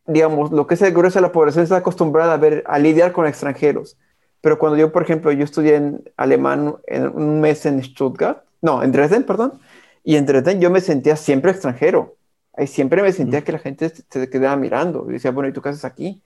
digamos, 0.05 0.51
lo 0.51 0.67
que 0.67 0.75
es 0.75 0.81
el 0.83 0.93
grueso 0.93 1.17
de 1.19 1.23
la 1.23 1.31
población 1.31 1.63
está 1.63 1.77
acostumbrada 1.77 2.33
a 2.33 2.37
ver, 2.37 2.63
a 2.67 2.77
lidiar 2.77 3.13
con 3.13 3.25
extranjeros. 3.25 3.97
Pero 4.41 4.59
cuando 4.59 4.77
yo, 4.77 4.91
por 4.91 5.01
ejemplo, 5.01 5.31
yo 5.31 5.43
estudié 5.43 5.75
en 5.75 6.03
alemán 6.15 6.75
en 6.85 7.07
un 7.07 7.41
mes 7.41 7.65
en 7.65 7.83
Stuttgart, 7.83 8.43
no, 8.61 8.83
en 8.83 8.91
Dresden, 8.91 9.23
perdón, 9.23 9.59
y 10.03 10.15
en 10.15 10.25
Dresden 10.25 10.61
yo 10.61 10.69
me 10.69 10.81
sentía 10.81 11.15
siempre 11.15 11.51
extranjero. 11.51 12.15
Ahí 12.53 12.67
siempre 12.67 13.01
me 13.01 13.11
sentía 13.11 13.43
que 13.43 13.51
la 13.51 13.59
gente 13.59 13.89
se 13.89 14.29
quedaba 14.29 14.55
mirando 14.55 15.05
y 15.09 15.13
decía, 15.13 15.31
bueno, 15.31 15.49
¿y 15.49 15.53
tú 15.53 15.61
qué 15.61 15.69
haces 15.69 15.85
aquí? 15.85 16.21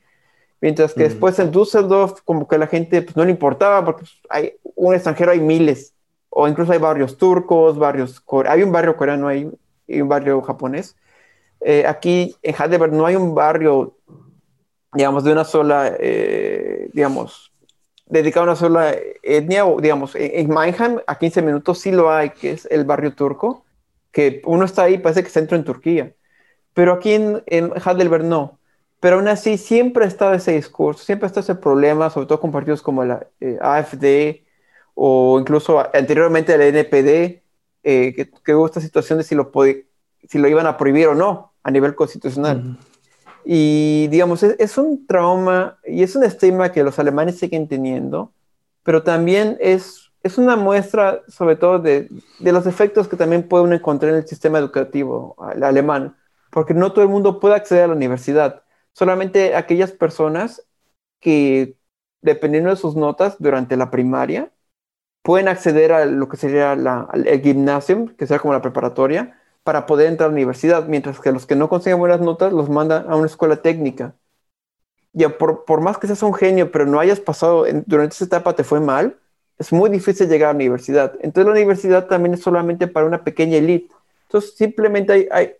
Mientras 0.62 0.94
que 0.94 1.04
después 1.04 1.40
en 1.40 1.52
Düsseldorf, 1.52 2.22
como 2.24 2.48
que 2.48 2.56
a 2.56 2.60
la 2.60 2.68
gente 2.68 3.02
pues, 3.02 3.18
no 3.18 3.26
le 3.26 3.32
importaba, 3.32 3.84
porque 3.84 4.02
pues, 4.02 4.22
hay 4.30 4.54
un 4.76 4.94
extranjero, 4.94 5.32
hay 5.32 5.40
miles, 5.40 5.96
o 6.30 6.48
incluso 6.48 6.72
hay 6.72 6.78
barrios 6.78 7.18
turcos, 7.18 7.80
barrios, 7.80 8.24
hay 8.48 8.62
un 8.62 8.72
barrio 8.72 8.96
coreano 8.96 9.28
ahí 9.28 9.50
y 9.88 10.02
un 10.02 10.08
barrio 10.08 10.40
japonés. 10.44 10.96
Eh, 11.62 11.86
aquí 11.88 12.36
en 12.44 12.56
Heidelberg 12.56 12.94
no 12.94 13.08
hay 13.08 13.16
un 13.16 13.34
barrio, 13.34 13.98
digamos, 14.94 15.24
de 15.24 15.32
una 15.32 15.46
sola, 15.46 15.96
eh, 16.00 16.90
digamos, 16.94 17.52
dedicado 18.06 18.44
a 18.44 18.50
una 18.50 18.56
sola 18.56 18.96
etnia, 19.24 19.66
o 19.66 19.82
digamos, 19.82 20.16
en 20.16 20.48
Mannheim 20.50 21.00
a 21.08 21.18
15 21.18 21.42
minutos 21.42 21.80
sí 21.80 21.92
lo 21.92 22.12
hay, 22.12 22.30
que 22.30 22.52
es 22.52 22.68
el 22.70 22.86
barrio 22.86 23.16
turco, 23.16 23.66
que 24.12 24.44
uno 24.46 24.66
está 24.66 24.84
ahí, 24.84 25.00
parece 25.00 25.24
que 25.24 25.30
dentro 25.32 25.58
en 25.58 25.64
Turquía, 25.64 26.14
pero 26.76 26.94
aquí 26.94 27.14
en, 27.14 27.42
en 27.48 27.72
Heidelberg 27.84 28.26
no. 28.26 28.61
Pero 29.02 29.18
aún 29.18 29.28
así 29.28 29.58
siempre 29.58 30.06
ha 30.06 30.08
estado 30.08 30.34
ese 30.34 30.54
discurso, 30.54 31.04
siempre 31.04 31.26
ha 31.26 31.28
estado 31.28 31.42
ese 31.42 31.56
problema, 31.56 32.12
sobre 32.12 32.28
todo 32.28 32.40
con 32.40 32.52
partidos 32.52 32.84
como 32.84 33.04
la 33.04 33.28
eh, 33.42 33.58
AFD 33.60 34.46
o 34.94 35.40
incluso 35.40 35.80
anteriormente 35.80 36.56
la 36.56 36.68
NPD, 36.68 37.42
eh, 37.84 38.14
que, 38.16 38.30
que, 38.46 38.54
hubo 38.54 38.68
esta 38.68 38.80
situación 38.80 39.18
de 39.18 39.24
si 39.24 39.34
lo, 39.34 39.52
si 40.30 40.38
lo 40.38 40.48
iban 40.48 40.68
a 40.68 40.78
prohibir 40.78 41.08
o 41.08 41.16
no 41.16 41.52
a 41.64 41.72
nivel 41.72 41.96
constitucional. 41.96 42.78
Y 43.44 44.08
digamos, 44.10 44.44
es, 44.44 44.78
un 44.78 45.08
trauma 45.08 45.80
y 45.84 46.04
es 46.04 46.16
un 46.16 46.24
estigma 46.24 46.72
que 46.72 46.84
los 46.84 47.00
alemanes 47.00 47.40
siguen 47.40 47.68
teniendo, 47.68 48.32
pero 48.84 49.02
también 49.02 49.58
es, 49.60 50.12
es 50.22 50.38
una 50.38 50.56
muestra 50.56 51.22
sobre 51.28 51.56
todo 51.56 51.80
de, 51.80 52.08
de 52.38 52.52
los 52.52 52.68
efectos 52.68 53.08
que 53.08 53.18
también 53.18 53.48
pueden 53.48 53.74
encontrar 53.74 54.12
en 54.12 54.20
el 54.20 54.28
sistema 54.28 54.60
educativo 54.60 55.36
alemán, 55.40 56.16
porque 56.52 56.76
no 56.76 56.92
todo 56.92 57.02
el 57.02 57.10
mundo 57.10 57.40
puede 57.40 57.56
acceder 57.56 57.86
a 57.86 57.88
la 57.88 57.96
universidad, 57.96 58.62
solamente 58.94 59.56
aquellas 59.56 59.92
personas 59.92 60.66
que, 61.20 61.78
dependiendo 62.22 62.70
de 62.70 62.76
sus 62.76 62.96
notas 62.96 63.36
durante 63.40 63.78
la 63.78 63.92
primaria, 63.92 64.52
pueden 65.24 65.48
acceder 65.48 65.92
a 65.92 66.06
lo 66.06 66.28
que 66.30 66.38
sería 66.38 66.76
la, 66.76 67.10
el 67.14 67.42
gimnasio, 67.42 68.08
que 68.18 68.28
sería 68.28 68.40
como 68.40 68.54
la 68.54 68.62
preparatoria, 68.62 69.40
para 69.64 69.86
poder 69.86 70.08
entrar 70.08 70.28
a 70.28 70.30
la 70.30 70.36
universidad, 70.36 70.88
mientras 70.88 71.20
que 71.20 71.32
los 71.32 71.46
que 71.46 71.56
no 71.56 71.70
consiguen 71.70 72.00
buenas 72.00 72.22
notas 72.22 72.52
los 72.54 72.70
mandan 72.70 73.10
a 73.10 73.16
una 73.16 73.28
escuela 73.28 73.62
técnica. 73.62 74.16
Y 75.14 75.28
por, 75.28 75.66
por 75.66 75.82
más 75.82 75.98
que 75.98 76.08
seas 76.08 76.24
un 76.24 76.34
genio, 76.34 76.72
pero 76.72 76.86
no 76.86 77.00
hayas 77.00 77.20
pasado, 77.20 77.66
durante 77.86 78.16
esa 78.16 78.26
etapa 78.26 78.56
te 78.56 78.64
fue 78.64 78.80
mal, 78.80 79.18
es 79.58 79.72
muy 79.72 79.90
difícil 79.90 80.28
llegar 80.30 80.50
a 80.50 80.54
la 80.54 80.58
universidad. 80.58 81.14
Entonces 81.22 81.46
la 81.46 81.52
universidad 81.52 82.08
también 82.08 82.34
es 82.34 82.42
solamente 82.42 82.88
para 82.88 83.06
una 83.06 83.24
pequeña 83.24 83.58
élite. 83.58 83.94
Entonces 84.24 84.56
simplemente 84.56 85.14
hay, 85.14 85.28
hay 85.32 85.54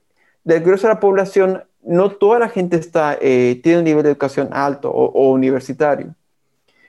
del 0.44 0.62
grueso 0.64 0.88
de 0.88 0.94
la 0.94 1.00
población, 1.00 1.64
no 1.84 2.12
toda 2.12 2.40
la 2.40 2.50
gente 2.50 2.78
está, 2.78 3.18
eh, 3.20 3.60
tiene 3.64 3.80
un 3.80 3.86
nivel 3.86 4.04
de 4.04 4.10
educación 4.10 4.50
alto 4.52 4.92
o, 4.92 5.32
universitario. 5.32 6.16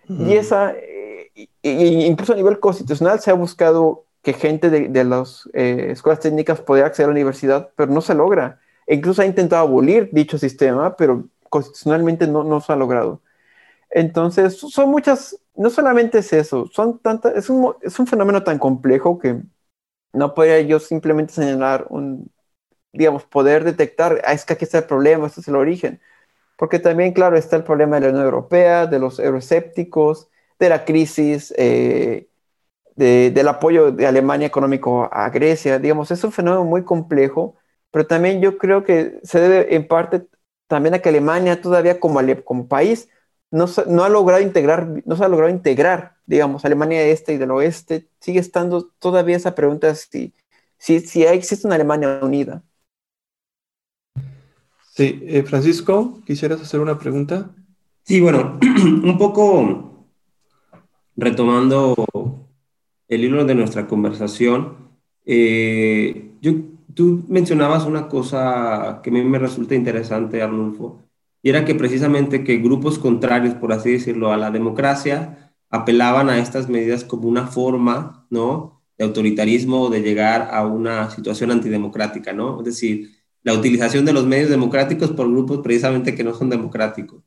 Y 0.09 0.35
esa, 0.35 0.75
eh, 0.77 1.31
incluso 1.63 2.35
a 2.35 2.37
nivel 2.37 2.59
constitucional 2.61 3.21
se 3.21 3.31
ha 3.31 3.35
buscado 3.35 4.05
que 4.23 4.35
gente 4.35 4.69
de, 4.69 4.89
de 4.89 5.05
las 5.05 5.49
eh, 5.55 5.89
escuelas 5.91 6.21
técnicas 6.21 6.61
pueda 6.61 6.87
acceder 6.87 7.07
a 7.07 7.09
la 7.09 7.13
universidad, 7.13 7.71
pero 7.77 7.91
no 7.93 8.01
se 8.01 8.15
logra. 8.15 8.61
E 8.87 8.97
incluso 8.97 9.23
ha 9.23 9.27
intentado 9.27 9.67
abolir 9.67 10.11
dicho 10.13 10.39
sistema, 10.39 10.97
pero 10.97 11.29
constitucionalmente 11.49 12.27
no, 12.27 12.45
no 12.45 12.61
se 12.61 12.73
ha 12.73 12.77
logrado. 12.77 13.21
Entonces, 13.91 14.57
son 14.59 14.91
muchas, 14.91 15.39
no 15.55 15.71
solamente 15.71 16.19
es 16.19 16.33
eso, 16.33 16.67
son 16.73 16.99
tantas, 16.99 17.37
es 17.37 17.51
un, 17.51 17.75
es 17.83 17.99
un 17.99 18.07
fenómeno 18.07 18.43
tan 18.43 18.59
complejo 18.59 19.19
que 19.19 19.41
no 20.15 20.35
podría 20.35 20.61
yo 20.63 20.79
simplemente 20.79 21.35
señalar 21.35 21.87
un, 21.91 22.31
digamos, 22.93 23.25
poder 23.25 23.65
detectar, 23.65 24.21
ah, 24.25 24.33
es 24.33 24.45
que 24.45 24.55
aquí 24.55 24.65
está 24.65 24.79
el 24.79 24.85
problema, 24.85 25.27
este 25.27 25.41
es 25.41 25.49
el 25.49 25.57
origen. 25.57 26.01
Porque 26.57 26.79
también, 26.79 27.13
claro, 27.13 27.37
está 27.37 27.57
el 27.57 27.65
problema 27.65 27.97
de 27.97 28.03
la 28.03 28.09
Unión 28.11 28.25
Europea, 28.25 28.87
de 28.87 28.99
los 28.99 29.19
euroscépticos, 29.19 30.29
de 30.59 30.69
la 30.69 30.85
crisis, 30.85 31.53
eh, 31.59 32.29
del 32.97 33.49
apoyo 33.49 33.91
de 33.93 34.07
Alemania 34.07 34.47
económico 34.47 35.09
a 35.13 35.31
Grecia. 35.31 35.79
Digamos, 35.79 36.11
es 36.11 36.23
un 36.25 36.33
fenómeno 36.33 36.65
muy 36.65 36.85
complejo, 36.85 37.57
pero 37.91 38.07
también 38.07 38.41
yo 38.41 38.59
creo 38.59 38.85
que 38.85 39.19
se 39.25 39.41
debe 39.41 39.75
en 39.75 39.89
parte 39.89 40.27
también 40.69 40.95
a 40.95 41.01
que 41.01 41.09
Alemania 41.09 41.61
todavía 41.61 42.01
como, 42.01 42.21
como 42.45 42.69
país 42.69 43.09
no, 43.51 43.67
no, 43.87 44.05
ha 44.05 44.09
logrado 44.09 44.43
integrar, 44.43 44.89
no 45.05 45.17
se 45.17 45.25
ha 45.25 45.29
logrado 45.29 45.53
integrar, 45.53 46.17
digamos, 46.27 46.65
Alemania 46.65 47.01
de 47.01 47.13
este 47.13 47.35
y 47.35 47.39
del 47.39 47.51
oeste, 47.51 48.09
sigue 48.19 48.41
estando 48.41 48.91
todavía 48.99 49.37
esa 49.37 49.55
pregunta 49.55 49.95
si, 49.95 50.35
si, 50.79 51.01
si 51.01 51.25
existe 51.25 51.67
una 51.67 51.77
Alemania 51.77 52.21
unida. 52.23 52.63
Sí, 54.95 55.21
eh, 55.23 55.43
Francisco, 55.43 56.21
¿quisieras 56.27 56.61
hacer 56.61 56.79
una 56.79 56.99
pregunta? 56.99 57.51
Sí, 58.03 58.21
bueno, 58.21 58.59
un 58.83 59.17
poco 59.17 60.07
retomando 61.17 61.95
el 63.09 63.25
hilo 63.25 63.43
de 63.47 63.55
nuestra 63.55 63.87
conversación, 63.87 64.91
eh, 65.25 66.33
yo, 66.43 66.53
tú 66.93 67.25
mencionabas 67.27 67.87
una 67.87 68.07
cosa 68.07 69.01
que 69.03 69.09
a 69.09 69.13
mí 69.15 69.25
me 69.25 69.39
resulta 69.39 69.75
interesante, 69.75 70.43
Arnulfo, 70.43 71.01
y 71.43 71.49
era 71.49 71.65
que 71.65 71.75
precisamente 71.75 72.45
que 72.45 72.59
grupos 72.59 72.99
contrarios, 72.99 73.55
por 73.55 73.73
así 73.73 73.93
decirlo, 73.93 74.31
a 74.31 74.37
la 74.37 74.51
democracia, 74.51 75.55
apelaban 75.71 76.29
a 76.29 76.39
estas 76.39 76.69
medidas 76.69 77.03
como 77.03 77.29
una 77.29 77.47
forma, 77.47 78.27
¿no?, 78.29 78.83
de 78.99 79.05
autoritarismo 79.07 79.89
de 79.89 80.03
llegar 80.03 80.51
a 80.53 80.67
una 80.67 81.09
situación 81.09 81.51
antidemocrática, 81.51 82.35
¿no? 82.35 82.59
Es 82.59 82.67
decir, 82.67 83.22
la 83.43 83.55
utilización 83.55 84.05
de 84.05 84.13
los 84.13 84.27
medios 84.27 84.51
democráticos 84.51 85.11
por 85.11 85.31
grupos 85.31 85.61
precisamente 85.63 86.15
que 86.15 86.25
no 86.25 86.35
son 86.35 86.51
democráticos. 86.51 87.23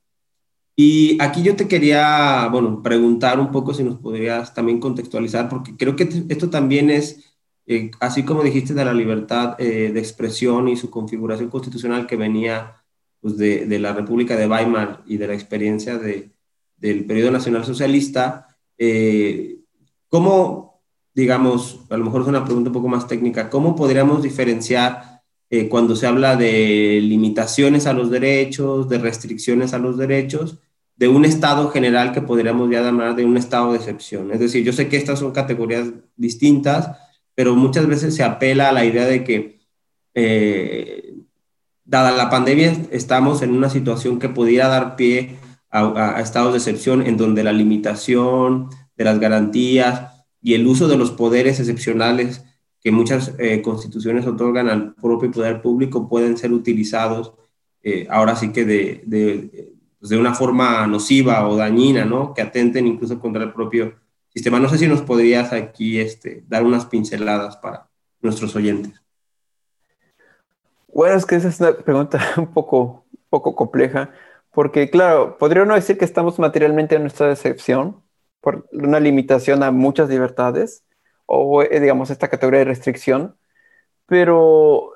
Y 0.75 1.17
aquí 1.21 1.41
yo 1.41 1.55
te 1.55 1.67
quería, 1.67 2.47
bueno, 2.51 2.81
preguntar 2.81 3.39
un 3.39 3.51
poco 3.51 3.73
si 3.73 3.83
nos 3.83 3.97
podrías 3.97 4.53
también 4.53 4.79
contextualizar, 4.79 5.47
porque 5.47 5.77
creo 5.77 5.95
que 5.95 6.09
esto 6.29 6.49
también 6.49 6.89
es, 6.89 7.37
eh, 7.65 7.91
así 8.01 8.23
como 8.23 8.43
dijiste 8.43 8.73
de 8.73 8.85
la 8.85 8.93
libertad 8.93 9.55
eh, 9.59 9.91
de 9.93 9.99
expresión 9.99 10.67
y 10.67 10.75
su 10.75 10.89
configuración 10.89 11.49
constitucional 11.49 12.07
que 12.07 12.17
venía 12.17 12.75
pues, 13.21 13.37
de, 13.37 13.65
de, 13.65 13.79
la 13.79 13.93
República 13.93 14.35
de 14.35 14.47
Weimar 14.47 15.01
y 15.05 15.17
de 15.17 15.27
la 15.27 15.33
experiencia 15.33 15.97
de, 15.97 16.35
del 16.77 17.05
periodo 17.05 17.31
nacional 17.31 17.65
socialista, 17.65 18.57
eh, 18.77 19.59
¿cómo, 20.09 20.81
digamos, 21.13 21.85
a 21.89 21.97
lo 21.97 22.05
mejor 22.05 22.21
es 22.21 22.27
una 22.27 22.43
pregunta 22.43 22.69
un 22.69 22.73
poco 22.73 22.87
más 22.87 23.07
técnica, 23.07 23.49
¿cómo 23.49 23.75
podríamos 23.75 24.21
diferenciar 24.21 25.14
eh, 25.55 25.69
cuando 25.69 25.95
se 25.95 26.05
habla 26.05 26.35
de 26.35 26.99
limitaciones 27.01 27.87
a 27.87 27.93
los 27.93 28.11
derechos, 28.11 28.89
de 28.89 28.97
restricciones 28.97 29.73
a 29.73 29.77
los 29.77 29.97
derechos, 29.97 30.59
de 30.97 31.07
un 31.07 31.23
estado 31.23 31.69
general 31.69 32.11
que 32.11 32.21
podríamos 32.21 32.69
ya 32.69 32.81
llamar 32.81 33.15
de 33.15 33.23
un 33.23 33.37
estado 33.37 33.71
de 33.71 33.77
excepción. 33.77 34.31
Es 34.33 34.39
decir, 34.41 34.65
yo 34.65 34.73
sé 34.73 34.89
que 34.89 34.97
estas 34.97 35.19
son 35.19 35.31
categorías 35.31 35.87
distintas, 36.17 36.97
pero 37.35 37.55
muchas 37.55 37.87
veces 37.87 38.13
se 38.15 38.23
apela 38.23 38.67
a 38.67 38.73
la 38.73 38.83
idea 38.83 39.05
de 39.05 39.23
que, 39.23 39.59
eh, 40.13 41.15
dada 41.85 42.11
la 42.11 42.29
pandemia, 42.29 42.75
estamos 42.91 43.41
en 43.41 43.51
una 43.51 43.69
situación 43.69 44.19
que 44.19 44.27
pudiera 44.27 44.67
dar 44.67 44.97
pie 44.97 45.37
a, 45.69 46.17
a 46.17 46.21
estados 46.21 46.51
de 46.51 46.57
excepción 46.57 47.01
en 47.01 47.15
donde 47.15 47.45
la 47.45 47.53
limitación 47.53 48.69
de 48.97 49.03
las 49.05 49.19
garantías 49.19 50.25
y 50.41 50.53
el 50.55 50.67
uso 50.67 50.89
de 50.89 50.97
los 50.97 51.11
poderes 51.11 51.59
excepcionales 51.61 52.43
que 52.85 52.91
muchas 52.91 53.33
eh, 53.39 53.63
constituciones 53.63 54.27
otorgan 54.27 54.69
al 54.69 54.93
propio 54.93 55.31
poder 55.31 55.59
público 55.59 56.07
pueden 56.07 56.37
ser 56.37 56.53
utilizados 56.53 57.33
eh, 57.81 58.05
ahora 58.11 58.35
sí 58.35 58.51
que 58.51 58.63
de, 58.63 59.01
de, 59.07 59.73
pues 59.97 60.11
de, 60.11 60.19
una 60.19 60.35
forma 60.35 60.85
nociva 60.85 61.49
o 61.49 61.55
dañina, 61.55 62.05
¿no? 62.05 62.35
Que 62.35 62.43
atenten 62.43 62.85
incluso 62.85 63.19
contra 63.19 63.41
el 63.43 63.53
propio 63.53 63.95
sistema. 64.29 64.59
No 64.59 64.69
sé 64.69 64.77
si 64.77 64.87
nos 64.87 65.01
podrías 65.01 65.51
aquí 65.51 65.99
este, 65.99 66.43
dar 66.47 66.63
unas 66.63 66.85
pinceladas 66.85 67.57
para 67.57 67.89
nuestros 68.21 68.55
oyentes. 68.55 69.01
Bueno, 70.93 71.15
es 71.15 71.25
que 71.25 71.37
esa 71.37 71.47
es 71.47 71.59
una 71.59 71.73
pregunta 71.73 72.19
un 72.37 72.53
poco, 72.53 73.07
poco 73.31 73.55
compleja, 73.55 74.11
porque 74.51 74.91
claro, 74.91 75.39
podría 75.39 75.63
uno 75.63 75.73
decir 75.73 75.97
que 75.97 76.05
estamos 76.05 76.37
materialmente 76.37 76.97
en 76.97 77.01
nuestra 77.01 77.31
excepción 77.31 78.03
por 78.41 78.69
una 78.71 78.99
limitación 78.99 79.63
a 79.63 79.71
muchas 79.71 80.07
libertades, 80.07 80.84
o 81.25 81.63
eh, 81.63 81.79
digamos 81.79 82.09
esta 82.09 82.29
categoría 82.29 82.59
de 82.59 82.65
restricción, 82.65 83.37
pero 84.07 84.93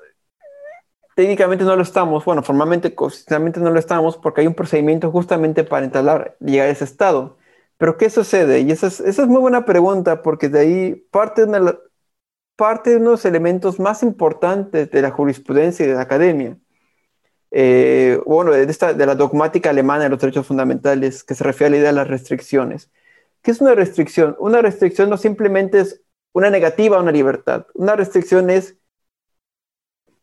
técnicamente 1.16 1.64
no 1.64 1.76
lo 1.76 1.82
estamos, 1.82 2.24
bueno, 2.24 2.42
formalmente, 2.42 2.94
constitucionalmente 2.94 3.60
no 3.60 3.70
lo 3.70 3.78
estamos 3.78 4.16
porque 4.16 4.42
hay 4.42 4.46
un 4.46 4.54
procedimiento 4.54 5.10
justamente 5.10 5.64
para 5.64 5.84
entablar, 5.84 6.36
llegar 6.40 6.68
a 6.68 6.70
ese 6.70 6.84
estado. 6.84 7.38
Pero 7.78 7.96
¿qué 7.96 8.10
sucede? 8.10 8.60
Y 8.60 8.72
esa 8.72 8.88
es, 8.88 9.00
esa 9.00 9.22
es 9.22 9.28
muy 9.28 9.40
buena 9.40 9.64
pregunta 9.64 10.22
porque 10.22 10.48
de 10.48 10.60
ahí 10.60 10.94
parte 11.10 11.44
una, 11.44 11.78
parte 12.56 12.90
de 12.90 12.96
uno 12.96 13.06
de 13.06 13.10
los 13.12 13.24
elementos 13.24 13.80
más 13.80 14.02
importantes 14.02 14.90
de 14.90 15.02
la 15.02 15.10
jurisprudencia 15.10 15.84
y 15.86 15.88
de 15.88 15.94
la 15.94 16.02
academia. 16.02 16.58
Eh, 17.50 18.20
bueno, 18.26 18.52
de, 18.52 18.64
esta, 18.64 18.92
de 18.94 19.06
la 19.06 19.14
dogmática 19.14 19.70
alemana 19.70 20.04
de 20.04 20.10
los 20.10 20.20
derechos 20.20 20.46
fundamentales 20.46 21.24
que 21.24 21.34
se 21.34 21.44
refiere 21.44 21.68
a 21.68 21.70
la 21.70 21.76
idea 21.78 21.88
de 21.88 21.96
las 21.96 22.08
restricciones. 22.08 22.90
¿Qué 23.42 23.50
es 23.50 23.60
una 23.60 23.74
restricción? 23.74 24.36
Una 24.38 24.62
restricción 24.62 25.10
no 25.10 25.16
simplemente 25.16 25.80
es 25.80 26.02
una 26.32 26.50
negativa 26.50 26.96
a 26.96 27.02
una 27.02 27.12
libertad. 27.12 27.66
Una 27.74 27.96
restricción 27.96 28.50
es, 28.50 28.76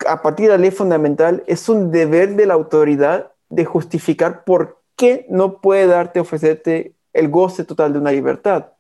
a 0.06 0.22
partir 0.22 0.48
de 0.48 0.54
la 0.54 0.58
ley 0.58 0.72
fundamental, 0.72 1.44
es 1.48 1.70
un 1.70 1.92
deber 1.92 2.36
de 2.36 2.46
la 2.46 2.54
autoridad 2.54 3.32
de 3.50 3.66
justificar 3.66 4.44
por 4.44 4.82
qué 4.96 5.26
no 5.30 5.62
puede 5.62 5.88
darte, 5.88 6.20
ofrecerte 6.20 6.96
el 7.14 7.30
goce 7.30 7.64
total 7.64 7.94
de 7.94 8.00
una 8.00 8.12
libertad. 8.12 8.74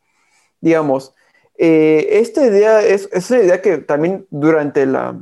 Digamos, 0.61 1.13
eh, 1.57 2.07
esta 2.19 2.45
idea 2.45 2.81
es, 2.81 3.09
es, 3.11 3.29
una 3.31 3.41
idea 3.41 3.61
que 3.61 3.79
también 3.79 4.27
durante 4.29 4.85
la, 4.85 5.19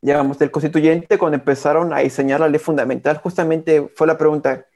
digamos, 0.00 0.38
del 0.38 0.50
constituyente, 0.50 1.18
cuando 1.18 1.36
empezaron 1.38 1.92
a 1.94 2.00
diseñar 2.00 2.40
la 2.40 2.48
ley 2.48 2.60
fundamental, 2.60 3.18
justamente 3.18 3.90
fue 3.94 4.06
la 4.06 4.18
pregunta, 4.18 4.66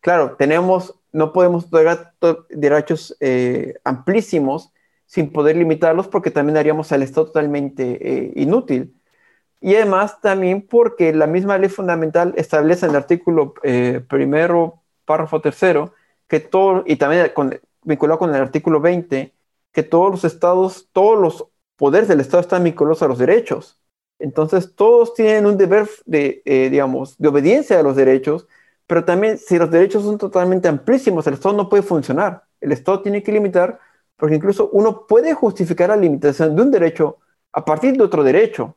claro, 0.00 0.36
tenemos, 0.36 0.98
no 1.12 1.32
podemos 1.32 1.66
otorgar 1.66 2.14
derechos 2.48 3.16
eh, 3.20 3.74
amplísimos, 3.84 4.71
sin 5.12 5.30
poder 5.30 5.56
limitarlos 5.56 6.08
porque 6.08 6.30
también 6.30 6.56
haríamos 6.56 6.90
al 6.90 7.02
Estado 7.02 7.26
totalmente 7.26 7.98
eh, 8.00 8.32
inútil. 8.34 8.94
Y 9.60 9.74
además 9.74 10.22
también 10.22 10.66
porque 10.66 11.12
la 11.12 11.26
misma 11.26 11.58
ley 11.58 11.68
fundamental 11.68 12.32
establece 12.38 12.86
en 12.86 12.92
el 12.92 12.96
artículo 12.96 13.52
eh, 13.62 14.02
primero, 14.08 14.82
párrafo 15.04 15.42
tercero, 15.42 15.92
que 16.28 16.40
todo, 16.40 16.84
y 16.86 16.96
también 16.96 17.30
vinculado 17.82 18.18
con 18.20 18.34
el 18.34 18.40
artículo 18.40 18.80
20, 18.80 19.34
que 19.70 19.82
todos 19.82 20.10
los 20.10 20.24
estados, 20.24 20.88
todos 20.92 21.20
los 21.20 21.46
poderes 21.76 22.08
del 22.08 22.20
Estado 22.20 22.40
están 22.40 22.64
vinculados 22.64 23.02
a 23.02 23.08
los 23.08 23.18
derechos. 23.18 23.78
Entonces, 24.18 24.74
todos 24.74 25.12
tienen 25.12 25.44
un 25.44 25.58
deber 25.58 25.90
de, 26.06 26.40
eh, 26.46 26.70
digamos, 26.70 27.18
de 27.18 27.28
obediencia 27.28 27.78
a 27.78 27.82
los 27.82 27.96
derechos, 27.96 28.48
pero 28.86 29.04
también 29.04 29.36
si 29.36 29.58
los 29.58 29.70
derechos 29.70 30.04
son 30.04 30.16
totalmente 30.16 30.68
amplísimos, 30.68 31.26
el 31.26 31.34
Estado 31.34 31.54
no 31.54 31.68
puede 31.68 31.82
funcionar. 31.82 32.44
El 32.62 32.72
Estado 32.72 33.02
tiene 33.02 33.22
que 33.22 33.32
limitar 33.32 33.78
porque 34.22 34.36
incluso 34.36 34.70
uno 34.70 35.04
puede 35.08 35.34
justificar 35.34 35.88
la 35.88 35.96
limitación 35.96 36.54
de 36.54 36.62
un 36.62 36.70
derecho 36.70 37.18
a 37.52 37.64
partir 37.64 37.96
de 37.96 38.04
otro 38.04 38.22
derecho. 38.22 38.76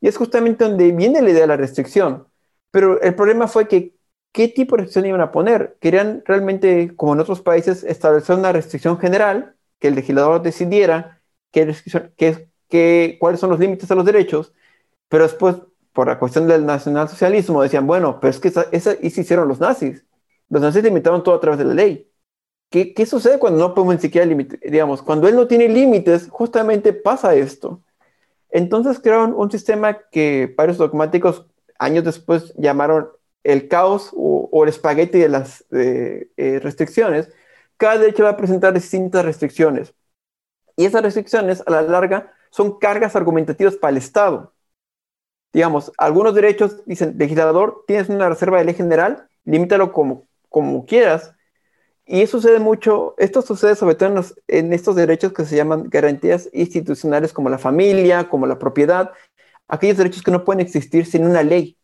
Y 0.00 0.06
es 0.06 0.16
justamente 0.16 0.62
donde 0.62 0.92
viene 0.92 1.20
la 1.20 1.30
idea 1.30 1.40
de 1.40 1.46
la 1.48 1.56
restricción. 1.56 2.28
Pero 2.70 3.00
el 3.02 3.16
problema 3.16 3.48
fue 3.48 3.66
que, 3.66 3.96
¿qué 4.30 4.46
tipo 4.46 4.76
de 4.76 4.82
restricción 4.82 5.06
iban 5.06 5.20
a 5.20 5.32
poner? 5.32 5.78
Querían 5.80 6.22
realmente, 6.24 6.94
como 6.94 7.14
en 7.14 7.18
otros 7.18 7.40
países, 7.40 7.82
establecer 7.82 8.36
una 8.36 8.52
restricción 8.52 9.00
general, 9.00 9.56
que 9.80 9.88
el 9.88 9.96
legislador 9.96 10.42
decidiera 10.42 11.20
qué, 11.50 11.74
qué, 12.16 12.48
qué, 12.68 13.16
cuáles 13.18 13.40
son 13.40 13.50
los 13.50 13.58
límites 13.58 13.90
a 13.90 13.96
los 13.96 14.04
derechos, 14.04 14.52
Pero 15.08 15.24
después, 15.24 15.56
por 15.92 16.06
la 16.06 16.20
cuestión 16.20 16.46
del 16.46 16.66
nacionalsocialismo, 16.66 17.62
decían, 17.62 17.88
bueno, 17.88 18.20
pero 18.20 18.30
es 18.30 18.38
que 18.38 18.46
esa, 18.46 18.66
esa, 18.70 18.94
hicieron 19.02 19.48
los 19.48 19.58
nazis. 19.58 20.04
Los 20.50 20.62
nazis 20.62 20.84
limitaron 20.84 21.24
todo 21.24 21.34
a 21.34 21.40
través 21.40 21.58
de 21.58 21.64
la 21.64 21.74
ley. 21.74 22.11
¿Qué, 22.72 23.04
sucede 23.04 23.38
cuando 23.38 23.58
no 23.58 23.74
podemos 23.74 23.96
ni 23.96 24.00
siquiera 24.00 24.26
limitar? 24.26 24.58
Digamos, 24.60 25.02
cuando 25.02 25.28
él 25.28 25.36
no 25.36 25.46
tiene 25.46 25.68
límites, 25.68 26.28
justamente 26.30 26.94
pasa 26.94 27.34
esto. 27.34 27.82
Entonces 28.50 28.98
crearon 28.98 29.34
un 29.34 29.50
sistema 29.50 29.98
que 30.10 30.52
varios 30.56 30.78
dogmáticos 30.78 31.46
años 31.78 32.02
después 32.04 32.54
llamaron 32.56 33.10
el 33.44 33.68
caos 33.68 34.10
o, 34.16 34.62
el 34.62 34.70
espagueti 34.70 35.18
de 35.18 35.28
las 35.28 35.66
eh, 35.70 36.60
restricciones. 36.62 37.30
Cada 37.76 37.98
derecho 37.98 38.24
va 38.24 38.30
a 38.30 38.36
presentar 38.38 38.72
distintas 38.72 39.22
restricciones. 39.22 39.94
Y 40.76 40.86
esas 40.86 41.02
restricciones, 41.02 41.62
a 41.66 41.70
la 41.70 41.82
larga, 41.82 42.32
son 42.50 42.78
cargas 42.78 43.16
argumentativas 43.16 43.76
para 43.76 43.90
el 43.90 43.98
Estado. 43.98 44.54
Digamos, 45.52 45.92
algunos 45.98 46.34
derechos 46.34 46.82
dicen, 46.86 47.16
legislador, 47.18 47.84
tienes 47.86 48.08
una 48.08 48.30
reserva 48.30 48.58
de 48.58 48.64
ley 48.64 48.74
general, 48.74 49.28
limítalo 49.44 49.92
como 49.92 50.86
quieras. 50.86 51.34
Y 52.12 52.20
eso 52.20 52.42
sucede 52.42 52.58
mucho, 52.58 53.14
esto 53.16 53.40
sucede 53.40 53.74
sobre 53.74 53.94
todo 53.94 54.10
en, 54.10 54.24
en, 54.48 54.72
estos 54.74 54.96
derechos 54.96 55.32
que 55.32 55.46
se 55.46 55.56
llaman 55.56 55.88
garantías 55.88 56.50
institucionales 56.52 57.32
como 57.32 57.48
la 57.48 57.56
familia, 57.56 58.28
como 58.28 58.46
la 58.46 58.58
propiedad, 58.58 59.12
aquellos 59.66 59.96
derechos 59.96 60.22
que 60.22 60.30
no 60.30 60.44
pueden 60.44 60.60
existir 60.60 61.06
sin 61.06 61.24
una 61.24 61.42
ley, 61.42 61.78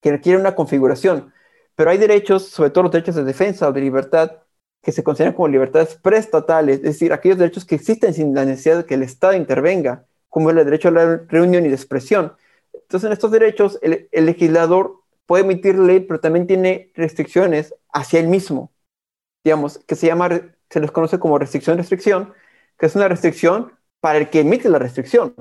que 0.00 0.12
requieren 0.12 0.42
una 0.42 0.54
configuración. 0.54 1.32
Pero 1.74 1.90
hay 1.90 1.98
derechos, 1.98 2.44
sobre 2.50 2.70
todo 2.70 2.84
los 2.84 2.92
derechos 2.92 3.16
de 3.16 3.24
defensa 3.24 3.68
o 3.68 3.72
de 3.72 3.80
libertad, 3.80 4.30
que 4.80 4.92
se 4.92 5.02
consideran 5.02 5.34
como 5.34 5.48
libertades 5.48 5.96
preestatales, 5.96 6.76
es 6.76 6.82
decir, 6.82 7.12
aquellos 7.12 7.38
derechos 7.38 7.64
que 7.64 7.74
existen 7.74 8.14
sin 8.14 8.32
la 8.32 8.44
necesidad 8.44 8.76
de 8.76 8.84
que 8.84 8.94
el 8.94 9.02
Estado 9.02 9.32
intervenga, 9.34 10.06
como 10.28 10.50
el 10.50 10.56
derecho 10.56 10.86
a 10.86 10.92
la 10.92 11.16
reunión 11.26 11.66
y 11.66 11.68
de 11.68 11.74
expresión. 11.74 12.36
Entonces, 12.72 13.08
en 13.08 13.12
estos 13.12 13.32
derechos, 13.32 13.80
el, 13.82 14.08
legislador 14.12 15.00
puede 15.26 15.42
emitir 15.42 15.76
ley, 15.80 15.98
pero 15.98 16.20
también 16.20 16.46
tiene 16.46 16.92
restricciones 16.94 17.74
hacia 17.92 18.20
él 18.20 18.28
mismo, 18.28 18.70
digamos, 19.46 19.78
que 19.86 19.94
se 19.94 20.08
llama, 20.08 20.28
se 20.68 20.80
les 20.80 20.90
conoce 20.90 21.20
como 21.20 21.38
restricción-restricción, 21.38 22.34
que 22.76 22.86
es 22.86 22.96
una 22.96 23.06
restricción 23.06 23.72
para 24.00 24.18
el 24.18 24.28
que 24.28 24.40
emite 24.40 24.68
la 24.68 24.80
restricción. 24.80 25.36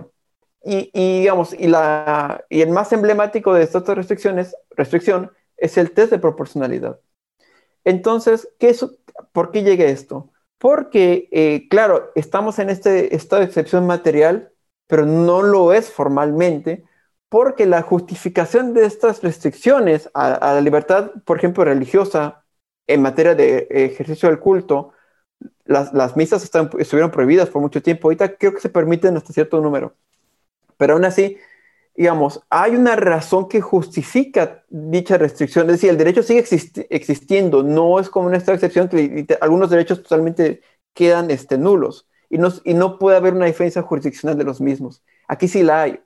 Y, 0.63 0.91
y, 0.93 1.21
digamos, 1.21 1.55
y, 1.55 1.67
la, 1.67 2.45
y 2.49 2.61
el 2.61 2.69
más 2.69 2.93
emblemático 2.93 3.51
de 3.55 3.63
estas 3.63 3.83
restricciones, 3.87 4.55
restricción, 4.71 5.31
es 5.57 5.77
el 5.79 5.89
test 5.91 6.11
de 6.11 6.19
proporcionalidad. 6.19 6.99
Entonces, 7.83 8.47
¿qué 8.59 8.69
es, 8.69 8.85
¿por 9.31 9.49
qué 9.51 9.63
llega 9.63 9.85
esto? 9.85 10.31
Porque, 10.59 11.27
eh, 11.31 11.67
claro, 11.67 12.11
estamos 12.13 12.59
en 12.59 12.69
este 12.69 13.15
estado 13.15 13.39
de 13.41 13.47
excepción 13.47 13.87
material, 13.87 14.51
pero 14.85 15.07
no 15.07 15.41
lo 15.41 15.73
es 15.73 15.91
formalmente, 15.91 16.83
porque 17.27 17.65
la 17.65 17.81
justificación 17.81 18.75
de 18.75 18.85
estas 18.85 19.23
restricciones 19.23 20.11
a, 20.13 20.53
la 20.53 20.61
libertad, 20.61 21.11
por 21.25 21.37
ejemplo, 21.39 21.65
religiosa, 21.65 22.44
en 22.87 23.01
materia 23.01 23.35
de 23.35 23.67
ejercicio 23.69 24.29
del 24.29 24.39
culto, 24.39 24.91
las, 25.65 26.15
misas 26.15 26.43
están, 26.43 26.69
estuvieron 26.77 27.11
prohibidas 27.11 27.49
por 27.49 27.61
mucho 27.61 27.81
tiempo, 27.81 28.07
ahorita 28.07 28.37
creo 28.37 28.53
que 28.53 28.61
se 28.61 28.69
permiten 28.69 29.17
hasta 29.17 29.33
cierto 29.33 29.59
número, 29.61 29.95
pero 30.77 30.93
aún 30.93 31.05
así, 31.05 31.37
digamos, 31.95 32.41
hay 32.49 32.75
una 32.75 32.95
razón 32.95 33.47
que 33.47 33.61
justifica 33.61 34.63
dicha 34.69 35.17
restricción, 35.17 35.65
es 35.67 35.73
decir, 35.73 35.89
el 35.89 35.97
derecho 35.97 36.23
sigue 36.23 36.45
existiendo, 36.89 37.63
no 37.63 37.99
es 37.99 38.09
como 38.09 38.27
una 38.27 38.37
excepción 38.37 38.89
que 38.89 39.37
algunos 39.41 39.69
derechos 39.69 40.03
totalmente 40.03 40.61
quedan 40.93 41.29
este, 41.29 41.57
nulos. 41.57 42.07
Y 42.29 42.73
no, 42.73 42.97
puede 42.97 43.17
haber 43.17 43.33
una 43.33 43.45
defensa 43.45 43.81
jurisdiccional 43.81 44.37
de 44.37 44.43
los 44.43 44.59
mismos. 44.59 45.03
Aquí 45.27 45.47
sí 45.47 45.63
la 45.63 45.83
hay. 45.83 45.99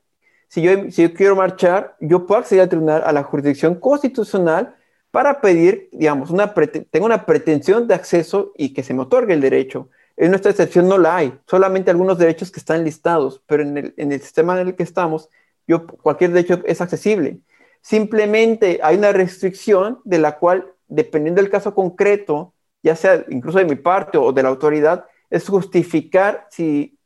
Si 0.48 0.62
yo, 0.62 0.92
si 0.92 1.04
yo 1.04 1.14
quiero 1.14 1.36
marchar, 1.36 1.96
yo 2.02 2.26
puedo 2.26 2.42
acceder 2.42 2.64
al 2.64 2.70
tribunal, 2.70 3.04
a 3.06 3.12
la 3.12 3.24
jurisdicción 3.24 3.76
constitucional 3.76 4.76
para 5.12 5.42
pedir, 5.42 5.90
digamos, 5.92 6.30
una 6.30 6.54
tengo 6.92 7.06
una 7.06 7.26
pretensión 7.26 7.88
de 7.88 7.96
acceso 7.96 8.54
y 8.56 8.74
que 8.74 8.84
se 8.84 8.94
me 8.94 9.02
otorgue 9.02 9.34
el 9.34 9.42
derecho. 9.42 9.90
En 10.18 10.32
nuestra 10.32 10.52
excepción 10.52 10.88
no 10.88 10.98
la 10.98 11.16
hay, 11.18 11.40
solamente 11.48 11.92
algunos 11.92 12.18
derechos 12.18 12.52
que 12.52 12.60
están 12.60 12.84
listados, 12.84 13.42
pero 13.48 13.64
en 13.64 13.78
el, 13.78 13.94
en 13.98 14.12
el 14.12 14.22
sistema 14.22 14.60
en 14.60 14.68
el 14.68 14.76
que 14.76 14.84
estamos, 14.84 15.30
yo, 15.68 15.88
cualquier 15.88 16.32
derecho 16.32 16.62
es 16.66 16.82
accesible. 16.82 17.40
Simplemente 17.82 18.80
hay 18.84 18.98
una 18.98 19.14
restricción 19.14 20.02
de 20.04 20.20
la 20.20 20.38
cual, 20.38 20.74
dependiendo 20.88 21.42
del 21.42 21.50
caso 21.50 21.74
concreto, 21.74 22.54
ya 22.84 22.96
sea 22.96 23.26
incluso 23.30 23.60
de 23.60 23.66
mi 23.66 23.76
parte 23.76 24.18
o 24.18 24.34
de 24.34 24.44
la 24.44 24.50
autoridad, 24.50 25.06
es 25.30 25.48
justificar 25.48 26.48
si 26.50 26.98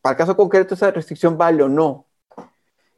para 0.00 0.12
el 0.12 0.18
caso 0.18 0.36
concreto 0.36 0.74
esa 0.74 0.90
restricción 0.90 1.36
vale 1.36 1.62
o 1.62 1.68
no. 1.68 2.06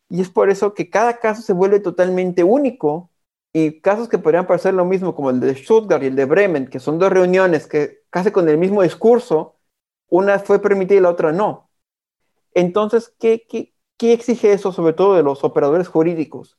Y 0.09 0.21
es 0.21 0.29
por 0.31 0.51
eso 0.51 0.75
que 0.75 0.89
cada 0.89 1.19
caso 1.19 1.43
se 1.43 1.53
vuelve 1.53 1.81
totalmente 1.81 2.45
único 2.45 3.11
y 3.59 3.81
casos 3.81 4.11
que 4.11 4.19
podrían 4.19 4.47
parecer 4.47 4.75
lo 4.75 4.85
mismo, 4.85 5.15
como 5.15 5.31
el 5.31 5.41
de 5.41 5.55
Stuttgart 5.55 6.03
y 6.03 6.09
el 6.09 6.17
de 6.17 6.27
Bremen, 6.27 6.67
que 6.69 6.79
son 6.79 6.99
dos 6.99 7.11
reuniones 7.11 7.67
que 7.67 8.03
casi 8.11 8.31
con 8.31 8.51
el 8.51 8.59
mismo 8.59 8.83
discurso, 8.83 9.57
una 10.09 10.39
fue 10.39 10.61
permitida 10.61 10.99
y 10.99 11.01
la 11.01 11.09
otra 11.09 11.33
no. 11.33 11.71
Entonces, 12.53 13.15
¿qué, 13.19 13.47
qué, 13.49 13.75
¿Qué 13.97 14.13
exige 14.13 14.53
eso 14.53 14.73
sobre 14.73 14.93
todo 14.93 15.15
de 15.15 15.23
los 15.23 15.43
operadores 15.43 15.89
jurídicos 15.89 16.59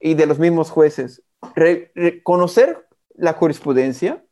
y 0.00 0.14
de 0.14 0.26
los 0.26 0.40
mismos 0.40 0.70
jueces? 0.70 1.22
conocer 2.24 2.88
la 3.14 3.34
jurisprudencia, 3.34 4.24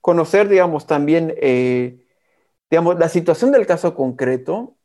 conocer, 0.00 0.48
digamos, 0.48 0.88
también, 0.88 1.34
eh, 1.36 2.04
digamos, 2.68 2.98
la 2.98 3.08
situación 3.08 3.52
del 3.52 3.66
caso 3.66 3.94
concreto 3.94 4.76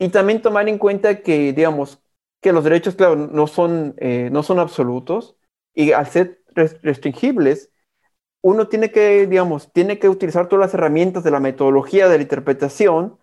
y 0.00 0.08
también 0.08 0.42
tomar 0.42 0.68
en 0.68 0.78
cuenta 0.78 1.22
que, 1.22 1.52
digamos, 1.52 2.02
que 2.42 2.52
los 2.52 2.64
derechos, 2.64 2.96
claro, 2.96 3.16
no 3.16 3.46
son, 3.46 3.94
eh, 3.98 4.28
no 4.30 4.42
son 4.42 4.58
absolutos 4.58 5.36
y 5.74 5.92
al 5.92 6.08
ser 6.08 6.42
restringibles, 6.54 7.70
uno 8.42 8.68
tiene 8.68 8.90
que, 8.90 9.26
digamos, 9.26 9.72
tiene 9.72 9.98
que 9.98 10.08
utilizar 10.08 10.48
todas 10.48 10.66
las 10.66 10.74
herramientas 10.74 11.22
de 11.24 11.30
la 11.30 11.40
metodología 11.40 12.08
de 12.08 12.18
la 12.18 12.22
interpretación 12.22 13.16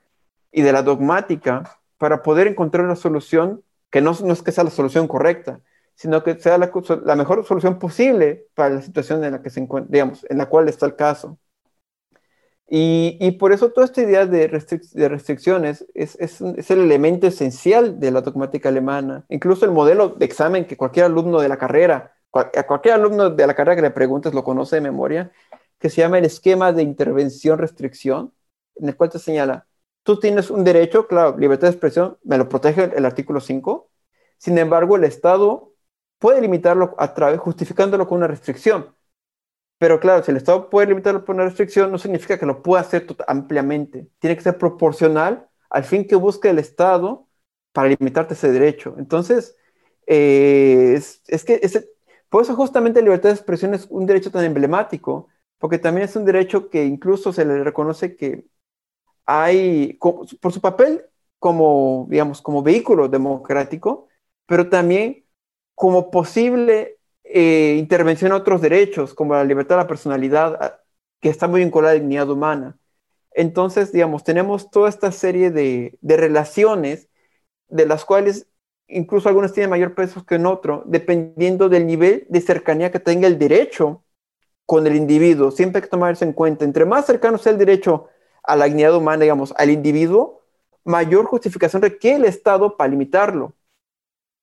y 0.52 0.62
de 0.62 0.72
la 0.72 0.82
dogmática 0.82 1.80
para 1.98 2.24
poder 2.24 2.48
encontrar 2.48 2.86
una 2.86 2.96
solución 2.96 3.62
que 3.92 4.02
no, 4.02 4.16
no 4.24 4.34
es 4.34 4.42
que 4.42 4.54
sea 4.54 4.64
la 4.64 4.70
solución 4.70 5.08
correcta, 5.08 5.60
sino 5.96 6.24
que 6.24 6.40
sea 6.40 6.58
la, 6.58 6.72
la, 7.04 7.16
mejor 7.18 7.46
solución 7.46 7.78
posible 7.78 8.48
para 8.56 8.76
la 8.76 8.82
situación 8.82 9.24
en 9.26 9.34
la 9.34 9.42
que 9.42 9.50
se 9.50 9.60
encuentra, 9.60 9.92
digamos, 9.92 10.26
en 10.30 10.38
la 10.38 10.48
cual 10.48 10.70
está 10.70 10.86
el 10.86 10.96
caso. 10.96 11.38
Y, 12.72 13.32
por 13.40 13.52
eso 13.52 13.72
toda 13.72 13.86
esta 13.86 14.02
idea 14.02 14.28
de, 14.28 14.48
restricciones 14.48 15.88
es, 15.96 16.42
el 16.42 16.80
elemento 16.80 17.26
esencial 17.26 18.00
de 18.00 18.12
la 18.12 18.22
dogmática 18.22 18.70
alemana. 18.70 19.26
Incluso 19.30 19.66
el 19.66 19.72
modelo 19.72 20.10
de 20.10 20.26
examen 20.26 20.66
que 20.66 20.78
cualquier 20.78 21.06
alumno 21.06 21.42
de 21.42 21.50
la 21.50 21.58
carrera, 21.58 22.14
a 22.32 22.64
cualquier 22.64 22.94
alumno 22.94 23.32
de 23.32 23.48
la 23.48 23.56
carrera 23.56 23.76
que 23.76 23.82
le 23.82 23.92
preguntes 23.92 24.36
lo 24.36 24.44
conoce 24.44 24.76
de 24.76 24.82
memoria, 24.82 25.32
que 25.80 25.90
se 25.90 26.02
llama 26.02 26.20
el 26.20 26.26
esquema 26.26 26.72
de 26.72 26.84
intervención-restricción, 26.84 28.34
en 28.76 28.90
el 28.90 28.96
cual 28.96 29.10
te 29.10 29.18
señala, 29.20 29.66
tú 30.04 30.20
tienes 30.20 30.52
un 30.52 30.64
derecho, 30.64 31.08
claro, 31.08 31.38
libertad 31.38 31.68
de 31.68 31.72
expresión, 31.72 32.18
me 32.24 32.38
lo 32.38 32.50
protege 32.50 32.92
el, 32.96 33.06
artículo 33.06 33.40
5. 33.40 33.90
Sin 34.38 34.58
embargo, 34.58 34.96
el 34.96 35.06
Estado 35.06 35.74
puede 36.20 36.42
limitarlo 36.42 36.96
a 37.00 37.14
través, 37.14 37.40
justificándolo 37.40 38.08
con 38.08 38.20
una 38.20 38.28
restricción. 38.28 38.94
Pero 39.80 40.00
claro, 40.00 40.24
si 40.24 40.32
el 40.32 40.38
Estado 40.38 40.70
puede 40.70 40.88
limitarlo 40.88 41.26
por 41.26 41.36
una 41.36 41.46
restricción, 41.46 41.92
no 41.92 41.98
significa 41.98 42.38
que 42.38 42.46
lo 42.46 42.62
pueda 42.62 42.82
hacer 42.82 43.08
ampliamente. 43.28 44.10
Tiene 44.20 44.36
que 44.36 44.44
ser 44.44 44.58
proporcional 44.58 45.50
al 45.70 45.86
fin 45.86 46.08
que 46.08 46.16
busque 46.16 46.50
el 46.50 46.60
Estado 46.60 47.28
para 47.72 47.90
limitarte 47.90 48.34
ese 48.36 48.52
derecho. 48.52 48.96
Entonces, 49.00 49.58
eh, 50.08 50.94
es, 50.98 51.24
es, 51.28 51.46
que 51.46 51.60
ese, 51.64 51.90
por 52.30 52.44
eso 52.44 52.56
justamente 52.56 53.00
la 53.00 53.06
libertad 53.06 53.30
de 53.30 53.36
expresión 53.36 53.74
es 53.74 53.88
un 53.90 54.06
derecho 54.06 54.32
tan 54.32 54.44
emblemático, 54.46 55.30
porque 55.58 55.80
también 55.80 56.06
es 56.06 56.16
un 56.16 56.26
derecho 56.26 56.70
que 56.70 56.86
incluso 56.86 57.34
se 57.34 57.46
le 57.46 57.64
reconoce 57.64 58.16
que 58.16 58.46
hay, 59.26 59.94
por 60.42 60.54
su 60.54 60.62
papel 60.62 61.06
como, 61.40 62.08
digamos, 62.10 62.42
como 62.42 62.64
vehículo 62.64 63.08
democrático, 63.08 64.08
pero 64.46 64.70
también 64.70 65.26
como 65.76 66.12
posible 66.12 66.99
eh, 67.32 67.76
intervención 67.78 68.32
a 68.32 68.38
otros 68.38 68.60
derechos, 68.62 69.14
como 69.14 69.36
la 69.36 69.44
libertad 69.44 69.76
de 69.76 69.84
la 69.84 69.88
personalidad, 69.88 70.80
que 71.22 71.30
está 71.30 71.48
muy 71.48 71.62
vinculada 71.62 71.92
a 71.92 71.96
la 71.96 72.02
dignidad 72.02 72.30
humana. 72.30 72.80
Entonces, 73.32 73.92
digamos, 73.92 74.24
tenemos 74.24 74.72
toda 74.72 74.90
esta 74.90 75.12
serie 75.12 75.52
de, 75.52 75.98
relaciones 76.02 77.10
de 77.68 77.86
las 77.86 78.04
cuales 78.06 78.48
incluso 78.88 79.30
algunas 79.30 79.54
tienen 79.54 79.70
mayor 79.70 79.94
peso 79.94 80.26
que 80.26 80.36
en 80.36 80.48
otro, 80.48 80.84
dependiendo 80.88 81.70
del 81.70 81.86
nivel 81.86 82.26
de 82.30 82.42
cercanía 82.42 82.92
que 82.92 83.00
tenga 83.00 83.28
el 83.28 83.38
derecho 83.38 84.04
con 84.66 84.88
el 84.88 84.96
individuo. 84.96 85.52
Siempre 85.52 85.80
hay 85.80 85.84
que 85.84 85.90
tomar 85.90 86.14
eso 86.14 86.26
en 86.26 86.34
cuenta. 86.34 86.66
Entre 86.66 86.86
más 86.86 87.06
cercano 87.06 87.38
sea 87.38 87.52
el 87.52 87.60
derecho 87.60 88.08
a 88.44 88.56
la 88.56 88.66
dignidad 88.66 88.96
humana, 88.96 89.22
digamos, 89.24 89.54
al 89.58 89.70
individuo, 89.70 90.42
mayor 90.84 91.26
justificación 91.26 91.82
requiere 91.84 92.18
el 92.18 92.26
Estado 92.26 92.76
para 92.78 92.90
limitarlo. 92.90 93.54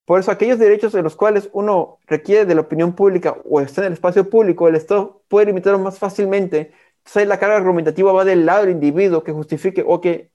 Por 0.06 0.20
eso 0.20 0.30
aquellos 0.30 0.58
derechos 0.58 0.94
en 0.94 1.04
los 1.04 1.16
cuales 1.16 1.50
uno 1.52 1.98
requiere 2.06 2.46
de 2.46 2.54
la 2.54 2.62
opinión 2.62 2.94
pública 2.94 3.36
o 3.44 3.60
está 3.60 3.82
en 3.82 3.88
el 3.88 3.92
espacio 3.94 4.30
público, 4.30 4.68
el 4.68 4.76
Estado 4.76 5.22
puede 5.28 5.46
limitarlo 5.46 5.78
más 5.80 5.98
fácilmente. 5.98 6.72
Entonces 6.98 7.28
la 7.28 7.38
carga 7.38 7.56
argumentativa 7.56 8.12
va 8.12 8.24
del 8.24 8.46
lado 8.46 8.62
del 8.62 8.70
individuo 8.72 9.24
que 9.24 9.32
justifique 9.32 9.84
o 9.86 10.00
que 10.00 10.32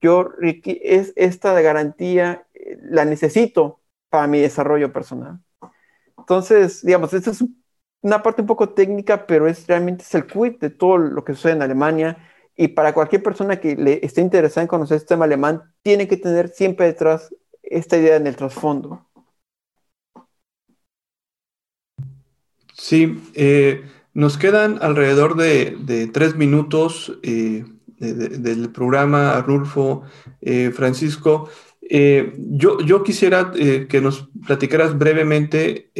yo 0.00 0.30
es 0.40 1.12
esta 1.16 1.60
garantía 1.60 2.46
la 2.82 3.04
necesito 3.04 3.80
para 4.08 4.26
mi 4.26 4.40
desarrollo 4.40 4.92
personal. 4.92 5.40
Entonces, 6.18 6.84
digamos, 6.84 7.12
esta 7.12 7.30
es 7.30 7.44
una 8.02 8.22
parte 8.22 8.42
un 8.42 8.46
poco 8.48 8.70
técnica, 8.70 9.26
pero 9.26 9.46
es 9.48 9.66
realmente 9.66 10.04
es 10.04 10.14
el 10.14 10.26
quid 10.26 10.58
de 10.60 10.70
todo 10.70 10.98
lo 10.98 11.24
que 11.24 11.34
sucede 11.34 11.52
en 11.52 11.62
Alemania. 11.62 12.18
Y 12.56 12.68
para 12.68 12.94
cualquier 12.94 13.22
persona 13.22 13.60
que 13.60 13.76
le 13.76 14.04
esté 14.04 14.20
interesada 14.20 14.62
en 14.62 14.68
conocer 14.68 14.96
el 14.96 15.00
sistema 15.00 15.24
alemán, 15.24 15.74
tiene 15.82 16.08
que 16.08 16.16
tener 16.16 16.48
siempre 16.48 16.86
detrás 16.86 17.34
esta 17.62 17.96
idea 17.98 18.16
en 18.16 18.26
el 18.26 18.36
trasfondo. 18.36 19.09
Sí, 22.80 23.20
eh, 23.34 23.84
nos 24.14 24.38
quedan 24.38 24.78
alrededor 24.80 25.36
de, 25.36 26.08
tres 26.14 26.34
minutos 26.36 27.12
eh, 27.22 27.66
del 27.98 28.70
programa, 28.70 29.32
Arnulfo, 29.32 30.02
eh, 30.40 30.72
Francisco. 30.74 31.50
yo, 31.82 32.80
yo, 32.80 33.02
quisiera 33.02 33.52
que 33.52 34.00
nos 34.00 34.30
platicaras 34.46 34.96
brevemente 34.96 35.90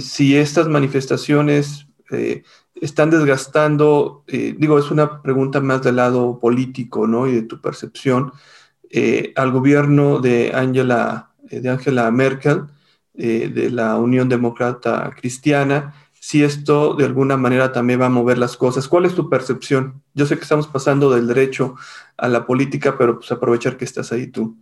si 0.00 0.36
estas 0.36 0.68
manifestaciones 0.68 1.86
están 2.74 3.08
desgastando, 3.08 4.24
digo, 4.26 4.78
es 4.78 4.90
una 4.90 5.22
pregunta 5.22 5.60
más 5.60 5.82
del 5.82 5.96
lado 5.96 6.38
político, 6.38 7.06
¿no? 7.06 7.26
Y 7.26 7.32
de 7.36 7.42
tu 7.42 7.58
percepción, 7.62 8.32
al 9.34 9.50
gobierno 9.50 10.20
de 10.20 10.52
Angela, 10.54 11.30
de 11.50 11.70
Angela 11.70 12.10
Merkel, 12.10 12.64
de 13.20 13.70
la 13.70 13.96
Unión 13.98 14.28
Demócrata 14.28 15.10
Cristiana, 15.16 15.94
si 16.20 16.44
esto 16.44 16.94
de 16.94 17.06
alguna 17.06 17.38
manera 17.38 17.72
también 17.72 18.00
va 18.00 18.06
a 18.06 18.10
mover 18.10 18.36
las 18.36 18.56
cosas. 18.56 18.86
¿Cuál 18.86 19.06
es 19.06 19.14
tu 19.14 19.30
percepción? 19.30 20.02
Yo 20.14 20.26
sé 20.26 20.36
que 20.36 20.42
estamos 20.42 20.66
pasando 20.66 21.10
del 21.10 21.26
derecho 21.26 21.76
a 22.18 22.28
la 22.28 22.46
política, 22.46 22.96
pero 22.98 23.18
pues 23.18 23.32
aprovechar 23.32 23.78
que 23.78 23.86
estás 23.86 24.12
ahí 24.12 24.26
tú 24.26 24.56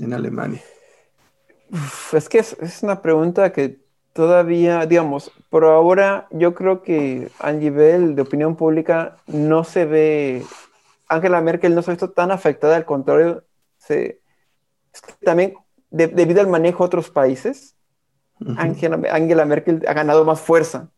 en 0.00 0.12
Alemania. 0.12 0.60
es 2.12 2.28
que 2.28 2.38
es, 2.38 2.82
una 2.82 3.00
pregunta 3.02 3.52
que 3.52 3.78
todavía, 4.12 4.84
digamos, 4.84 5.30
por 5.48 5.64
ahora 5.64 6.26
yo 6.32 6.54
creo 6.54 6.82
que 6.82 7.30
a 7.38 7.52
nivel 7.52 8.16
de 8.16 8.22
opinión 8.22 8.56
pública 8.56 9.16
no 9.28 9.62
se 9.62 9.84
ve, 9.84 10.44
Angela 11.08 11.40
Merkel 11.40 11.74
no 11.74 11.82
se 11.82 11.92
ha 11.92 11.94
visto 11.94 12.10
tan 12.10 12.32
afectada, 12.32 12.74
al 12.74 12.84
contrario, 12.84 13.44
se, 13.78 14.20
también 15.22 15.54
debido 15.90 16.40
al 16.40 16.48
manejo 16.48 16.82
de 16.82 16.86
otros 16.86 17.10
países, 17.10 17.75
Angela 18.56 19.44
Merkel 19.44 19.82
ha 19.86 19.92
ganado 19.94 20.24
más 20.24 20.40
fuerza. 20.40 20.90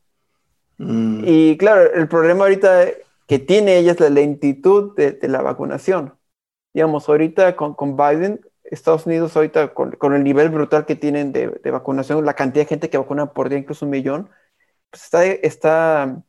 Mm. 0.79 1.25
Y 1.27 1.57
claro, 1.57 1.93
el 1.93 2.09
problema 2.09 2.45
ahorita 2.45 2.87
que 3.27 3.39
tiene 3.39 3.77
ella 3.79 3.93
es 3.93 4.01
la 4.01 4.11
lentitud 4.11 4.97
de, 4.97 5.19
la 5.29 5.43
vacunación. 5.43 6.15
Digamos, 6.73 7.09
ahorita 7.09 7.57
con, 7.57 7.75
con, 7.75 7.97
Biden, 7.97 8.41
Estados 8.65 9.07
Unidos 9.07 9.37
ahorita 9.37 9.75
con, 9.75 9.93
con, 9.93 10.15
el 10.15 10.25
nivel 10.25 10.49
brutal 10.49 10.87
que 10.87 10.97
tienen 10.97 11.33
de, 11.33 11.49
de, 11.63 11.71
vacunación, 11.71 12.25
la 12.25 12.35
cantidad 12.35 12.65
de 12.65 12.69
gente 12.69 12.91
que 12.91 12.99
vacuna 12.99 13.33
por 13.33 13.49
día, 13.49 13.59
incluso 13.59 13.85
un 13.85 13.91
millón, 13.91 14.31
pues 14.91 15.05
está, 15.05 15.25
está, 15.27 16.23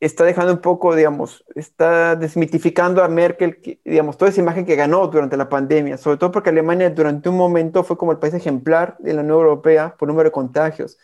está 0.00 0.24
dejando 0.24 0.52
un 0.52 0.60
poco, 0.60 0.94
digamos, 0.94 1.44
está 1.54 2.16
desmitificando 2.16 3.02
a 3.02 3.08
Merkel, 3.08 3.60
digamos, 3.84 4.16
toda 4.16 4.30
esa 4.30 4.40
imagen 4.40 4.64
que 4.66 4.76
ganó 4.76 5.06
durante 5.08 5.36
la 5.36 5.48
pandemia, 5.48 5.98
sobre 5.98 6.16
todo 6.18 6.30
porque 6.32 6.50
Alemania 6.50 6.90
durante 6.90 7.28
un 7.28 7.36
momento 7.36 7.84
fue 7.84 7.96
como 7.96 8.12
el 8.12 8.18
país 8.18 8.34
ejemplar 8.34 8.96
de 8.98 9.14
la 9.14 9.22
Unión 9.22 9.38
Europea 9.38 9.96
por 9.98 10.08
número 10.08 10.28
de 10.28 10.32
contagios 10.32 10.98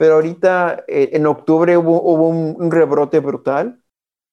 pero 0.00 0.14
ahorita 0.14 0.84
eh, 0.88 1.10
en 1.12 1.26
octubre 1.26 1.76
hubo, 1.76 2.00
un, 2.00 2.70
rebrote 2.70 3.20
brutal 3.20 3.82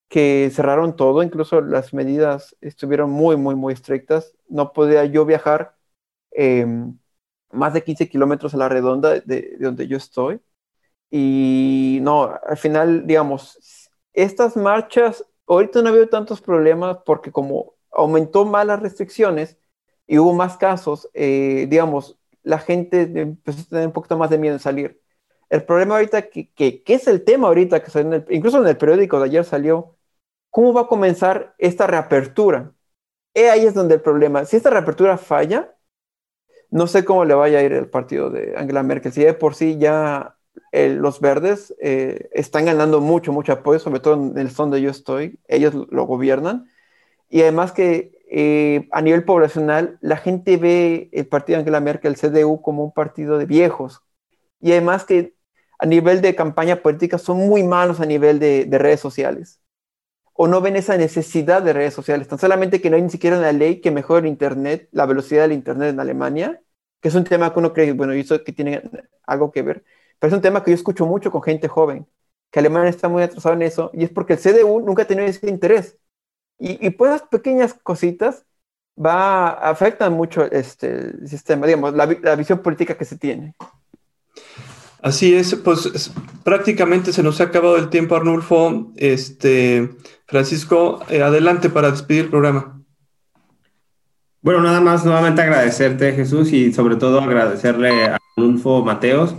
que 0.10 0.50
cerraron 0.54 0.96
todo, 0.96 1.24
incluso 1.24 1.62
las 1.62 1.94
medidas 1.94 2.56
estuvieron 2.62 3.12
muy, 3.12 3.38
muy, 3.38 3.56
muy 3.56 3.74
estrictas. 3.74 4.36
No 4.50 4.74
podía 4.74 5.06
yo 5.06 5.26
viajar 5.26 5.76
em, 6.32 6.98
más 7.52 7.74
de 7.74 7.84
15 7.84 8.10
kilómetros 8.10 8.54
a 8.54 8.58
la 8.58 8.70
redonda 8.70 9.12
de, 9.12 9.22
de, 9.22 9.58
donde 9.60 9.88
yo 9.88 9.98
estoy. 9.98 10.42
Y 11.12 12.00
no, 12.02 12.24
al 12.48 12.58
final, 12.58 13.08
digamos, 13.08 13.87
estas 14.18 14.58
marchas, 14.58 15.26
ahorita 15.48 15.82
no 15.82 15.90
ha 15.90 15.92
habido 15.92 16.10
tantos 16.10 16.42
problemas 16.42 16.98
porque 17.06 17.32
como 17.32 17.76
aumentó 17.92 18.46
más 18.46 18.66
las 18.66 18.82
restricciones 18.82 19.58
y 20.08 20.18
hubo 20.20 20.34
más 20.34 20.58
casos, 20.58 21.10
eh, 21.14 21.68
digamos, 21.70 22.20
la 22.44 22.60
gente 22.60 23.02
empezó 23.02 23.62
a 23.62 23.66
tener 23.66 23.88
un 23.88 23.94
poquito 23.94 24.18
más 24.18 24.30
de 24.30 24.40
miedo 24.40 24.56
en 24.56 24.60
salir. 24.60 25.02
El 25.50 25.64
problema 25.66 25.96
ahorita, 25.96 26.30
que, 26.30 26.52
que, 26.54 26.84
es 26.88 27.08
el 27.08 27.24
tema 27.24 27.48
ahorita, 27.48 27.84
que 27.84 28.26
incluso 28.32 28.60
en 28.62 28.68
el 28.68 28.78
periódico 28.78 29.20
de 29.20 29.26
ayer 29.26 29.46
salió, 29.46 29.98
¿cómo 30.50 30.74
va 30.74 30.82
a 30.82 30.88
comenzar 30.88 31.56
esta 31.60 31.88
reapertura? 31.88 32.74
Eh, 33.34 33.50
ahí 33.50 33.66
es 33.66 33.74
donde 33.74 33.96
el 33.96 34.02
problema, 34.02 34.46
si 34.46 34.58
esta 34.58 34.70
reapertura 34.72 35.18
falla, 35.18 35.76
no 36.70 36.88
sé 36.88 37.06
cómo 37.06 37.26
le 37.26 37.34
vaya 37.34 37.60
a 37.60 37.64
ir 37.64 37.74
el 37.74 37.90
partido 37.90 38.30
de 38.30 38.56
Angela 38.58 38.84
Merkel. 38.84 39.12
Si 39.14 39.24
de 39.24 39.34
por 39.34 39.56
sí 39.56 39.78
ya 39.78 40.37
eh, 40.72 40.90
los 40.90 41.20
verdes 41.20 41.76
eh, 41.82 42.30
están 42.34 42.66
ganando 42.66 43.02
mucho, 43.02 43.32
mucho 43.34 43.54
apoyo, 43.54 43.80
sobre 43.80 44.00
todo 44.00 44.16
en 44.16 44.38
el 44.38 44.54
donde 44.54 44.82
yo 44.82 44.90
estoy, 44.90 45.40
ellos 45.48 45.74
lo 45.74 46.06
gobiernan. 46.06 46.70
Y 47.30 47.42
además 47.42 47.72
que 47.72 48.16
a 48.92 49.02
nivel 49.02 49.24
poblacional, 49.24 49.98
la 50.02 50.18
gente 50.18 50.58
ve 50.58 51.10
el 51.14 51.28
partido 51.28 51.58
de 51.58 51.62
Angela 51.62 51.80
Merkel, 51.80 52.14
el 52.14 52.18
CDU, 52.18 52.62
como 52.62 52.84
un 52.84 52.92
partido 52.92 53.38
de 53.38 53.46
viejos. 53.46 54.02
Y 54.60 54.72
además 54.72 55.06
que 55.06 55.38
a 55.80 55.86
nivel 55.86 56.22
de 56.22 56.36
campaña 56.36 56.78
política 56.82 57.18
son 57.18 57.38
muy 57.48 57.64
malos 57.64 58.00
a 58.00 58.06
nivel 58.06 58.40
de, 58.40 58.68
redes 58.72 59.00
sociales. 59.00 59.62
O 60.34 60.48
no 60.48 60.62
ven 60.62 60.76
esa 60.76 60.98
necesidad 60.98 61.62
de 61.64 61.74
redes 61.74 61.94
sociales. 61.94 62.28
Tan 62.28 62.40
solamente 62.40 62.82
que 62.82 62.90
no 62.90 62.96
hay 62.96 63.02
ni 63.02 63.10
siquiera 63.10 63.38
una 63.38 63.52
ley 63.52 63.82
que 63.82 63.92
mejore 63.92 64.22
el 64.22 64.28
Internet, 64.28 64.88
la 64.92 65.06
velocidad 65.06 65.44
del 65.44 65.54
Internet 65.54 65.90
en 65.90 66.00
Alemania, 66.00 66.62
que 67.02 67.10
es 67.10 67.16
un 67.16 67.24
tema 67.24 67.54
que 67.54 67.60
uno 67.60 67.74
cree, 67.74 67.92
bueno, 67.94 68.14
eso 68.14 68.44
que 68.44 68.54
tiene 68.54 68.82
algo 69.26 69.52
que 69.52 69.62
ver. 69.64 69.84
Pero 70.20 70.30
es 70.30 70.34
un 70.34 70.42
tema 70.42 70.64
que 70.64 70.72
yo 70.72 70.76
escucho 70.76 71.06
mucho 71.06 71.32
con 71.32 71.42
gente 71.42 71.68
joven, 71.68 72.08
que 72.52 72.60
Alemania 72.60 72.90
está 72.90 73.08
muy 73.08 73.24
atrasado 73.24 73.56
en 73.56 73.62
eso, 73.62 73.92
y 73.94 74.04
es 74.04 74.10
porque 74.10 74.34
el 74.34 74.40
CDU 74.40 74.82
nunca 74.82 75.04
ha 75.04 75.08
tenido 75.08 75.28
ese 75.28 75.50
interés. 75.50 75.98
Y, 76.60 76.86
y 76.86 76.90
pues 76.92 77.16
esas 77.16 77.28
pequeñas 77.28 77.74
cositas 77.74 78.46
va, 78.98 79.50
afectan 79.50 80.14
mucho 80.14 80.44
este, 80.52 81.12
el 81.22 81.28
sistema, 81.28 81.68
digamos, 81.68 81.94
la, 81.94 82.06
la 82.22 82.36
visión 82.36 82.60
política 82.60 82.98
que 82.98 83.06
se 83.06 83.18
tiene. 83.18 83.54
Así 85.02 85.36
es, 85.36 85.56
pues 85.56 86.12
prácticamente 86.44 87.14
se 87.14 87.22
nos 87.22 87.40
ha 87.40 87.46
acabado 87.46 87.78
el 87.78 87.90
tiempo, 87.90 88.16
Arnulfo. 88.16 88.92
Este, 88.96 89.90
Francisco, 90.26 91.00
eh, 91.10 91.22
adelante 91.22 91.70
para 91.70 91.92
despedir 91.92 92.26
el 92.26 92.30
programa. 92.30 92.82
Bueno, 94.42 94.62
nada 94.62 94.82
más 94.82 95.06
nuevamente 95.06 95.42
agradecerte, 95.42 96.14
Jesús, 96.14 96.52
y 96.52 96.74
sobre 96.74 96.96
todo 96.96 97.22
agradecerle 97.22 98.06
a 98.06 98.18
Arnulfo 98.36 98.84
Mateos 98.84 99.36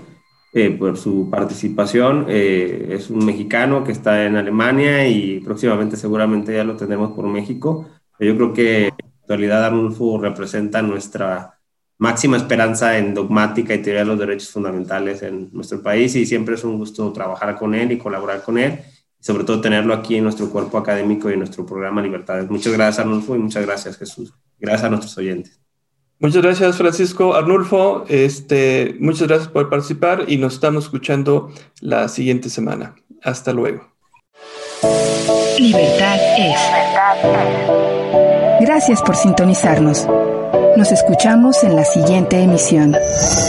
eh, 0.52 0.70
por 0.70 0.96
su 0.96 1.28
participación. 1.30 2.26
Eh, 2.28 2.88
es 2.92 3.10
un 3.10 3.24
mexicano 3.24 3.84
que 3.84 3.92
está 3.92 4.24
en 4.24 4.36
Alemania 4.36 5.06
y 5.06 5.40
próximamente 5.40 5.96
seguramente 5.96 6.54
ya 6.54 6.64
lo 6.64 6.76
tendremos 6.76 7.12
por 7.12 7.26
México. 7.26 7.86
Yo 8.18 8.34
creo 8.34 8.52
que 8.52 8.86
en 8.86 8.94
actualidad 9.20 9.66
Arnulfo 9.66 10.18
representa 10.18 10.80
nuestra 10.82 11.58
máxima 11.98 12.36
esperanza 12.36 12.96
en 12.96 13.12
dogmática 13.12 13.74
y 13.74 13.82
teoría 13.82 14.00
de 14.00 14.06
los 14.06 14.18
derechos 14.18 14.50
fundamentales 14.50 15.22
en 15.22 15.50
nuestro 15.52 15.82
país 15.82 16.14
y 16.16 16.24
siempre 16.24 16.54
es 16.54 16.64
un 16.64 16.78
gusto 16.78 17.12
trabajar 17.12 17.56
con 17.56 17.74
él 17.74 17.92
y 17.92 17.98
colaborar 17.98 18.42
con 18.42 18.56
él 18.56 18.80
y 19.20 19.24
sobre 19.24 19.44
todo 19.44 19.60
tenerlo 19.60 19.92
aquí 19.92 20.16
en 20.16 20.24
nuestro 20.24 20.48
cuerpo 20.48 20.78
académico 20.78 21.28
y 21.28 21.34
en 21.34 21.40
nuestro 21.40 21.66
programa 21.66 22.00
Libertades. 22.00 22.48
Muchas 22.48 22.72
gracias 22.72 23.00
Arnulfo 23.00 23.36
y 23.36 23.40
muchas 23.40 23.66
gracias 23.66 23.96
Jesús. 23.98 24.32
Gracias 24.58 24.84
a 24.84 24.90
nuestros 24.90 25.18
oyentes. 25.18 25.67
Muchas 26.20 26.42
gracias 26.42 26.76
Francisco. 26.76 27.34
Arnulfo, 27.34 28.04
este, 28.08 28.96
muchas 28.98 29.28
gracias 29.28 29.48
por 29.48 29.70
participar 29.70 30.24
y 30.26 30.36
nos 30.36 30.54
estamos 30.54 30.84
escuchando 30.84 31.52
la 31.80 32.08
siguiente 32.08 32.50
semana. 32.50 32.96
Hasta 33.22 33.52
luego. 33.52 33.86
Libertad 35.58 36.18
es. 36.38 36.58
Gracias 38.60 39.02
por 39.02 39.14
sintonizarnos. 39.16 40.08
Nos 40.76 40.92
escuchamos 40.92 41.62
en 41.64 41.76
la 41.76 41.84
siguiente 41.84 42.40
emisión. 42.40 42.96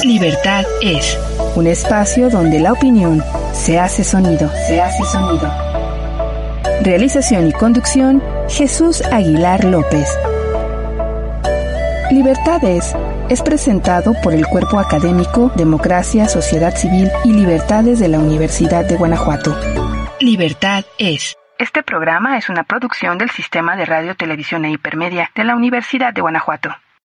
Libertad 0.04 0.66
es 0.82 1.18
un 1.56 1.68
espacio 1.68 2.30
donde 2.30 2.60
la 2.60 2.74
opinión 2.74 3.24
se 3.54 3.80
hace 3.80 4.04
sonido. 4.04 4.50
Se 4.68 4.82
hace 4.82 5.04
sonido. 5.06 5.52
Realización 6.82 7.50
y 7.50 7.52
conducción 7.52 8.24
Jesús 8.48 9.02
Aguilar 9.12 9.64
López. 9.66 10.08
Libertad 12.12 12.64
es 12.64 12.96
es 13.30 13.44
presentado 13.44 14.16
por 14.24 14.34
el 14.34 14.48
Cuerpo 14.48 14.80
Académico 14.80 15.52
Democracia, 15.56 16.28
Sociedad 16.28 16.76
Civil 16.76 17.12
y 17.24 17.34
Libertades 17.34 18.00
de 18.00 18.08
la 18.08 18.18
Universidad 18.18 18.84
de 18.84 18.96
Guanajuato. 18.96 19.56
Libertad 20.20 20.84
es. 20.98 21.38
Este 21.60 21.84
programa 21.84 22.40
es 22.40 22.50
una 22.50 22.64
producción 22.64 23.20
del 23.20 23.30
Sistema 23.30 23.76
de 23.76 23.86
Radio, 23.86 24.16
Televisión 24.16 24.66
e 24.66 24.72
Hipermedia 24.72 25.30
de 25.36 25.44
la 25.44 25.56
Universidad 25.56 26.12
de 26.12 26.22
Guanajuato. 26.22 26.76